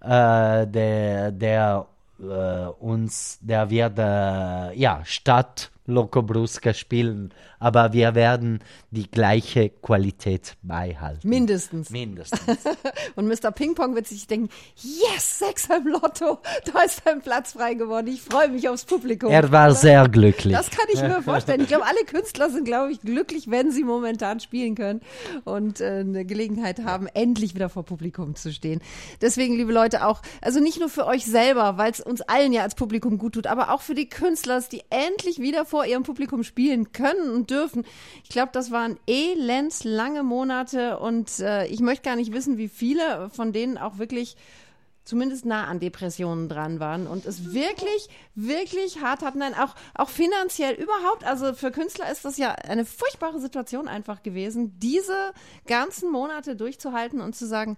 äh, 0.00 0.66
der, 0.66 1.32
der 1.32 1.86
äh, 2.20 2.66
uns, 2.80 3.38
der 3.40 3.68
wird 3.68 3.98
äh, 3.98 4.72
ja 4.78 5.00
statt 5.04 5.70
Loco 5.86 6.22
Brusca 6.22 6.72
spielen, 6.72 7.32
aber 7.64 7.94
wir 7.94 8.14
werden 8.14 8.58
die 8.90 9.10
gleiche 9.10 9.70
Qualität 9.70 10.54
beibehalten. 10.60 11.26
Mindestens. 11.26 11.88
Mindestens. 11.88 12.58
Und 13.16 13.26
Mr. 13.26 13.52
Ping-Pong 13.52 13.94
wird 13.94 14.06
sich 14.06 14.26
denken, 14.26 14.50
yes, 14.76 15.38
sechs 15.38 15.66
im 15.74 15.86
Lotto, 15.86 16.40
da 16.70 16.82
ist 16.82 17.06
ein 17.06 17.22
Platz 17.22 17.52
frei 17.52 17.72
geworden. 17.72 18.08
Ich 18.08 18.20
freue 18.20 18.50
mich 18.50 18.68
aufs 18.68 18.84
Publikum. 18.84 19.30
er 19.32 19.50
war 19.50 19.74
sehr 19.74 20.06
glücklich. 20.10 20.52
Das 20.52 20.68
kann 20.68 20.84
ich 20.92 21.00
mir 21.00 21.22
vorstellen. 21.24 21.62
Ich 21.62 21.68
glaube, 21.68 21.86
alle 21.86 22.04
Künstler 22.04 22.50
sind, 22.50 22.66
glaube 22.66 22.92
ich, 22.92 23.00
glücklich, 23.00 23.50
wenn 23.50 23.70
sie 23.70 23.82
momentan 23.82 24.40
spielen 24.40 24.74
können 24.74 25.00
und 25.44 25.80
äh, 25.80 26.00
eine 26.00 26.26
Gelegenheit 26.26 26.84
haben, 26.84 27.06
endlich 27.06 27.54
wieder 27.54 27.70
vor 27.70 27.84
Publikum 27.84 28.36
zu 28.36 28.52
stehen. 28.52 28.82
Deswegen, 29.22 29.56
liebe 29.56 29.72
Leute, 29.72 30.06
auch, 30.06 30.20
also 30.42 30.60
nicht 30.60 30.80
nur 30.80 30.90
für 30.90 31.06
euch 31.06 31.24
selber, 31.24 31.78
weil 31.78 31.92
es 31.92 32.00
uns 32.00 32.20
allen 32.20 32.52
ja 32.52 32.60
als 32.60 32.74
Publikum 32.74 33.16
gut 33.16 33.32
tut, 33.34 33.46
aber 33.46 33.72
auch 33.72 33.80
für 33.80 33.94
die 33.94 34.10
Künstler, 34.10 34.62
die 34.70 34.82
endlich 34.90 35.38
wieder 35.38 35.64
vor 35.64 35.86
ihrem 35.86 36.02
Publikum 36.02 36.44
spielen 36.44 36.92
können 36.92 37.30
und 37.30 37.53
dürfen. 37.54 37.84
Ich 38.24 38.30
glaube, 38.30 38.50
das 38.52 38.70
waren 38.70 38.98
elends 39.06 39.84
lange 39.84 40.22
Monate 40.22 40.98
und 40.98 41.38
äh, 41.40 41.66
ich 41.66 41.80
möchte 41.80 42.04
gar 42.04 42.16
nicht 42.16 42.32
wissen, 42.32 42.58
wie 42.58 42.68
viele 42.68 43.30
von 43.30 43.52
denen 43.52 43.78
auch 43.78 43.98
wirklich 43.98 44.36
zumindest 45.04 45.44
nah 45.44 45.66
an 45.66 45.80
Depressionen 45.80 46.48
dran 46.48 46.80
waren 46.80 47.06
und 47.06 47.26
es 47.26 47.52
wirklich, 47.52 48.08
wirklich 48.34 49.02
hart 49.02 49.22
hatten. 49.22 49.38
Nein, 49.38 49.54
auch, 49.54 49.74
auch 49.94 50.08
finanziell 50.08 50.74
überhaupt. 50.74 51.24
Also 51.24 51.52
für 51.52 51.70
Künstler 51.70 52.10
ist 52.10 52.24
das 52.24 52.38
ja 52.38 52.52
eine 52.52 52.86
furchtbare 52.86 53.38
Situation 53.38 53.86
einfach 53.86 54.22
gewesen, 54.22 54.78
diese 54.78 55.32
ganzen 55.66 56.10
Monate 56.10 56.56
durchzuhalten 56.56 57.20
und 57.20 57.36
zu 57.36 57.46
sagen, 57.46 57.76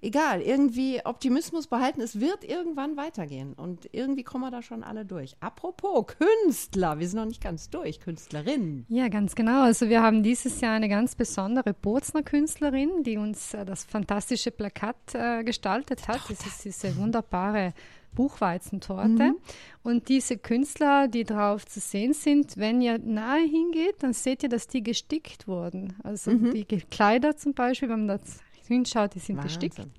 egal, 0.00 0.40
irgendwie 0.40 1.00
Optimismus 1.04 1.66
behalten, 1.66 2.00
es 2.00 2.20
wird 2.20 2.44
irgendwann 2.44 2.96
weitergehen. 2.96 3.52
Und 3.54 3.88
irgendwie 3.92 4.22
kommen 4.22 4.44
wir 4.44 4.50
da 4.50 4.62
schon 4.62 4.82
alle 4.84 5.04
durch. 5.04 5.36
Apropos 5.40 6.06
Künstler, 6.18 6.98
wir 6.98 7.08
sind 7.08 7.18
noch 7.18 7.26
nicht 7.26 7.42
ganz 7.42 7.70
durch, 7.70 8.00
Künstlerinnen. 8.00 8.86
Ja, 8.88 9.08
ganz 9.08 9.34
genau. 9.34 9.62
Also 9.62 9.88
wir 9.88 10.02
haben 10.02 10.22
dieses 10.22 10.60
Jahr 10.60 10.74
eine 10.74 10.88
ganz 10.88 11.14
besondere 11.14 11.74
Bozner 11.74 12.22
Künstlerin, 12.22 13.02
die 13.02 13.16
uns 13.16 13.54
äh, 13.54 13.64
das 13.64 13.84
fantastische 13.84 14.50
Plakat 14.50 14.96
äh, 15.14 15.42
gestaltet 15.44 16.06
hat. 16.08 16.20
Das 16.28 16.46
ist 16.46 16.64
diese 16.64 16.96
wunderbare 16.96 17.72
Buchweizentorte. 18.14 19.34
Und 19.82 20.08
diese 20.08 20.38
Künstler, 20.38 21.08
die 21.08 21.24
drauf 21.24 21.66
zu 21.66 21.80
sehen 21.80 22.12
sind, 22.12 22.56
wenn 22.56 22.80
ihr 22.80 22.98
nahe 22.98 23.42
hingeht, 23.42 23.96
dann 24.02 24.12
seht 24.12 24.42
ihr, 24.42 24.48
dass 24.48 24.66
die 24.66 24.82
gestickt 24.82 25.46
wurden. 25.46 25.94
Also 26.02 26.32
die 26.34 26.64
Ge- 26.64 26.82
Kleider 26.90 27.36
zum 27.36 27.54
Beispiel, 27.54 27.88
wenn 27.88 28.06
man 28.06 28.18
da 28.18 28.24
hinschaut, 28.68 29.14
die 29.14 29.18
sind 29.18 29.42
gestickt. 29.42 29.78
Wahnsinn. 29.78 29.92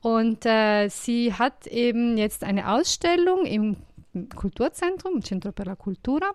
Und 0.00 0.46
äh, 0.46 0.88
sie 0.88 1.32
hat 1.32 1.66
eben 1.68 2.18
jetzt 2.18 2.42
eine 2.42 2.72
Ausstellung 2.72 3.46
im 3.46 3.76
Kulturzentrum, 4.34 5.22
Centro 5.22 5.52
per 5.52 5.64
la 5.66 5.76
Cultura, 5.76 6.26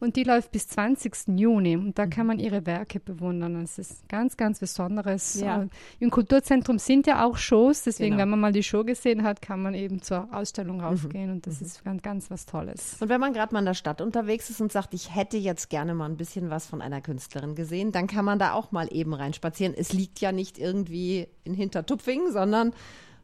und 0.00 0.16
die 0.16 0.24
läuft 0.24 0.52
bis 0.52 0.68
20. 0.68 1.38
Juni. 1.38 1.76
Und 1.76 1.98
da 1.98 2.06
kann 2.06 2.26
man 2.26 2.38
ihre 2.38 2.64
Werke 2.66 3.00
bewundern. 3.00 3.60
Das 3.60 3.78
ist 3.78 4.08
ganz, 4.08 4.36
ganz 4.36 4.60
Besonderes. 4.60 5.40
Ja. 5.40 5.62
Äh, 5.62 5.68
Im 6.00 6.10
Kulturzentrum 6.10 6.78
sind 6.78 7.06
ja 7.06 7.24
auch 7.24 7.36
Shows, 7.36 7.82
deswegen, 7.82 8.12
Genau. 8.12 8.22
wenn 8.22 8.30
man 8.30 8.40
mal 8.40 8.52
die 8.52 8.62
Show 8.62 8.84
gesehen 8.84 9.22
hat, 9.22 9.42
kann 9.42 9.62
man 9.62 9.74
eben 9.74 10.00
zur 10.02 10.28
Ausstellung 10.32 10.80
raufgehen. 10.80 11.30
Und 11.30 11.46
das 11.46 11.60
ist 11.60 11.84
ganz, 11.84 12.02
ganz 12.02 12.30
was 12.30 12.46
Tolles. 12.46 12.96
Und 13.00 13.08
wenn 13.08 13.20
man 13.20 13.32
gerade 13.32 13.52
mal 13.52 13.60
in 13.60 13.66
der 13.66 13.74
Stadt 13.74 14.00
unterwegs 14.00 14.50
ist 14.50 14.60
und 14.60 14.72
sagt, 14.72 14.94
ich 14.94 15.14
hätte 15.14 15.36
jetzt 15.36 15.68
gerne 15.70 15.94
mal 15.94 16.06
ein 16.06 16.16
bisschen 16.16 16.50
was 16.50 16.66
von 16.66 16.80
einer 16.80 17.00
Künstlerin 17.00 17.54
gesehen, 17.54 17.92
dann 17.92 18.06
kann 18.06 18.24
man 18.24 18.38
da 18.38 18.52
auch 18.52 18.72
mal 18.72 18.88
eben 18.90 19.12
reinspazieren. 19.14 19.74
Es 19.76 19.92
liegt 19.92 20.20
ja 20.20 20.32
nicht 20.32 20.58
irgendwie 20.58 21.28
in 21.44 21.54
Hintertupfingen, 21.54 22.32
sondern 22.32 22.72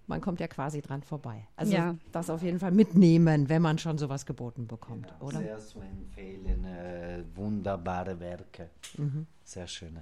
man 0.06 0.20
kommt 0.20 0.40
ja 0.40 0.48
quasi 0.48 0.80
dran 0.82 1.02
vorbei. 1.02 1.46
Also 1.56 1.72
Ja. 1.74 1.96
das 2.12 2.30
auf 2.30 2.42
jeden 2.42 2.58
Fall 2.58 2.72
mitnehmen, 2.72 3.48
wenn 3.48 3.62
man 3.62 3.78
schon 3.78 3.98
sowas 3.98 4.26
geboten 4.26 4.66
bekommt, 4.66 5.12
oder? 5.20 5.38
Sehr 5.38 5.58
zu 5.58 5.80
empfehlen, 5.80 6.64
äh, 6.64 7.24
wunderbare 7.34 8.18
Werke. 8.20 8.70
Mhm. 8.98 9.26
Sehr 9.44 9.66
schöne. 9.66 10.00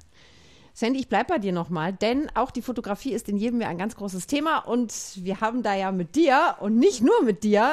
Sandy, 0.75 1.01
ich 1.01 1.09
bleibe 1.09 1.35
bei 1.35 1.39
dir 1.39 1.53
nochmal, 1.53 1.93
denn 1.93 2.31
auch 2.35 2.51
die 2.51 2.63
Fotografie 2.63 3.13
ist 3.13 3.29
in 3.29 3.37
jedem 3.37 3.61
Jahr 3.61 3.71
ein 3.71 3.77
ganz 3.79 3.95
großes 3.95 4.27
Thema 4.27 4.59
und 4.61 4.93
wir 5.23 5.41
haben 5.43 5.63
da 5.63 5.75
ja 5.75 5.93
mit 5.93 6.17
dir 6.17 6.57
und 6.61 6.79
nicht 6.79 7.03
nur 7.03 7.23
mit 7.25 7.45
dir 7.45 7.71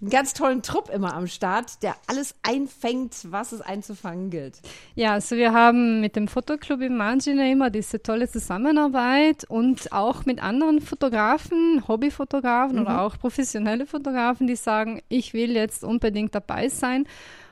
einen 0.00 0.10
ganz 0.10 0.34
tollen 0.34 0.62
Trupp 0.62 0.90
immer 0.90 1.14
am 1.14 1.26
Start, 1.26 1.82
der 1.82 1.96
alles 2.06 2.34
einfängt, 2.42 3.14
was 3.30 3.52
es 3.52 3.62
einzufangen 3.62 4.30
gilt. 4.30 4.60
Ja, 4.94 5.12
also 5.12 5.36
wir 5.36 5.52
haben 5.52 6.00
mit 6.00 6.16
dem 6.16 6.28
Fotoclub 6.28 6.82
im 6.82 6.96
Margine 6.96 7.50
immer 7.50 7.70
diese 7.70 8.02
tolle 8.02 8.28
Zusammenarbeit 8.28 9.44
und 9.48 9.92
auch 9.92 10.26
mit 10.26 10.42
anderen 10.42 10.80
Fotografen, 10.82 11.82
Hobbyfotografen 11.88 12.76
mhm. 12.76 12.82
oder 12.82 13.02
auch 13.02 13.18
professionelle 13.18 13.86
Fotografen, 13.86 14.46
die 14.46 14.56
sagen, 14.56 15.00
ich 15.08 15.32
will 15.32 15.52
jetzt 15.52 15.82
unbedingt 15.82 16.34
dabei 16.34 16.68
sein. 16.68 17.06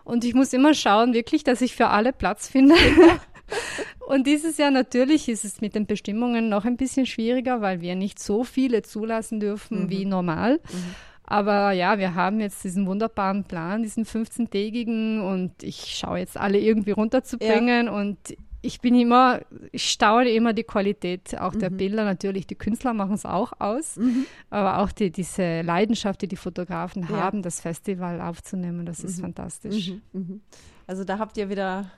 Und 0.05 0.25
ich 0.25 0.35
muss 0.35 0.53
immer 0.53 0.75
schauen, 0.75 1.15
wirklich, 1.15 1.45
dass 1.45 1.63
ich 1.63 1.75
für 1.75 1.89
alle 1.89 2.13
Platz 2.13 2.47
finde. 2.47 2.75
Und 4.07 4.27
dieses 4.27 4.59
Jahr 4.59 4.71
natürlich 4.71 5.31
ist 5.31 5.47
es 5.47 5.63
mit 5.63 5.75
den 5.75 5.87
Bestimmungen 5.87 6.51
noch 6.51 6.67
ein 6.67 6.77
bisschen 6.77 7.07
schwieriger, 7.07 7.63
weil 7.63 7.81
wir 7.81 7.95
nicht 7.95 8.19
so 8.19 8.45
viele 8.45 8.83
zulassen 8.83 9.41
dürfen 9.41 9.85
mhm. 9.85 9.91
wie 9.91 10.05
normal. 10.05 10.61
Mhm. 10.63 10.95
Aber 11.27 11.73
ja, 11.73 11.99
wir 11.99 12.15
haben 12.15 12.41
jetzt 12.41 12.63
diesen 12.65 12.87
wunderbaren 12.87 13.45
Plan, 13.45 13.83
diesen 13.83 14.05
15-tägigen 14.05 15.23
und 15.23 15.63
ich 15.63 15.97
schaue 15.97 16.19
jetzt 16.19 16.37
alle 16.37 16.59
irgendwie 16.59 16.91
runterzubringen 16.91 17.87
ja. 17.87 17.93
und 17.93 18.19
ich 18.65 18.81
bin 18.81 18.95
immer, 18.95 19.41
ich 19.73 19.91
staune 19.91 20.31
immer 20.31 20.55
die 20.55 20.65
Qualität 20.65 21.39
auch 21.39 21.55
der 21.55 21.71
mhm. 21.71 21.77
Bilder. 21.77 22.05
Natürlich, 22.05 22.47
die 22.47 22.55
Künstler 22.55 22.95
machen 22.95 23.15
es 23.15 23.27
auch 23.27 23.53
aus, 23.59 23.97
mhm. 23.97 24.27
aber 24.49 24.79
auch 24.79 24.91
die, 24.91 25.11
diese 25.11 25.61
Leidenschaft, 25.61 26.23
die 26.23 26.29
die 26.29 26.37
Fotografen 26.37 27.03
ja. 27.03 27.11
haben, 27.11 27.43
das 27.43 27.61
Festival 27.61 28.21
aufzunehmen, 28.23 28.87
das 28.87 29.01
ist 29.01 29.19
mhm. 29.19 29.23
fantastisch. 29.23 29.91
Mhm. 29.91 30.03
Mhm. 30.13 30.41
Also 30.87 31.05
da 31.05 31.19
habt 31.19 31.37
ihr 31.37 31.51
wieder 31.51 31.91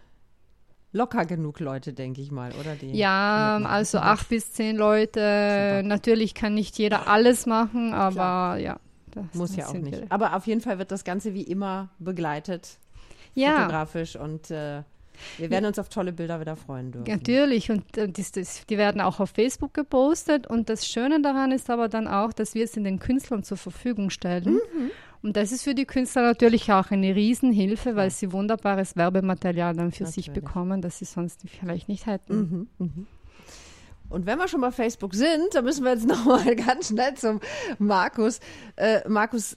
locker 0.93 1.24
genug 1.24 1.61
Leute, 1.61 1.93
denke 1.93 2.20
ich 2.20 2.33
mal, 2.33 2.53
oder? 2.59 2.74
Die 2.74 2.93
ja, 2.93 3.61
also 3.64 3.99
acht 3.99 4.29
bis 4.29 4.53
zehn 4.53 4.77
Leute. 4.77 5.20
Super. 5.20 5.83
Natürlich 5.85 6.35
kann 6.35 6.55
nicht 6.55 6.79
jeder 6.79 7.07
alles 7.07 7.47
machen, 7.47 7.93
aber 7.93 8.14
Klar. 8.14 8.59
ja. 8.59 8.81
Das 9.16 9.34
Muss 9.34 9.56
ja 9.56 9.66
auch 9.66 9.72
nicht. 9.74 9.92
Will. 9.92 10.06
Aber 10.08 10.36
auf 10.36 10.46
jeden 10.46 10.60
Fall 10.60 10.78
wird 10.78 10.90
das 10.90 11.04
Ganze 11.04 11.34
wie 11.34 11.42
immer 11.42 11.88
begleitet. 11.98 12.78
Ja. 13.34 13.62
Fotografisch 13.62 14.16
und 14.16 14.50
äh, 14.50 14.82
wir 15.38 15.50
werden 15.50 15.66
uns 15.66 15.78
auf 15.78 15.88
tolle 15.88 16.12
Bilder 16.12 16.40
wieder 16.40 16.56
freuen 16.56 16.92
dürfen. 16.92 17.10
Natürlich 17.10 17.70
und 17.70 17.96
äh, 17.96 18.08
das, 18.08 18.32
das, 18.32 18.66
die 18.66 18.78
werden 18.78 19.00
auch 19.00 19.20
auf 19.20 19.30
Facebook 19.30 19.74
gepostet 19.74 20.46
und 20.46 20.68
das 20.68 20.86
Schöne 20.86 21.20
daran 21.20 21.52
ist 21.52 21.70
aber 21.70 21.88
dann 21.88 22.08
auch, 22.08 22.32
dass 22.32 22.54
wir 22.54 22.64
es 22.64 22.72
den 22.72 22.98
Künstlern 22.98 23.42
zur 23.42 23.56
Verfügung 23.56 24.10
stellen. 24.10 24.54
Mhm. 24.54 24.90
Und 25.22 25.36
das 25.36 25.50
ist 25.50 25.64
für 25.64 25.74
die 25.74 25.86
Künstler 25.86 26.22
natürlich 26.22 26.70
auch 26.70 26.90
eine 26.90 27.14
Riesenhilfe, 27.14 27.96
weil 27.96 28.10
sie 28.10 28.32
wunderbares 28.32 28.96
Werbematerial 28.96 29.74
dann 29.74 29.90
für 29.90 30.04
natürlich. 30.04 30.26
sich 30.26 30.30
bekommen, 30.32 30.82
das 30.82 30.98
sie 30.98 31.04
sonst 31.04 31.42
vielleicht 31.48 31.88
nicht 31.88 32.06
hätten. 32.06 32.36
Mhm. 32.36 32.68
Mhm. 32.78 33.06
Und 34.09 34.26
wenn 34.26 34.38
wir 34.38 34.48
schon 34.48 34.61
bei 34.61 34.72
Facebook 34.72 35.14
sind, 35.14 35.54
dann 35.54 35.64
müssen 35.64 35.84
wir 35.84 35.92
jetzt 35.92 36.07
nochmal 36.07 36.57
ganz 36.57 36.88
schnell 36.88 37.14
zum 37.14 37.40
Markus. 37.78 38.40
Äh, 38.76 39.09
Markus, 39.09 39.57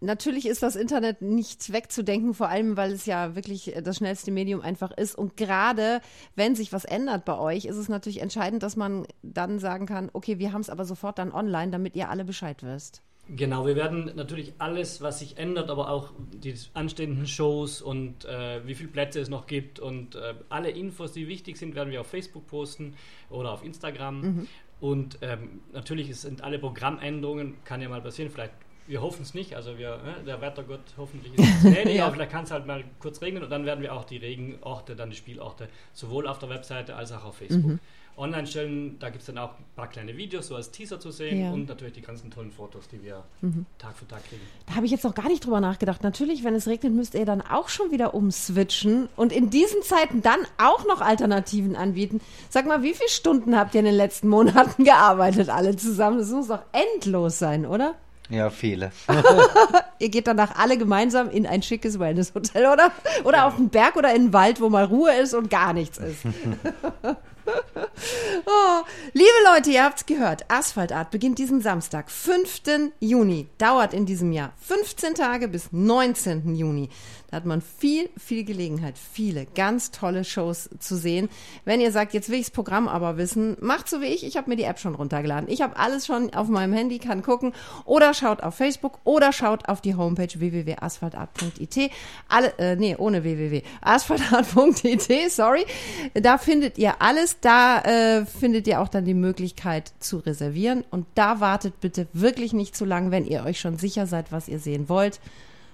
natürlich 0.00 0.46
ist 0.46 0.62
das 0.62 0.76
Internet 0.76 1.22
nicht 1.22 1.72
wegzudenken, 1.72 2.34
vor 2.34 2.48
allem 2.48 2.76
weil 2.76 2.92
es 2.92 3.06
ja 3.06 3.34
wirklich 3.34 3.74
das 3.82 3.96
schnellste 3.96 4.30
Medium 4.30 4.60
einfach 4.60 4.90
ist. 4.92 5.16
Und 5.16 5.36
gerade 5.36 6.00
wenn 6.34 6.54
sich 6.54 6.72
was 6.72 6.84
ändert 6.84 7.24
bei 7.24 7.38
euch, 7.38 7.64
ist 7.64 7.76
es 7.76 7.88
natürlich 7.88 8.20
entscheidend, 8.20 8.62
dass 8.62 8.76
man 8.76 9.06
dann 9.22 9.58
sagen 9.58 9.86
kann, 9.86 10.10
okay, 10.12 10.38
wir 10.38 10.52
haben 10.52 10.60
es 10.60 10.70
aber 10.70 10.84
sofort 10.84 11.18
dann 11.18 11.32
online, 11.32 11.70
damit 11.70 11.96
ihr 11.96 12.10
alle 12.10 12.24
Bescheid 12.24 12.62
wisst. 12.62 13.02
Genau, 13.28 13.66
wir 13.66 13.74
werden 13.74 14.12
natürlich 14.14 14.52
alles, 14.58 15.00
was 15.00 15.18
sich 15.18 15.36
ändert, 15.36 15.68
aber 15.68 15.90
auch 15.90 16.12
die 16.32 16.54
anstehenden 16.74 17.26
Shows 17.26 17.82
und 17.82 18.24
äh, 18.24 18.64
wie 18.64 18.74
viele 18.76 18.88
Plätze 18.88 19.18
es 19.18 19.28
noch 19.28 19.48
gibt 19.48 19.80
und 19.80 20.14
äh, 20.14 20.34
alle 20.48 20.70
Infos, 20.70 21.12
die 21.12 21.26
wichtig 21.26 21.56
sind, 21.56 21.74
werden 21.74 21.90
wir 21.90 22.00
auf 22.02 22.06
Facebook 22.06 22.46
posten 22.46 22.94
oder 23.28 23.50
auf 23.50 23.64
Instagram. 23.64 24.20
Mhm. 24.20 24.48
Und 24.78 25.18
ähm, 25.22 25.60
natürlich 25.72 26.14
sind 26.14 26.44
alle 26.44 26.60
Programmänderungen, 26.60 27.54
kann 27.64 27.80
ja 27.82 27.88
mal 27.88 28.00
passieren, 28.00 28.30
vielleicht, 28.30 28.52
wir 28.86 29.02
hoffen 29.02 29.22
es 29.22 29.34
nicht, 29.34 29.56
also 29.56 29.76
wir, 29.76 29.98
äh, 30.20 30.24
der 30.24 30.40
Wettergott 30.40 30.94
hoffentlich 30.96 31.36
ist 31.36 31.48
es 31.48 31.62
gnädig, 31.62 31.96
ja. 31.96 32.06
aber 32.06 32.14
vielleicht 32.14 32.30
kann 32.30 32.44
es 32.44 32.52
halt 32.52 32.66
mal 32.66 32.84
kurz 33.00 33.20
regnen 33.22 33.42
und 33.42 33.50
dann 33.50 33.66
werden 33.66 33.82
wir 33.82 33.92
auch 33.92 34.04
die 34.04 34.18
Regenorte, 34.18 34.94
dann 34.94 35.10
die 35.10 35.16
Spielorte, 35.16 35.68
sowohl 35.94 36.28
auf 36.28 36.38
der 36.38 36.50
Webseite 36.50 36.94
als 36.94 37.10
auch 37.10 37.24
auf 37.24 37.38
Facebook. 37.38 37.72
Mhm 37.72 37.80
online 38.16 38.46
stellen. 38.46 38.98
Da 38.98 39.10
gibt 39.10 39.20
es 39.20 39.26
dann 39.26 39.38
auch 39.38 39.50
ein 39.58 39.64
paar 39.74 39.88
kleine 39.88 40.16
Videos, 40.16 40.48
so 40.48 40.56
als 40.56 40.70
Teaser 40.70 40.98
zu 40.98 41.10
sehen 41.10 41.40
ja. 41.40 41.50
und 41.52 41.68
natürlich 41.68 41.94
die 41.94 42.02
ganzen 42.02 42.30
tollen 42.30 42.50
Fotos, 42.50 42.88
die 42.88 43.02
wir 43.02 43.24
mhm. 43.40 43.66
Tag 43.78 43.96
für 43.96 44.06
Tag 44.08 44.26
kriegen. 44.28 44.42
Da 44.66 44.74
habe 44.74 44.86
ich 44.86 44.92
jetzt 44.92 45.04
noch 45.04 45.14
gar 45.14 45.28
nicht 45.28 45.44
drüber 45.44 45.60
nachgedacht. 45.60 46.02
Natürlich, 46.02 46.44
wenn 46.44 46.54
es 46.54 46.66
regnet, 46.66 46.92
müsst 46.92 47.14
ihr 47.14 47.26
dann 47.26 47.42
auch 47.42 47.68
schon 47.68 47.90
wieder 47.90 48.14
umswitchen 48.14 49.08
und 49.16 49.32
in 49.32 49.50
diesen 49.50 49.82
Zeiten 49.82 50.22
dann 50.22 50.40
auch 50.58 50.86
noch 50.86 51.00
Alternativen 51.00 51.76
anbieten. 51.76 52.20
Sag 52.48 52.66
mal, 52.66 52.82
wie 52.82 52.94
viele 52.94 53.10
Stunden 53.10 53.56
habt 53.56 53.74
ihr 53.74 53.80
in 53.80 53.86
den 53.86 53.94
letzten 53.94 54.28
Monaten 54.28 54.84
gearbeitet, 54.84 55.48
alle 55.48 55.76
zusammen? 55.76 56.18
Das 56.18 56.30
muss 56.30 56.48
doch 56.48 56.62
endlos 56.72 57.38
sein, 57.38 57.66
oder? 57.66 57.94
Ja, 58.28 58.50
viele. 58.50 58.90
Ihr 60.00 60.08
geht 60.08 60.26
danach 60.26 60.58
alle 60.58 60.76
gemeinsam 60.76 61.30
in 61.30 61.46
ein 61.46 61.62
schickes 61.62 61.98
Wellness-Hotel, 62.00 62.66
oder? 62.66 62.90
Oder 63.22 63.38
ja. 63.38 63.46
auf 63.46 63.56
den 63.56 63.68
Berg 63.68 63.94
oder 63.96 64.12
in 64.14 64.26
den 64.26 64.32
Wald, 64.32 64.60
wo 64.60 64.68
mal 64.68 64.84
Ruhe 64.84 65.14
ist 65.14 65.32
und 65.32 65.48
gar 65.48 65.72
nichts 65.72 65.98
ist. 65.98 66.22
oh, 68.46 68.82
liebe 69.12 69.28
Leute, 69.54 69.70
ihr 69.70 69.84
habt's 69.84 70.06
gehört. 70.06 70.50
Asphaltart 70.50 71.10
beginnt 71.10 71.38
diesen 71.38 71.60
Samstag, 71.60 72.10
5. 72.10 72.92
Juni. 73.00 73.48
Dauert 73.58 73.94
in 73.94 74.06
diesem 74.06 74.32
Jahr 74.32 74.52
15 74.60 75.14
Tage 75.14 75.48
bis 75.48 75.72
19. 75.72 76.54
Juni. 76.54 76.88
Da 77.30 77.38
hat 77.38 77.44
man 77.44 77.60
viel, 77.60 78.08
viel 78.16 78.44
Gelegenheit, 78.44 78.94
viele 78.96 79.46
ganz 79.46 79.90
tolle 79.90 80.22
Shows 80.24 80.70
zu 80.78 80.96
sehen. 80.96 81.28
Wenn 81.64 81.80
ihr 81.80 81.90
sagt, 81.90 82.14
jetzt 82.14 82.28
will 82.28 82.38
ich 82.38 82.46
das 82.46 82.50
Programm 82.52 82.86
aber 82.86 83.16
wissen, 83.16 83.56
macht 83.60 83.88
so 83.88 84.00
wie 84.00 84.06
ich. 84.06 84.24
Ich 84.24 84.36
habe 84.36 84.48
mir 84.48 84.56
die 84.56 84.62
App 84.62 84.78
schon 84.78 84.94
runtergeladen. 84.94 85.48
Ich 85.50 85.60
habe 85.60 85.76
alles 85.76 86.06
schon 86.06 86.32
auf 86.34 86.48
meinem 86.48 86.72
Handy, 86.72 86.98
kann 86.98 87.22
gucken. 87.22 87.52
Oder 87.84 88.14
schaut 88.14 88.42
auf 88.42 88.54
Facebook 88.54 89.00
oder 89.02 89.32
schaut 89.32 89.68
auf 89.68 89.80
die 89.80 89.96
Homepage 89.96 90.38
www.asphaltart.it. 90.38 91.90
Alle, 92.28 92.58
äh, 92.58 92.76
nee, 92.76 92.94
ohne 92.96 93.24
www. 93.24 93.62
asphaltart.it, 93.80 95.32
sorry. 95.32 95.66
Da 96.14 96.38
findet 96.38 96.78
ihr 96.78 97.02
alles. 97.02 97.35
Da 97.40 97.80
äh, 97.80 98.26
findet 98.26 98.66
ihr 98.66 98.80
auch 98.80 98.88
dann 98.88 99.04
die 99.04 99.14
Möglichkeit 99.14 99.92
zu 100.00 100.18
reservieren. 100.18 100.84
Und 100.90 101.06
da 101.14 101.40
wartet 101.40 101.80
bitte 101.80 102.06
wirklich 102.12 102.52
nicht 102.52 102.76
zu 102.76 102.84
lang, 102.84 103.10
wenn 103.10 103.26
ihr 103.26 103.44
euch 103.44 103.60
schon 103.60 103.78
sicher 103.78 104.06
seid, 104.06 104.32
was 104.32 104.48
ihr 104.48 104.58
sehen 104.58 104.88
wollt 104.88 105.20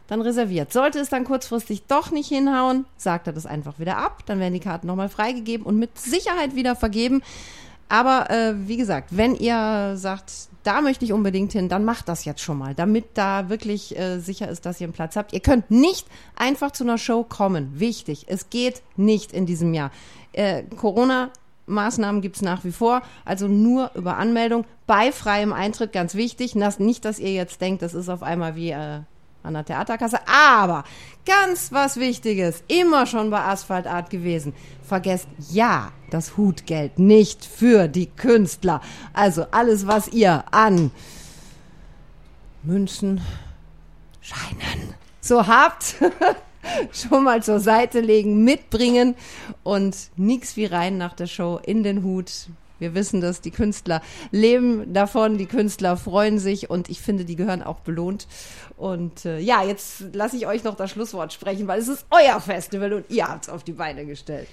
dann 0.08 0.20
reserviert. 0.20 0.72
Sollte 0.72 0.98
es 0.98 1.08
dann 1.08 1.24
kurzfristig 1.24 1.84
doch 1.86 2.10
nicht 2.10 2.28
hinhauen, 2.28 2.84
sagt 2.98 3.26
er 3.28 3.32
das 3.32 3.46
einfach 3.46 3.78
wieder 3.78 3.96
ab. 3.96 4.24
Dann 4.26 4.40
werden 4.40 4.52
die 4.52 4.60
Karten 4.60 4.86
nochmal 4.86 5.08
freigegeben 5.08 5.64
und 5.64 5.78
mit 5.78 5.98
Sicherheit 5.98 6.54
wieder 6.54 6.76
vergeben. 6.76 7.22
Aber 7.88 8.30
äh, 8.30 8.54
wie 8.68 8.76
gesagt, 8.76 9.16
wenn 9.16 9.34
ihr 9.34 9.92
sagt, 9.96 10.32
da 10.62 10.80
möchte 10.80 11.04
ich 11.04 11.12
unbedingt 11.12 11.52
hin, 11.52 11.68
dann 11.68 11.84
macht 11.84 12.08
das 12.08 12.24
jetzt 12.24 12.40
schon 12.40 12.58
mal, 12.58 12.74
damit 12.74 13.04
da 13.14 13.48
wirklich 13.48 13.98
äh, 13.98 14.18
sicher 14.18 14.48
ist, 14.48 14.64
dass 14.64 14.80
ihr 14.80 14.86
einen 14.86 14.94
Platz 14.94 15.16
habt. 15.16 15.32
Ihr 15.32 15.40
könnt 15.40 15.70
nicht 15.70 16.06
einfach 16.36 16.70
zu 16.70 16.84
einer 16.84 16.98
Show 16.98 17.24
kommen. 17.24 17.80
Wichtig, 17.80 18.26
es 18.28 18.48
geht 18.50 18.82
nicht 18.96 19.32
in 19.32 19.44
diesem 19.44 19.74
Jahr. 19.74 19.90
Äh, 20.32 20.62
Corona 20.76 21.30
Maßnahmen 21.66 22.20
gibt 22.20 22.36
es 22.36 22.42
nach 22.42 22.64
wie 22.64 22.72
vor, 22.72 23.02
also 23.24 23.48
nur 23.48 23.92
über 23.94 24.16
Anmeldung 24.16 24.64
bei 24.86 25.12
freiem 25.12 25.52
Eintritt, 25.52 25.92
ganz 25.92 26.14
wichtig. 26.14 26.54
Nicht, 26.54 27.04
dass 27.04 27.18
ihr 27.18 27.32
jetzt 27.32 27.60
denkt, 27.60 27.82
das 27.82 27.94
ist 27.94 28.08
auf 28.08 28.22
einmal 28.22 28.56
wie 28.56 28.70
äh, 28.70 29.00
an 29.42 29.54
der 29.54 29.64
Theaterkasse. 29.64 30.18
Aber 30.26 30.84
ganz 31.24 31.72
was 31.72 31.98
Wichtiges, 31.98 32.62
immer 32.68 33.06
schon 33.06 33.30
bei 33.30 33.40
Asphaltart 33.40 34.10
gewesen. 34.10 34.54
Vergesst 34.86 35.28
ja 35.50 35.92
das 36.10 36.36
Hutgeld 36.36 36.98
nicht 36.98 37.44
für 37.44 37.88
die 37.88 38.06
Künstler. 38.06 38.80
Also 39.12 39.46
alles, 39.50 39.86
was 39.86 40.08
ihr 40.08 40.44
an 40.50 40.90
Münzen, 42.62 43.20
Scheinen 44.20 44.94
so 45.20 45.46
habt, 45.46 45.96
schon 46.92 47.24
mal 47.24 47.42
zur 47.42 47.60
Seite 47.60 48.00
legen, 48.00 48.44
mitbringen 48.44 49.14
und 49.62 49.96
nix 50.16 50.56
wie 50.56 50.66
rein 50.66 50.98
nach 50.98 51.14
der 51.14 51.26
Show 51.26 51.60
in 51.64 51.82
den 51.82 52.02
Hut 52.02 52.48
wir 52.82 52.96
wissen 52.96 53.20
das, 53.20 53.40
die 53.40 53.52
Künstler 53.52 54.02
leben 54.32 54.92
davon, 54.92 55.38
die 55.38 55.46
Künstler 55.46 55.96
freuen 55.96 56.40
sich 56.40 56.68
und 56.68 56.90
ich 56.90 57.00
finde, 57.00 57.24
die 57.24 57.36
gehören 57.36 57.62
auch 57.62 57.78
belohnt. 57.78 58.26
Und 58.76 59.24
äh, 59.24 59.38
ja, 59.38 59.62
jetzt 59.62 60.12
lasse 60.12 60.36
ich 60.36 60.48
euch 60.48 60.64
noch 60.64 60.74
das 60.74 60.90
Schlusswort 60.90 61.32
sprechen, 61.32 61.68
weil 61.68 61.78
es 61.78 61.86
ist 61.86 62.04
euer 62.10 62.40
Festival 62.40 62.92
und 62.92 63.08
ihr 63.08 63.28
habt 63.28 63.44
es 63.44 63.48
auf 63.48 63.62
die 63.62 63.72
Beine 63.72 64.04
gestellt. 64.04 64.48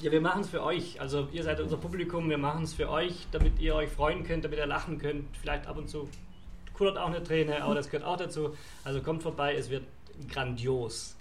Ja, 0.00 0.10
wir 0.10 0.20
machen 0.20 0.40
es 0.40 0.48
für 0.48 0.64
euch. 0.64 1.00
Also 1.00 1.28
ihr 1.30 1.44
seid 1.44 1.60
unser 1.60 1.76
Publikum, 1.76 2.28
wir 2.28 2.38
machen 2.38 2.64
es 2.64 2.74
für 2.74 2.90
euch, 2.90 3.28
damit 3.30 3.60
ihr 3.60 3.76
euch 3.76 3.90
freuen 3.90 4.24
könnt, 4.24 4.44
damit 4.44 4.58
ihr 4.58 4.66
lachen 4.66 4.98
könnt. 4.98 5.26
Vielleicht 5.40 5.68
ab 5.68 5.78
und 5.78 5.88
zu 5.88 6.08
kullert 6.74 6.98
auch 6.98 7.06
eine 7.06 7.22
Träne, 7.22 7.62
aber 7.62 7.76
das 7.76 7.88
gehört 7.88 8.04
auch 8.04 8.16
dazu. 8.16 8.56
Also 8.82 9.00
kommt 9.00 9.22
vorbei, 9.22 9.54
es 9.54 9.70
wird 9.70 9.84
grandios. 10.28 11.14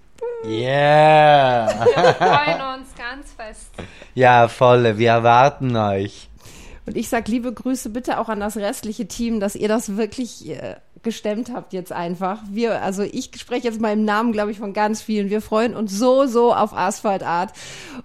Yeah! 0.44 1.86
Wir 1.86 2.14
freuen 2.14 2.80
uns 2.80 2.96
ganz 2.96 3.32
fest. 3.34 3.70
Ja, 4.16 4.48
voll. 4.48 4.98
Wir 4.98 5.10
erwarten 5.10 5.76
euch. 5.76 6.30
Und 6.86 6.98
ich 6.98 7.10
sage 7.10 7.32
liebe 7.32 7.54
Grüße 7.54 7.90
bitte 7.90 8.20
auch 8.20 8.30
an 8.30 8.40
das 8.40 8.58
restliche 8.58 9.08
Team, 9.08 9.40
dass 9.40 9.56
ihr 9.56 9.68
das 9.68 9.96
wirklich 9.98 10.50
äh, 10.50 10.78
gestemmt 11.04 11.52
habt 11.54 11.74
jetzt 11.74 11.92
einfach. 11.92 12.40
Wir, 12.50 12.82
also 12.82 13.04
ich 13.04 13.32
spreche 13.38 13.68
jetzt 13.68 13.80
mal 13.80 13.94
im 13.94 14.06
Namen, 14.06 14.32
glaube 14.32 14.52
ich, 14.52 14.60
von 14.60 14.74
ganz 14.74 15.02
vielen. 15.02 15.30
Wir 15.30 15.42
freuen 15.42 15.76
uns 15.76 15.92
so, 15.92 16.26
so 16.26 16.54
auf 16.54 16.74
Asphalt 16.74 17.24
Art. 17.24 17.54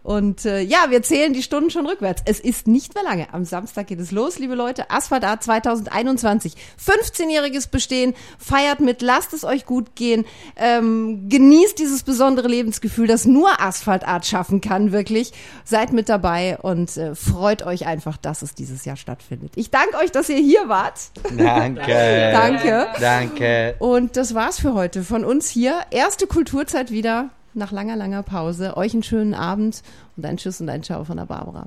Und 0.03 0.45
äh, 0.45 0.61
ja, 0.61 0.87
wir 0.91 1.03
zählen 1.03 1.33
die 1.33 1.43
Stunden 1.43 1.71
schon 1.71 1.87
rückwärts. 1.87 2.23
Es 2.27 2.41
ist 2.41 2.67
nicht 2.67 2.95
mehr 2.95 3.05
lange. 3.05 3.33
Am 3.33 3.45
Samstag 3.45 3.87
geht 3.89 4.01
es 4.01 4.11
los, 4.11 4.39
liebe 4.39 4.55
Leute. 4.55 4.91
Asphalt 4.91 5.25
Art 5.25 5.43
2021. 5.43 6.55
15-jähriges 6.85 7.69
Bestehen. 7.69 8.15
Feiert 8.39 8.81
mit, 8.81 9.03
lasst 9.03 9.33
es 9.33 9.45
euch 9.45 9.67
gut 9.67 9.95
gehen. 9.97 10.25
Ähm, 10.57 11.29
genießt 11.29 11.79
dieses 11.79 12.03
besondere 12.03 12.49
Lebensgefühl, 12.49 13.07
das 13.07 13.25
nur 13.25 13.61
Asphalt 13.61 14.07
Art 14.07 14.27
schaffen 14.27 14.61
kann, 14.61 14.93
wirklich. 14.93 15.33
Seid 15.65 15.93
mit 15.93 16.09
dabei 16.09 16.59
und 16.59 16.97
äh, 16.97 17.15
freut 17.15 17.65
euch 17.65 17.87
einfach, 17.87 18.17
dass 18.17 18.43
es 18.43 18.55
dieses 18.55 18.85
Jahr 18.85 18.97
stattfindet. 18.97 19.53
Ich 19.57 19.71
danke 19.71 19.97
euch, 19.97 20.13
dass 20.13 20.29
ihr 20.29 20.37
hier 20.39 20.69
wart. 20.69 20.99
Danke. 21.37 22.83
Danke. 22.85 23.01
Danke. 23.01 23.75
Und 23.79 24.17
das 24.17 24.35
war's 24.35 24.61
für 24.61 24.75
heute 24.75 25.03
von 25.03 25.25
uns 25.25 25.49
hier. 25.49 25.81
Erste 25.91 26.27
Kulturzeit 26.27 26.91
wieder 26.91 27.31
nach 27.55 27.73
langer, 27.73 27.97
langer 27.97 28.23
Pause. 28.23 28.77
Euch 28.77 28.95
einen 28.95 29.03
schönen 29.03 29.35
Abend 29.35 29.83
und 30.17 30.27
ein 30.27 30.37
Tschüss 30.37 30.61
und 30.61 30.69
ein 30.69 30.83
Ciao 30.83 31.05
von 31.05 31.17
der 31.17 31.27
Barbara. 31.27 31.67